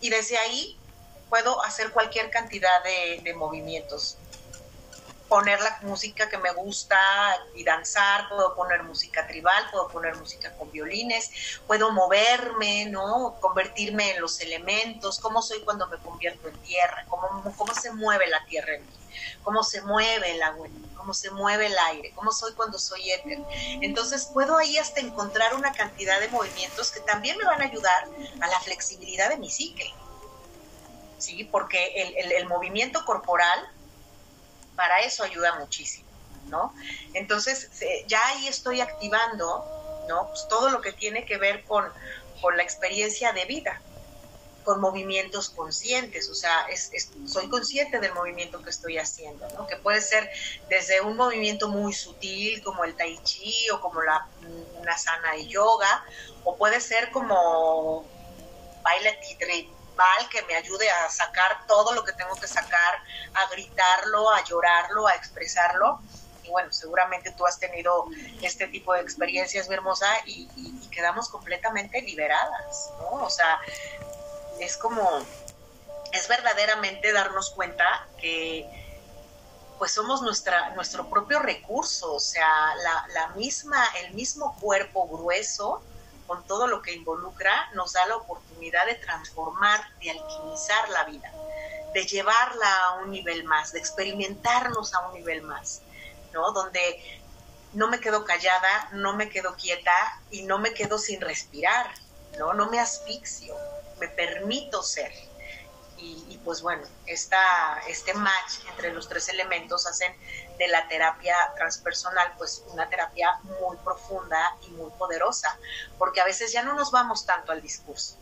Y 0.00 0.10
desde 0.10 0.38
ahí 0.38 0.78
puedo 1.28 1.62
hacer 1.64 1.90
cualquier 1.90 2.30
cantidad 2.30 2.82
de 2.84 3.34
movimientos 3.36 4.18
poner 5.34 5.60
la 5.62 5.76
música 5.82 6.28
que 6.28 6.38
me 6.38 6.52
gusta 6.52 6.96
y 7.56 7.64
danzar, 7.64 8.28
puedo 8.28 8.54
poner 8.54 8.84
música 8.84 9.26
tribal, 9.26 9.68
puedo 9.72 9.88
poner 9.88 10.14
música 10.14 10.56
con 10.56 10.70
violines, 10.70 11.58
puedo 11.66 11.90
moverme, 11.90 12.86
¿no? 12.86 13.34
Convertirme 13.40 14.12
en 14.12 14.20
los 14.20 14.40
elementos, 14.40 15.18
cómo 15.18 15.42
soy 15.42 15.60
cuando 15.64 15.88
me 15.88 15.96
convierto 15.96 16.46
en 16.46 16.56
tierra, 16.58 17.04
cómo, 17.08 17.52
cómo 17.56 17.74
se 17.74 17.90
mueve 17.90 18.28
la 18.28 18.44
tierra 18.44 18.76
en 18.76 18.82
mí, 18.86 18.92
cómo 19.42 19.64
se 19.64 19.82
mueve 19.82 20.36
el 20.36 20.40
agua 20.40 20.68
en 20.68 20.80
mí, 20.80 20.88
cómo 20.96 21.12
se 21.12 21.32
mueve 21.32 21.66
el 21.66 21.78
aire, 21.90 22.12
cómo 22.14 22.30
soy 22.30 22.52
cuando 22.52 22.78
soy 22.78 23.10
éter. 23.10 23.40
Entonces 23.82 24.26
puedo 24.32 24.56
ahí 24.56 24.78
hasta 24.78 25.00
encontrar 25.00 25.56
una 25.56 25.72
cantidad 25.72 26.20
de 26.20 26.28
movimientos 26.28 26.92
que 26.92 27.00
también 27.00 27.36
me 27.38 27.44
van 27.44 27.60
a 27.60 27.64
ayudar 27.64 28.06
a 28.40 28.46
la 28.46 28.60
flexibilidad 28.60 29.30
de 29.30 29.38
mi 29.38 29.50
psique. 29.50 29.92
¿Sí? 31.18 31.42
Porque 31.42 32.14
el, 32.18 32.30
el 32.30 32.46
movimiento 32.46 33.04
corporal 33.04 33.73
para 34.76 35.00
eso 35.00 35.24
ayuda 35.24 35.58
muchísimo, 35.58 36.08
¿no? 36.46 36.74
Entonces, 37.14 37.70
ya 38.06 38.26
ahí 38.28 38.48
estoy 38.48 38.80
activando, 38.80 40.04
¿no? 40.08 40.28
Pues 40.28 40.46
todo 40.48 40.68
lo 40.70 40.80
que 40.80 40.92
tiene 40.92 41.24
que 41.24 41.38
ver 41.38 41.64
con, 41.64 41.84
con 42.40 42.56
la 42.56 42.62
experiencia 42.62 43.32
de 43.32 43.44
vida, 43.44 43.80
con 44.64 44.80
movimientos 44.80 45.50
conscientes, 45.50 46.28
o 46.30 46.34
sea, 46.34 46.66
soy 47.26 47.48
consciente 47.48 48.00
del 48.00 48.14
movimiento 48.14 48.62
que 48.62 48.70
estoy 48.70 48.98
haciendo, 48.98 49.46
¿no? 49.50 49.66
Que 49.66 49.76
puede 49.76 50.00
ser 50.00 50.30
desde 50.68 51.02
un 51.02 51.16
movimiento 51.16 51.68
muy 51.68 51.92
sutil 51.92 52.62
como 52.62 52.84
el 52.84 52.94
tai 52.96 53.18
chi 53.22 53.68
o 53.70 53.80
como 53.80 54.02
la 54.02 54.26
una 54.80 54.96
sana 54.96 55.32
de 55.32 55.46
yoga, 55.46 56.04
o 56.44 56.56
puede 56.56 56.80
ser 56.80 57.10
como 57.10 58.08
baile 59.96 60.28
que 60.30 60.42
me 60.42 60.54
ayude 60.54 60.90
a 60.90 61.10
sacar 61.10 61.66
todo 61.66 61.92
lo 61.92 62.04
que 62.04 62.12
tengo 62.12 62.34
que 62.36 62.46
sacar, 62.46 63.02
a 63.34 63.48
gritarlo, 63.50 64.30
a 64.30 64.42
llorarlo, 64.44 65.06
a 65.06 65.14
expresarlo. 65.14 66.00
Y 66.42 66.50
bueno, 66.50 66.72
seguramente 66.72 67.30
tú 67.32 67.46
has 67.46 67.58
tenido 67.58 68.06
este 68.42 68.68
tipo 68.68 68.92
de 68.92 69.00
experiencias, 69.00 69.68
mi 69.68 69.74
hermosa, 69.74 70.06
y, 70.26 70.48
quedamos 70.90 71.28
completamente 71.28 72.00
liberadas, 72.02 72.92
¿no? 73.00 73.24
O 73.24 73.28
sea, 73.28 73.58
es 74.60 74.76
como, 74.76 75.26
es 76.12 76.28
verdaderamente 76.28 77.12
darnos 77.12 77.50
cuenta 77.50 78.06
que 78.20 78.64
pues 79.76 79.90
somos 79.90 80.22
nuestra, 80.22 80.70
nuestro 80.76 81.10
propio 81.10 81.40
recurso, 81.40 82.14
o 82.14 82.20
sea, 82.20 82.76
la 83.12 83.28
misma, 83.34 83.84
el 84.04 84.14
mismo 84.14 84.56
cuerpo 84.60 85.08
grueso, 85.08 85.82
con 86.26 86.46
todo 86.46 86.66
lo 86.66 86.82
que 86.82 86.92
involucra, 86.92 87.70
nos 87.74 87.92
da 87.92 88.06
la 88.06 88.16
oportunidad 88.16 88.86
de 88.86 88.94
transformar, 88.94 89.80
de 89.98 90.10
alquimizar 90.10 90.88
la 90.90 91.04
vida, 91.04 91.32
de 91.92 92.06
llevarla 92.06 92.84
a 92.86 92.92
un 93.02 93.10
nivel 93.10 93.44
más, 93.44 93.72
de 93.72 93.78
experimentarnos 93.78 94.94
a 94.94 95.08
un 95.08 95.14
nivel 95.14 95.42
más, 95.42 95.82
¿no? 96.32 96.52
Donde 96.52 97.22
no 97.72 97.88
me 97.88 98.00
quedo 98.00 98.24
callada, 98.24 98.88
no 98.92 99.14
me 99.14 99.28
quedo 99.28 99.54
quieta 99.56 100.20
y 100.30 100.42
no 100.42 100.58
me 100.58 100.74
quedo 100.74 100.98
sin 100.98 101.20
respirar, 101.20 101.90
¿no? 102.38 102.54
No 102.54 102.70
me 102.70 102.80
asfixio, 102.80 103.54
me 103.98 104.08
permito 104.08 104.82
ser 104.82 105.12
y, 106.04 106.38
pues 106.44 106.60
bueno, 106.60 106.82
esta, 107.06 107.82
este 107.88 108.12
match 108.14 108.58
entre 108.68 108.92
los 108.92 109.08
tres 109.08 109.28
elementos 109.28 109.86
hacen 109.86 110.14
de 110.58 110.68
la 110.68 110.86
terapia 110.88 111.36
transpersonal 111.56 112.34
pues 112.38 112.62
una 112.68 112.88
terapia 112.88 113.38
muy 113.60 113.76
profunda 113.78 114.56
y 114.62 114.70
muy 114.70 114.90
poderosa, 114.92 115.58
porque 115.98 116.20
a 116.20 116.24
veces 116.24 116.52
ya 116.52 116.62
no 116.62 116.74
nos 116.74 116.90
vamos 116.90 117.26
tanto 117.26 117.52
al 117.52 117.60
discurso, 117.60 118.16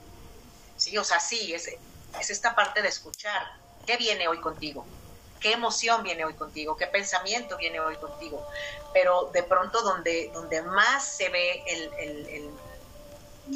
¿sí? 0.77 0.97
O 0.99 1.05
sea, 1.05 1.21
sí, 1.21 1.53
es, 1.53 1.69
es 2.21 2.31
esta 2.31 2.55
parte 2.55 2.83
de 2.83 2.89
escuchar, 2.89 3.43
¿qué 3.87 3.97
viene 3.97 4.29
hoy 4.29 4.41
contigo? 4.41 4.87
qué 5.43 5.53
emoción 5.53 6.03
viene 6.03 6.25
hoy 6.25 6.35
contigo, 6.35 6.77
qué 6.77 6.87
pensamiento 6.87 7.57
viene 7.59 7.81
hoy 7.81 7.97
contigo, 7.97 8.47
pero 8.95 9.31
de 9.35 9.43
pronto 9.43 9.83
donde, 9.83 10.31
donde 10.33 10.63
más 10.63 11.17
se 11.17 11.29
ve 11.29 11.65
el, 11.67 12.51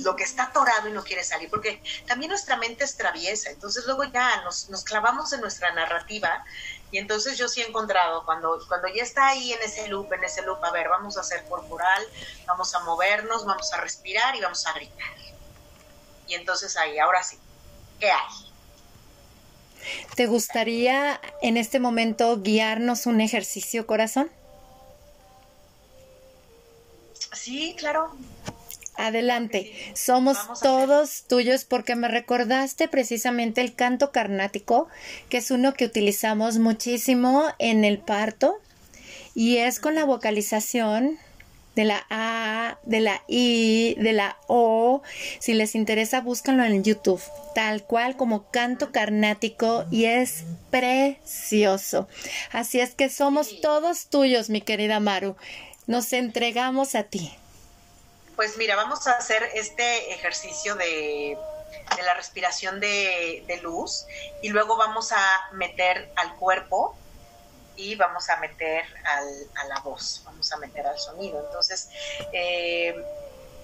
lo 0.02 0.16
que 0.16 0.24
está 0.24 0.44
atorado 0.44 0.88
y 0.88 0.92
no 0.92 1.04
quiere 1.04 1.22
salir, 1.22 1.48
porque 1.48 1.80
también 2.06 2.30
nuestra 2.30 2.56
mente 2.56 2.84
es 2.84 2.96
traviesa, 2.96 3.50
entonces 3.50 3.86
luego 3.86 4.02
ya 4.04 4.42
nos, 4.42 4.68
nos, 4.68 4.82
clavamos 4.82 5.32
en 5.32 5.40
nuestra 5.40 5.72
narrativa 5.72 6.44
y 6.90 6.98
entonces 6.98 7.36
yo 7.36 7.48
sí 7.48 7.60
he 7.62 7.66
encontrado 7.66 8.24
cuando, 8.24 8.58
cuando 8.68 8.88
ya 8.88 9.02
está 9.02 9.28
ahí 9.28 9.52
en 9.52 9.62
ese 9.62 9.88
loop, 9.88 10.12
en 10.12 10.24
ese 10.24 10.42
loop, 10.42 10.64
a 10.64 10.70
ver, 10.70 10.88
vamos 10.88 11.16
a 11.16 11.20
hacer 11.20 11.44
corporal, 11.48 12.02
vamos 12.46 12.74
a 12.74 12.80
movernos, 12.80 13.44
vamos 13.44 13.72
a 13.72 13.80
respirar 13.80 14.36
y 14.36 14.40
vamos 14.40 14.66
a 14.66 14.72
gritar. 14.72 15.14
Y 16.28 16.34
entonces 16.34 16.76
ahí, 16.76 16.98
ahora 16.98 17.22
sí, 17.22 17.38
¿qué 17.98 18.10
hay? 18.10 18.46
¿Te 20.14 20.26
gustaría 20.26 21.20
en 21.42 21.56
este 21.56 21.80
momento 21.80 22.40
guiarnos 22.40 23.06
un 23.06 23.20
ejercicio, 23.20 23.86
corazón? 23.86 24.30
Sí, 27.32 27.76
claro. 27.78 28.12
Adelante, 28.98 29.72
somos 29.94 30.38
todos 30.62 31.24
tuyos 31.28 31.64
porque 31.64 31.96
me 31.96 32.08
recordaste 32.08 32.88
precisamente 32.88 33.60
el 33.60 33.74
canto 33.74 34.12
carnático, 34.12 34.88
que 35.28 35.38
es 35.38 35.50
uno 35.50 35.74
que 35.74 35.84
utilizamos 35.84 36.58
muchísimo 36.58 37.44
en 37.58 37.84
el 37.84 37.98
parto 37.98 38.58
y 39.34 39.58
es 39.58 39.80
con 39.80 39.94
la 39.94 40.04
vocalización 40.04 41.18
de 41.76 41.84
la 41.84 42.06
A, 42.08 42.78
de 42.84 43.00
la 43.00 43.22
I, 43.28 43.96
de 44.00 44.14
la 44.14 44.38
O. 44.48 45.02
Si 45.38 45.52
les 45.52 45.74
interesa, 45.74 46.22
búscanlo 46.22 46.64
en 46.64 46.82
YouTube, 46.82 47.20
tal 47.54 47.84
cual 47.84 48.16
como 48.16 48.50
canto 48.50 48.90
carnático 48.90 49.84
y 49.90 50.06
es 50.06 50.44
precioso. 50.70 52.08
Así 52.50 52.80
es 52.80 52.94
que 52.94 53.10
somos 53.10 53.60
todos 53.60 54.06
tuyos, 54.08 54.48
mi 54.48 54.62
querida 54.62 55.00
Maru. 55.00 55.36
Nos 55.86 56.12
entregamos 56.14 56.94
a 56.94 57.04
ti. 57.04 57.30
Pues 58.36 58.58
mira, 58.58 58.76
vamos 58.76 59.06
a 59.06 59.12
hacer 59.12 59.42
este 59.54 60.12
ejercicio 60.12 60.74
de, 60.74 61.38
la 62.04 62.12
respiración 62.12 62.80
de, 62.80 63.60
luz 63.62 64.04
y 64.42 64.50
luego 64.50 64.76
vamos 64.76 65.10
a 65.12 65.48
meter 65.52 66.12
al 66.16 66.36
cuerpo 66.36 66.94
y 67.76 67.94
vamos 67.94 68.28
a 68.28 68.36
meter 68.36 68.84
a 69.04 69.64
la 69.68 69.80
voz, 69.80 70.20
vamos 70.26 70.52
a 70.52 70.58
meter 70.58 70.86
al 70.86 70.98
sonido. 70.98 71.42
Entonces, 71.46 71.88
eh, 72.34 72.94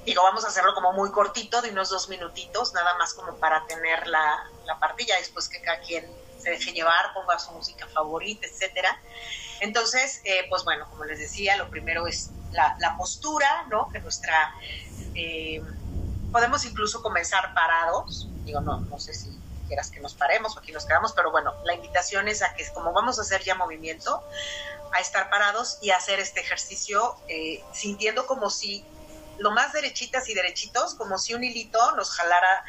digo, 0.06 0.22
vamos 0.22 0.46
a 0.46 0.48
hacerlo 0.48 0.72
como 0.72 0.94
muy 0.94 1.10
cortito, 1.10 1.60
de 1.60 1.68
unos 1.68 1.90
dos 1.90 2.08
minutitos, 2.08 2.72
nada 2.72 2.96
más 2.96 3.12
como 3.12 3.36
para 3.36 3.66
tener 3.66 4.06
la, 4.06 4.42
la 4.64 4.78
partilla, 4.78 5.18
después 5.18 5.50
que 5.50 5.60
cada 5.60 5.80
quien 5.80 6.10
se 6.38 6.48
deje 6.48 6.72
llevar, 6.72 7.12
ponga 7.12 7.38
su 7.38 7.52
música 7.52 7.86
favorita, 7.88 8.46
etcétera. 8.46 8.98
Entonces, 9.60 10.22
eh, 10.24 10.46
pues 10.48 10.64
bueno, 10.64 10.88
como 10.88 11.04
les 11.04 11.18
decía, 11.18 11.56
lo 11.56 11.68
primero 11.68 12.06
es 12.06 12.30
la, 12.52 12.96
postura, 12.96 13.66
¿no? 13.70 13.88
Que 13.90 14.00
nuestra... 14.00 14.54
Eh, 15.14 15.62
podemos 16.30 16.64
incluso 16.64 17.02
comenzar 17.02 17.52
parados, 17.54 18.28
digo, 18.44 18.60
no, 18.60 18.80
no 18.80 18.98
sé 18.98 19.12
si 19.12 19.28
quieras 19.68 19.90
que 19.90 20.00
nos 20.00 20.14
paremos 20.14 20.56
o 20.56 20.60
aquí 20.60 20.72
nos 20.72 20.86
quedamos, 20.86 21.12
pero 21.12 21.30
bueno, 21.30 21.54
la 21.64 21.74
invitación 21.74 22.28
es 22.28 22.42
a 22.42 22.54
que 22.54 22.66
como 22.72 22.92
vamos 22.92 23.18
a 23.18 23.22
hacer 23.22 23.42
ya 23.42 23.54
movimiento, 23.54 24.24
a 24.92 25.00
estar 25.00 25.30
parados 25.30 25.78
y 25.80 25.90
hacer 25.90 26.20
este 26.20 26.40
ejercicio 26.40 27.16
eh, 27.28 27.62
sintiendo 27.72 28.26
como 28.26 28.50
si 28.50 28.84
lo 29.38 29.50
más 29.50 29.72
derechitas 29.72 30.28
y 30.28 30.34
derechitos, 30.34 30.94
como 30.94 31.18
si 31.18 31.34
un 31.34 31.44
hilito 31.44 31.92
nos 31.96 32.10
jalara 32.10 32.64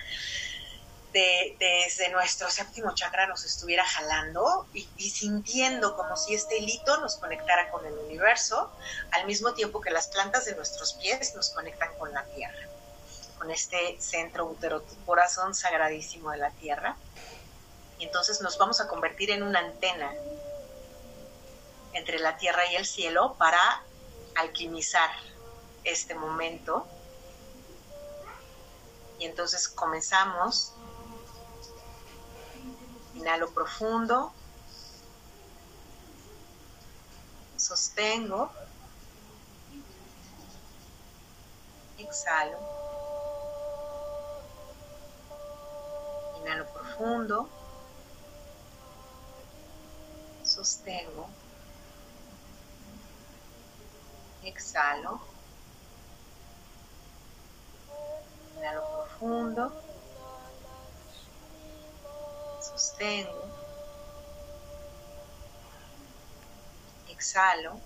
de, 1.14 1.55
desde 1.59 2.09
nuestro 2.09 2.49
séptimo 2.49 2.93
chakra 2.95 3.28
nos 3.28 3.45
estuviera 3.45 3.86
jalando 3.86 4.68
y, 4.74 4.84
sintiendo 5.09 5.95
como 5.95 6.18
si 6.18 6.34
este 6.34 6.57
hilito 6.57 6.97
nos 6.97 7.18
conectara 7.18 7.70
con 7.70 7.86
el 7.86 7.93
universo, 7.93 8.72
al 9.11 9.26
mismo 9.26 9.53
tiempo 9.53 9.80
que 9.80 9.91
las 9.91 10.07
plantas 10.07 10.45
de 10.45 10.55
nuestros 10.55 10.93
pies 10.95 11.36
nos 11.36 11.51
conectan 11.51 11.95
con 11.97 12.11
la 12.14 12.26
tierra, 12.26 12.68
con 13.38 13.51
este 13.51 13.97
centro 14.01 14.45
útero, 14.47 14.84
corazón 15.05 15.53
sagradísimo 15.53 16.32
de 16.32 16.38
la 16.38 16.51
tierra. 16.51 16.97
Y 17.99 18.05
entonces 18.05 18.41
nos 18.41 18.57
vamos 18.57 18.82
a 18.82 18.88
convertir 18.88 19.30
en 19.32 19.43
una 19.43 19.59
antena 19.59 20.11
entre 21.93 22.18
la 22.20 22.38
tierra 22.38 22.66
y 22.72 22.76
el 22.76 22.86
cielo 22.86 23.36
para 23.38 23.84
alquimizar 24.36 25.11
este 25.84 26.16
momento. 26.16 26.88
Y 29.20 29.26
entonces 29.26 29.70
comenzamos 29.70 30.72
Inhalo 33.14 33.51
profundo. 33.51 34.32
Sostengo. 37.57 38.49
Exhalo. 41.97 42.57
Inhalo 46.39 46.66
profundo. 46.66 47.49
sostengo, 50.53 51.28
exhalo, 54.43 55.20
inhalo 58.55 58.82
profundo, 58.82 59.72
sostengo, 62.84 63.45
exhalo, 67.07 67.79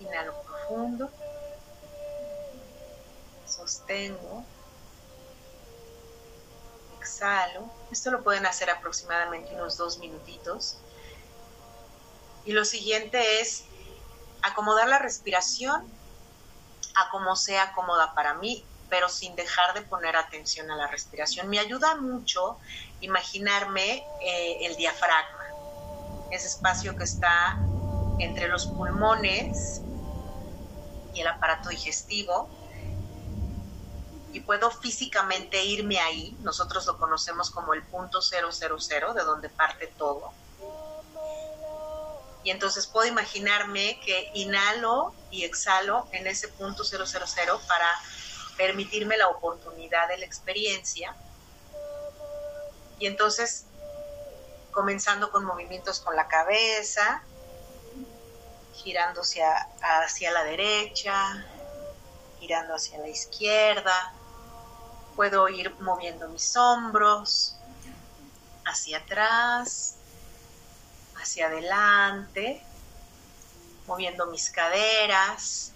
inhalo 0.00 0.34
profundo, 0.42 1.10
sostengo, 3.46 4.44
exhalo. 6.98 7.70
Esto 7.92 8.10
lo 8.10 8.24
pueden 8.24 8.46
hacer 8.46 8.68
aproximadamente 8.68 9.54
unos 9.54 9.76
dos 9.76 9.98
minutitos. 9.98 10.76
Y 12.44 12.52
lo 12.52 12.64
siguiente 12.64 13.40
es 13.40 13.62
acomodar 14.42 14.88
la 14.88 14.98
respiración 14.98 15.92
a 16.96 17.10
como 17.10 17.36
sea 17.36 17.72
cómoda 17.74 18.12
para 18.16 18.34
mí, 18.34 18.66
pero 18.88 19.08
sin 19.08 19.34
dejar 19.36 19.74
de 19.74 19.82
poner 19.82 20.16
atención 20.16 20.70
a 20.70 20.76
la 20.76 20.86
respiración. 20.86 21.48
Me 21.48 21.58
ayuda 21.58 21.96
mucho 21.96 22.58
imaginarme 23.00 24.04
eh, 24.22 24.58
el 24.62 24.76
diafragma, 24.76 25.46
ese 26.30 26.48
espacio 26.48 26.96
que 26.96 27.04
está 27.04 27.58
entre 28.18 28.48
los 28.48 28.66
pulmones 28.66 29.80
y 31.14 31.20
el 31.20 31.26
aparato 31.26 31.68
digestivo 31.68 32.48
y 34.32 34.40
puedo 34.40 34.70
físicamente 34.70 35.64
irme 35.64 35.98
ahí, 35.98 36.36
nosotros 36.40 36.86
lo 36.86 36.98
conocemos 36.98 37.50
como 37.50 37.74
el 37.74 37.82
punto 37.82 38.20
000, 38.20 38.50
de 39.14 39.24
donde 39.24 39.48
parte 39.48 39.86
todo. 39.98 40.32
Y 42.44 42.50
entonces 42.50 42.86
puedo 42.86 43.08
imaginarme 43.08 43.98
que 44.04 44.30
inhalo 44.34 45.14
y 45.30 45.44
exhalo 45.44 46.08
en 46.12 46.26
ese 46.26 46.48
punto 46.48 46.84
000 46.84 47.04
para 47.66 47.90
permitirme 48.58 49.16
la 49.16 49.28
oportunidad 49.28 50.08
de 50.08 50.18
la 50.18 50.26
experiencia. 50.26 51.16
Y 52.98 53.06
entonces, 53.06 53.64
comenzando 54.70 55.30
con 55.30 55.46
movimientos 55.46 56.00
con 56.00 56.14
la 56.14 56.28
cabeza, 56.28 57.22
girando 58.74 59.22
hacia, 59.22 59.50
hacia 59.80 60.30
la 60.32 60.44
derecha, 60.44 61.46
girando 62.38 62.74
hacia 62.74 62.98
la 62.98 63.08
izquierda, 63.08 64.12
Puedo 65.18 65.48
ir 65.48 65.74
moviendo 65.80 66.28
mis 66.28 66.56
hombros 66.56 67.56
hacia 68.64 68.98
atrás, 68.98 69.96
hacia 71.16 71.46
adelante, 71.46 72.62
moviendo 73.88 74.26
mis 74.26 74.48
caderas. 74.48 75.72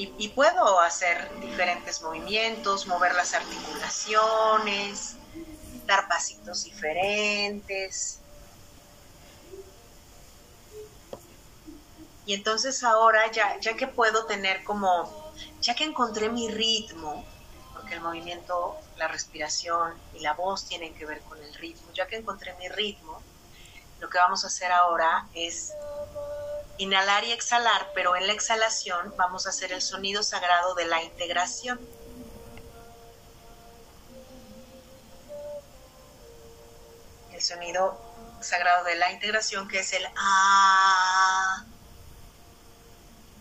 Y, 0.00 0.28
puedo 0.28 0.78
hacer 0.78 1.28
diferentes 1.40 2.00
movimientos, 2.02 2.86
mover 2.86 3.16
las 3.16 3.34
articulaciones, 3.34 5.16
dar 5.86 6.06
pasitos 6.06 6.62
diferentes. 6.62 8.20
Y 12.26 12.34
entonces 12.34 12.84
ahora 12.84 13.28
ya, 13.32 13.58
ya 13.58 13.74
que 13.74 13.88
puedo 13.88 14.26
tener 14.26 14.62
como 14.62 15.32
ya 15.60 15.74
que 15.74 15.82
encontré 15.82 16.28
mi 16.28 16.48
ritmo, 16.48 17.24
porque 17.72 17.94
el 17.94 18.00
movimiento, 18.00 18.76
la 18.98 19.08
respiración 19.08 19.94
y 20.14 20.20
la 20.20 20.34
voz 20.34 20.66
tienen 20.66 20.94
que 20.94 21.06
ver 21.06 21.20
con 21.22 21.42
el 21.42 21.52
ritmo, 21.54 21.92
ya 21.92 22.06
que 22.06 22.16
encontré 22.16 22.54
mi 22.54 22.68
ritmo, 22.68 23.20
lo 23.98 24.08
que 24.08 24.18
vamos 24.18 24.44
a 24.44 24.46
hacer 24.46 24.70
ahora 24.70 25.26
es 25.34 25.72
inhalar 26.78 27.24
y 27.24 27.32
exhalar, 27.32 27.90
pero 27.94 28.16
en 28.16 28.26
la 28.26 28.32
exhalación 28.32 29.14
vamos 29.16 29.46
a 29.46 29.50
hacer 29.50 29.72
el 29.72 29.82
sonido 29.82 30.22
sagrado 30.22 30.74
de 30.74 30.86
la 30.86 31.02
integración. 31.02 31.78
El 37.32 37.42
sonido 37.42 38.00
sagrado 38.40 38.84
de 38.84 38.94
la 38.96 39.12
integración 39.12 39.68
que 39.68 39.80
es 39.80 39.92
el 39.92 40.06
A. 40.16 41.64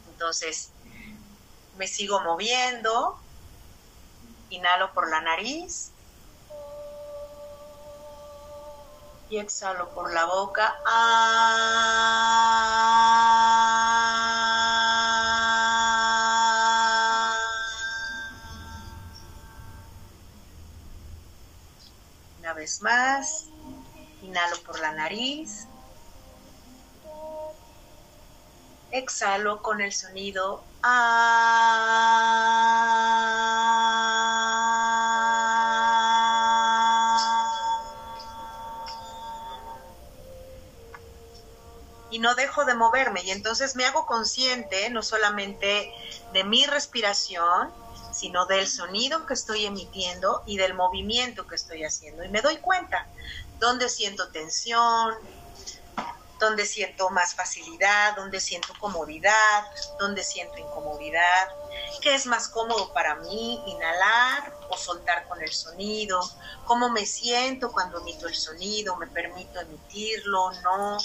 Entonces, 0.09 0.71
me 1.77 1.87
sigo 1.87 2.19
moviendo, 2.21 3.19
inhalo 4.49 4.93
por 4.93 5.09
la 5.09 5.21
nariz 5.21 5.91
y 9.29 9.39
exhalo 9.39 9.89
por 9.93 10.13
la 10.13 10.25
boca. 10.25 10.73
Una 22.39 22.53
vez 22.53 22.81
más, 22.81 23.49
inhalo 24.21 24.55
por 24.65 24.79
la 24.79 24.93
nariz. 24.93 25.67
Exhalo 28.91 29.61
con 29.61 29.81
el 29.81 29.91
sonido 29.91 30.63
no 42.19 42.35
dejo 42.35 42.65
de 42.65 42.73
moverme 42.73 43.21
y 43.23 43.31
entonces 43.31 43.75
me 43.75 43.85
hago 43.85 44.05
consciente 44.05 44.89
no 44.89 45.03
solamente 45.03 45.91
de 46.33 46.43
mi 46.43 46.65
respiración, 46.65 47.71
sino 48.13 48.45
del 48.45 48.67
sonido 48.67 49.25
que 49.25 49.33
estoy 49.33 49.65
emitiendo 49.65 50.43
y 50.45 50.57
del 50.57 50.73
movimiento 50.73 51.45
que 51.45 51.55
estoy 51.55 51.83
haciendo. 51.83 52.23
Y 52.23 52.29
me 52.29 52.41
doy 52.41 52.57
cuenta 52.57 53.07
dónde 53.59 53.89
siento 53.89 54.29
tensión, 54.29 55.15
donde 56.39 56.65
siento 56.65 57.09
más 57.09 57.33
facilidad, 57.33 58.15
donde 58.15 58.39
siento 58.39 58.73
comodidad, 58.79 59.65
donde 59.99 60.23
siento 60.23 60.57
incomodidad, 60.57 61.49
qué 62.01 62.15
es 62.15 62.25
más 62.25 62.47
cómodo 62.47 62.93
para 62.93 63.15
mí, 63.15 63.61
inhalar 63.67 64.53
o 64.69 64.77
soltar 64.77 65.27
con 65.27 65.41
el 65.41 65.51
sonido, 65.51 66.19
cómo 66.65 66.89
me 66.89 67.05
siento 67.05 67.71
cuando 67.71 67.99
emito 67.99 68.27
el 68.27 68.35
sonido, 68.35 68.95
me 68.97 69.07
permito 69.07 69.59
emitirlo, 69.59 70.51
no, 70.61 70.97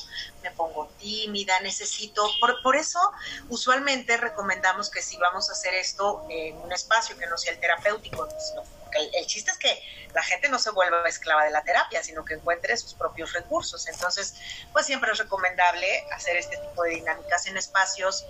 me 0.43 0.51
pongo 0.51 0.89
tímida, 0.99 1.59
necesito, 1.61 2.29
por, 2.63 2.77
eso 2.77 2.99
usualmente 3.49 4.17
recomendamos 4.17 4.91
que 4.91 5.03
si 5.03 5.17
vamos 5.17 5.49
a 5.49 5.53
hacer 5.53 5.75
esto 5.75 6.27
en 6.29 6.57
un 6.59 6.73
espacio 6.73 7.17
que 7.17 7.27
no 7.27 7.39
sea 7.39 7.53
el 7.53 7.61
terapéutico, 7.61 8.29
el, 8.93 9.27
chiste 9.27 9.51
es 9.51 9.59
que 9.59 9.83
la 10.15 10.23
gente 10.23 10.49
no 10.49 10.59
se 10.59 10.71
vuelva 10.71 11.09
esclava 11.09 11.45
de 11.45 11.51
la 11.51 11.63
terapia, 11.63 12.03
sino 12.03 12.25
que 12.25 12.35
encuentre 12.35 12.77
sus 12.77 12.95
propios 12.95 13.33
recursos. 13.33 13.87
Entonces, 13.89 14.35
pues 14.73 14.85
siempre 14.85 15.11
es 15.13 15.19
recomendable 15.19 16.05
hacer 16.13 16.37
este 16.37 16.59
tipo 16.59 16.83
de 16.83 16.91
dinámicas 16.91 17.47
en 17.47 17.57
espacios 17.57 18.27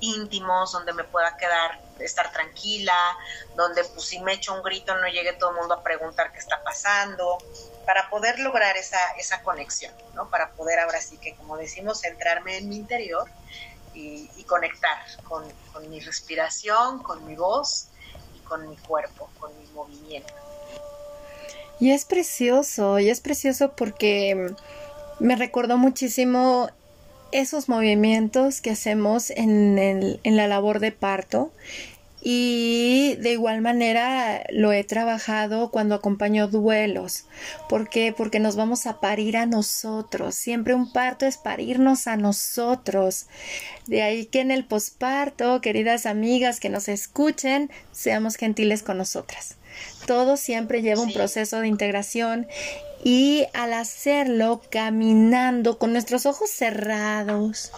íntimos, 0.00 0.72
donde 0.72 0.92
me 0.92 1.04
pueda 1.04 1.36
quedar, 1.36 1.80
estar 2.00 2.32
tranquila, 2.32 3.16
donde 3.54 3.84
pues 3.84 4.06
si 4.06 4.18
me 4.18 4.34
echo 4.34 4.52
un 4.52 4.62
grito 4.62 4.94
no 4.96 5.06
llegue 5.06 5.32
todo 5.34 5.50
el 5.50 5.56
mundo 5.56 5.74
a 5.74 5.82
preguntar 5.82 6.32
qué 6.32 6.40
está 6.40 6.62
pasando, 6.62 7.38
para 7.86 8.08
poder 8.10 8.38
lograr 8.38 8.76
esa, 8.76 8.98
esa 9.18 9.42
conexión, 9.42 9.92
¿no? 10.14 10.28
Para 10.28 10.50
poder 10.52 10.78
ahora 10.78 11.00
sí 11.00 11.16
que, 11.18 11.34
como 11.34 11.56
decimos, 11.56 12.00
centrarme 12.00 12.58
en 12.58 12.68
mi 12.68 12.76
interior 12.76 13.28
y, 13.94 14.28
conectar 14.46 14.98
con, 15.24 15.44
con 15.72 15.88
mi 15.88 15.98
respiración, 16.00 17.02
con 17.02 17.24
mi 17.26 17.36
voz 17.36 17.86
y 18.36 18.40
con 18.40 18.68
mi 18.68 18.76
cuerpo, 18.76 19.30
con 19.40 19.50
mi 19.58 19.66
movimiento. 19.68 20.34
Y 21.80 21.92
es 21.92 22.04
precioso, 22.04 22.98
y 22.98 23.08
es 23.08 23.22
precioso 23.22 23.72
porque 23.72 24.54
me 25.20 25.36
recordó 25.36 25.78
muchísimo 25.78 26.68
esos 27.32 27.68
movimientos 27.68 28.60
que 28.60 28.70
hacemos 28.70 29.30
en, 29.30 29.78
el, 29.78 30.20
en 30.22 30.36
la 30.36 30.46
labor 30.46 30.80
de 30.80 30.92
parto 30.92 31.50
y 32.24 33.16
de 33.18 33.32
igual 33.32 33.60
manera 33.62 34.44
lo 34.50 34.72
he 34.72 34.84
trabajado 34.84 35.72
cuando 35.72 35.96
acompaño 35.96 36.46
duelos. 36.46 37.24
¿Por 37.68 37.88
qué? 37.88 38.14
Porque 38.16 38.38
nos 38.38 38.54
vamos 38.54 38.86
a 38.86 39.00
parir 39.00 39.36
a 39.36 39.46
nosotros. 39.46 40.36
Siempre 40.36 40.74
un 40.74 40.92
parto 40.92 41.26
es 41.26 41.36
parirnos 41.36 42.06
a 42.06 42.16
nosotros. 42.16 43.26
De 43.86 44.02
ahí 44.02 44.26
que 44.26 44.40
en 44.40 44.52
el 44.52 44.64
posparto, 44.64 45.60
queridas 45.60 46.06
amigas 46.06 46.60
que 46.60 46.68
nos 46.68 46.88
escuchen, 46.88 47.70
seamos 47.90 48.36
gentiles 48.36 48.84
con 48.84 48.98
nosotras. 48.98 49.56
Todo 50.06 50.36
siempre 50.36 50.82
lleva 50.82 51.02
un 51.02 51.12
proceso 51.12 51.60
de 51.60 51.68
integración 51.68 52.46
y 53.04 53.46
al 53.52 53.72
hacerlo 53.72 54.62
caminando 54.70 55.78
con 55.78 55.92
nuestros 55.92 56.26
ojos 56.26 56.50
cerrados, 56.50 57.72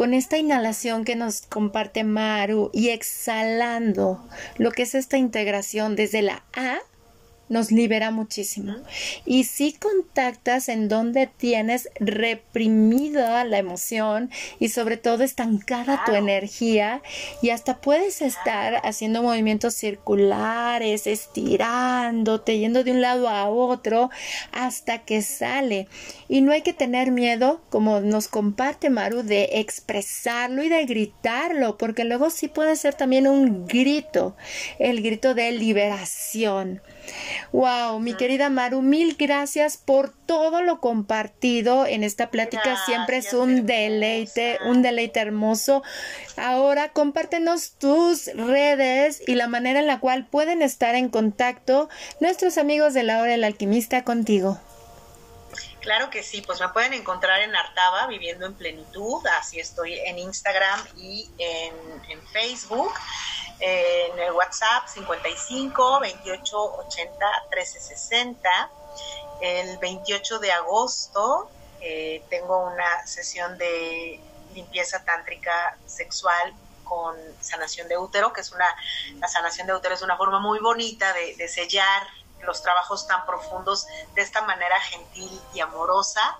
con 0.00 0.14
esta 0.14 0.38
inhalación 0.38 1.04
que 1.04 1.14
nos 1.14 1.42
comparte 1.42 2.04
Maru 2.04 2.70
y 2.72 2.88
exhalando 2.88 4.26
lo 4.56 4.70
que 4.70 4.84
es 4.84 4.94
esta 4.94 5.18
integración 5.18 5.94
desde 5.94 6.22
la 6.22 6.42
A 6.54 6.78
nos 7.50 7.70
libera 7.70 8.10
muchísimo. 8.10 8.76
Y 9.26 9.44
si 9.44 9.74
contactas 9.74 10.70
en 10.70 10.88
donde 10.88 11.26
tienes 11.26 11.90
reprimida 11.96 13.44
la 13.44 13.58
emoción 13.58 14.30
y 14.58 14.70
sobre 14.70 14.96
todo 14.96 15.24
estancada 15.24 16.04
tu 16.06 16.14
energía 16.14 17.02
y 17.42 17.50
hasta 17.50 17.80
puedes 17.80 18.22
estar 18.22 18.80
haciendo 18.84 19.22
movimientos 19.22 19.74
circulares, 19.74 21.06
estirándote, 21.06 22.58
yendo 22.58 22.84
de 22.84 22.92
un 22.92 23.00
lado 23.02 23.28
a 23.28 23.50
otro 23.50 24.10
hasta 24.52 25.04
que 25.04 25.20
sale. 25.20 25.88
Y 26.28 26.42
no 26.42 26.52
hay 26.52 26.62
que 26.62 26.72
tener 26.72 27.10
miedo, 27.10 27.60
como 27.68 28.00
nos 28.00 28.28
comparte 28.28 28.90
Maru, 28.90 29.24
de 29.24 29.50
expresarlo 29.54 30.62
y 30.62 30.68
de 30.68 30.84
gritarlo, 30.84 31.76
porque 31.76 32.04
luego 32.04 32.30
sí 32.30 32.46
puede 32.46 32.76
ser 32.76 32.94
también 32.94 33.26
un 33.26 33.66
grito, 33.66 34.36
el 34.78 35.02
grito 35.02 35.34
de 35.34 35.50
liberación. 35.50 36.80
Wow, 37.52 37.98
mi 38.00 38.14
querida 38.14 38.50
Maru, 38.50 38.82
mil 38.82 39.16
gracias 39.18 39.76
por 39.76 40.10
todo 40.26 40.62
lo 40.62 40.80
compartido 40.80 41.86
en 41.86 42.04
esta 42.04 42.30
plática. 42.30 42.76
Siempre 42.86 43.18
es 43.18 43.32
un 43.32 43.66
deleite, 43.66 44.58
un 44.66 44.82
deleite 44.82 45.20
hermoso. 45.20 45.82
Ahora 46.36 46.90
compártenos 46.90 47.72
tus 47.78 48.26
redes 48.34 49.22
y 49.26 49.34
la 49.34 49.48
manera 49.48 49.80
en 49.80 49.86
la 49.86 50.00
cual 50.00 50.26
pueden 50.26 50.62
estar 50.62 50.94
en 50.94 51.08
contacto 51.08 51.88
nuestros 52.20 52.58
amigos 52.58 52.94
de 52.94 53.02
la 53.02 53.20
hora 53.20 53.32
del 53.32 53.44
alquimista 53.44 54.04
contigo. 54.04 54.60
Claro 55.80 56.10
que 56.10 56.22
sí, 56.22 56.42
pues 56.42 56.60
me 56.60 56.68
pueden 56.68 56.92
encontrar 56.92 57.40
en 57.40 57.56
Artaba, 57.56 58.06
viviendo 58.06 58.46
en 58.46 58.54
plenitud, 58.54 59.26
así 59.38 59.58
estoy 59.58 59.98
en 59.98 60.18
Instagram 60.18 60.80
y 60.96 61.30
en, 61.38 62.20
Facebook 62.32 62.92
en 63.58 64.18
el 64.18 64.32
WhatsApp 64.32 64.86
55 64.86 66.00
28 66.00 66.62
80 66.86 67.26
13 67.50 67.80
60. 67.80 68.70
El 69.40 69.78
28 69.78 70.38
de 70.38 70.52
agosto 70.52 71.50
eh, 71.80 72.22
tengo 72.28 72.58
una 72.66 73.06
sesión 73.06 73.56
de 73.58 74.20
limpieza 74.54 75.04
tántrica 75.04 75.76
sexual 75.86 76.54
con 76.84 77.16
sanación 77.40 77.88
de 77.88 77.96
útero, 77.96 78.32
que 78.32 78.40
es 78.40 78.50
una, 78.50 78.66
la 79.20 79.28
sanación 79.28 79.68
de 79.68 79.74
útero 79.74 79.94
es 79.94 80.02
una 80.02 80.16
forma 80.16 80.40
muy 80.40 80.58
bonita 80.58 81.12
de, 81.12 81.48
sellar 81.48 82.02
los 82.42 82.62
trabajos 82.62 83.06
tan 83.06 83.24
profundos 83.26 83.86
de 84.14 84.22
esta 84.22 84.42
manera 84.42 84.80
gentil 84.80 85.40
y 85.54 85.60
amorosa. 85.60 86.38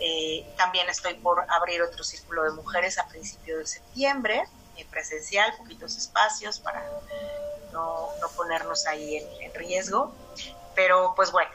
Eh, 0.00 0.46
también 0.56 0.88
estoy 0.88 1.14
por 1.14 1.44
abrir 1.50 1.82
otro 1.82 2.04
círculo 2.04 2.44
de 2.44 2.50
mujeres 2.50 2.98
a 2.98 3.06
principios 3.08 3.58
de 3.58 3.66
septiembre 3.66 4.48
presencial, 4.84 5.54
poquitos 5.56 5.96
espacios 5.96 6.58
para 6.58 6.84
no, 7.72 8.08
ponernos 8.36 8.86
ahí 8.86 9.16
en, 9.16 9.54
riesgo. 9.54 10.12
Pero 10.74 11.14
pues 11.16 11.32
bueno, 11.32 11.50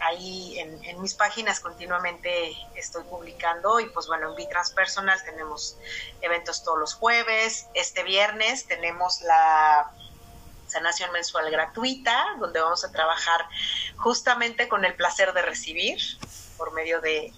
ahí 0.00 0.58
en, 0.58 1.00
mis 1.00 1.14
páginas 1.14 1.60
continuamente 1.60 2.52
estoy 2.74 3.04
publicando 3.04 3.80
y 3.80 3.88
pues 3.88 4.06
bueno, 4.06 4.30
en 4.30 4.36
Bitranspersonal 4.36 5.22
tenemos 5.24 5.76
eventos 6.20 6.62
todos 6.62 6.78
los 6.78 6.94
jueves. 6.94 7.66
Este 7.74 8.02
viernes 8.02 8.66
tenemos 8.66 9.22
la 9.22 9.90
sanación 10.66 11.12
mensual 11.12 11.50
gratuita, 11.50 12.24
donde 12.38 12.60
vamos 12.60 12.84
a 12.84 12.92
trabajar 12.92 13.48
justamente 13.96 14.68
con 14.68 14.84
el 14.84 14.94
placer 14.94 15.32
de 15.32 15.42
recibir 15.42 15.98
por 16.56 16.72
medio 16.72 17.00
de 17.00 17.32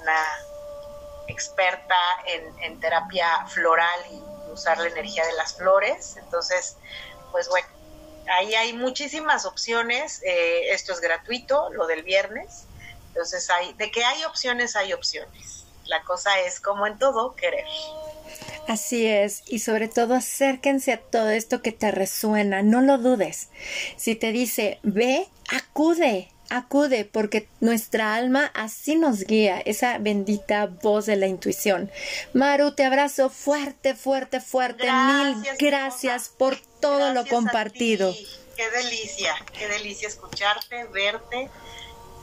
una 0.00 0.24
experta 1.28 1.96
en, 2.62 2.80
terapia 2.80 3.46
floral 3.46 4.00
y 4.12 4.52
usar 4.52 4.78
la 4.78 4.88
energía 4.88 5.26
de 5.26 5.32
las 5.34 5.56
flores. 5.56 6.16
Entonces, 6.16 6.76
pues 7.32 7.48
bueno, 7.48 7.68
ahí 8.30 8.54
hay 8.54 8.72
muchísimas 8.72 9.44
opciones. 9.44 10.22
Eh, 10.24 10.72
esto 10.72 10.92
es 10.92 11.00
gratuito, 11.00 11.70
lo 11.70 11.86
del 11.86 12.02
viernes. 12.02 12.64
Entonces, 13.08 13.48
hay, 13.50 13.72
de 13.74 13.90
que 13.90 14.04
hay 14.04 14.24
opciones, 14.24 14.76
hay 14.76 14.92
opciones. 14.92 15.64
La 15.86 16.02
cosa 16.02 16.38
es, 16.40 16.60
como 16.60 16.86
en 16.86 16.98
todo, 16.98 17.34
querer. 17.34 17.64
Así 18.68 19.06
es, 19.06 19.42
y 19.46 19.60
sobre 19.60 19.88
todo 19.88 20.14
acérquense 20.14 20.92
a 20.92 21.00
todo 21.00 21.30
esto 21.30 21.62
que 21.62 21.72
te 21.72 21.90
resuena, 21.92 22.62
no 22.62 22.80
lo 22.80 22.98
dudes. 22.98 23.48
Si 23.96 24.16
te 24.16 24.32
dice, 24.32 24.80
ve, 24.82 25.28
acude, 25.50 26.28
acude 26.50 27.04
porque 27.04 27.48
nuestra 27.60 28.14
alma 28.14 28.50
así 28.54 28.96
nos 28.96 29.24
guía, 29.24 29.60
esa 29.60 29.98
bendita 29.98 30.66
voz 30.66 31.06
de 31.06 31.16
la 31.16 31.26
intuición. 31.26 31.90
Maru, 32.32 32.72
te 32.72 32.84
abrazo 32.84 33.30
fuerte, 33.30 33.94
fuerte, 33.94 34.40
fuerte. 34.40 34.90
Mil 34.90 35.36
gracias 35.58 36.28
por 36.28 36.56
todo 36.80 37.12
lo 37.12 37.26
compartido. 37.26 38.14
Qué 38.56 38.70
delicia, 38.70 39.34
qué 39.56 39.68
delicia 39.68 40.08
escucharte, 40.08 40.84
verte 40.86 41.50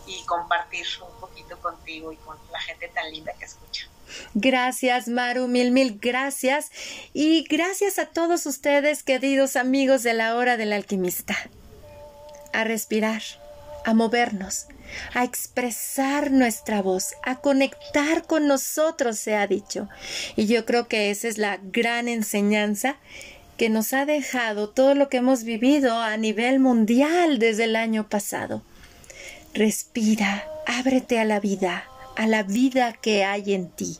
y 0.07 0.23
compartir 0.25 0.85
un 1.01 1.19
poquito 1.19 1.57
contigo 1.59 2.11
y 2.11 2.17
con 2.17 2.37
la 2.51 2.59
gente 2.59 2.87
tan 2.89 3.11
linda 3.11 3.33
que 3.37 3.45
escucha. 3.45 3.87
Gracias, 4.33 5.07
Maru, 5.07 5.47
mil, 5.47 5.71
mil 5.71 5.99
gracias. 5.99 6.71
Y 7.13 7.43
gracias 7.49 7.99
a 7.99 8.05
todos 8.05 8.45
ustedes, 8.45 9.03
queridos 9.03 9.55
amigos 9.55 10.03
de 10.03 10.13
la 10.13 10.35
hora 10.35 10.57
del 10.57 10.73
alquimista. 10.73 11.35
A 12.51 12.63
respirar 12.63 13.21
a 13.83 13.93
movernos, 13.93 14.67
a 15.13 15.23
expresar 15.23 16.31
nuestra 16.31 16.81
voz, 16.81 17.15
a 17.23 17.37
conectar 17.37 18.25
con 18.25 18.47
nosotros, 18.47 19.19
se 19.19 19.35
ha 19.35 19.47
dicho. 19.47 19.89
Y 20.35 20.47
yo 20.47 20.65
creo 20.65 20.87
que 20.87 21.11
esa 21.11 21.27
es 21.27 21.37
la 21.37 21.59
gran 21.61 22.07
enseñanza 22.07 22.97
que 23.57 23.69
nos 23.69 23.93
ha 23.93 24.05
dejado 24.05 24.69
todo 24.69 24.95
lo 24.95 25.09
que 25.09 25.17
hemos 25.17 25.43
vivido 25.43 25.99
a 25.99 26.17
nivel 26.17 26.59
mundial 26.59 27.39
desde 27.39 27.65
el 27.65 27.75
año 27.75 28.07
pasado. 28.09 28.63
Respira, 29.53 30.47
ábrete 30.65 31.19
a 31.19 31.25
la 31.25 31.39
vida, 31.39 31.85
a 32.15 32.27
la 32.27 32.43
vida 32.43 32.93
que 32.93 33.23
hay 33.23 33.53
en 33.53 33.69
ti. 33.69 33.97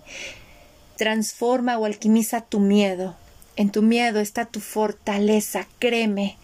Transforma 0.97 1.78
o 1.78 1.86
alquimiza 1.86 2.41
tu 2.41 2.59
miedo. 2.59 3.16
En 3.55 3.72
tu 3.72 3.82
miedo 3.82 4.20
está 4.20 4.45
tu 4.45 4.59
fortaleza, 4.59 5.68
créeme. 5.80 6.38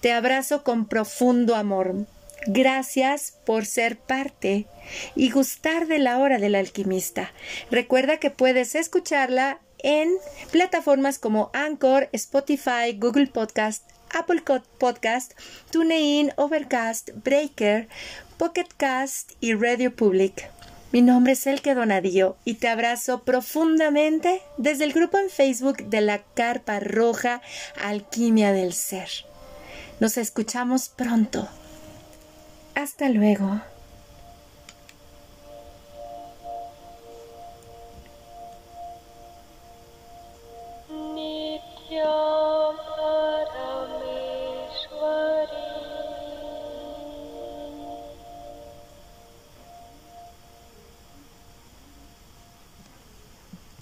Te 0.00 0.12
abrazo 0.12 0.64
con 0.64 0.86
profundo 0.86 1.54
amor. 1.54 2.06
Gracias 2.46 3.34
por 3.46 3.64
ser 3.64 3.96
parte 3.96 4.66
y 5.14 5.30
gustar 5.30 5.86
de 5.86 5.98
la 5.98 6.18
hora 6.18 6.38
del 6.38 6.54
alquimista. 6.54 7.32
Recuerda 7.70 8.18
que 8.18 8.30
puedes 8.30 8.74
escucharla 8.74 9.60
en 9.78 10.10
plataformas 10.50 11.18
como 11.18 11.50
Anchor, 11.52 12.08
Spotify, 12.12 12.92
Google 12.96 13.28
Podcast, 13.28 13.84
Apple 14.10 14.42
Podcast, 14.78 15.32
TuneIn, 15.70 16.32
Overcast, 16.36 17.10
Breaker, 17.24 17.88
Pocket 18.36 18.68
Cast 18.76 19.32
y 19.40 19.54
Radio 19.54 19.94
Public. 19.94 20.50
Mi 20.94 21.02
nombre 21.02 21.32
es 21.32 21.44
Elke 21.48 21.74
Donadío 21.74 22.36
y 22.44 22.54
te 22.54 22.68
abrazo 22.68 23.24
profundamente 23.24 24.42
desde 24.58 24.84
el 24.84 24.92
grupo 24.92 25.18
en 25.18 25.28
Facebook 25.28 25.78
de 25.88 26.00
la 26.00 26.22
Carpa 26.34 26.78
Roja 26.78 27.42
Alquimia 27.82 28.52
del 28.52 28.72
Ser. 28.72 29.08
Nos 29.98 30.16
escuchamos 30.18 30.90
pronto. 30.90 31.48
Hasta 32.76 33.08
luego. 33.08 33.60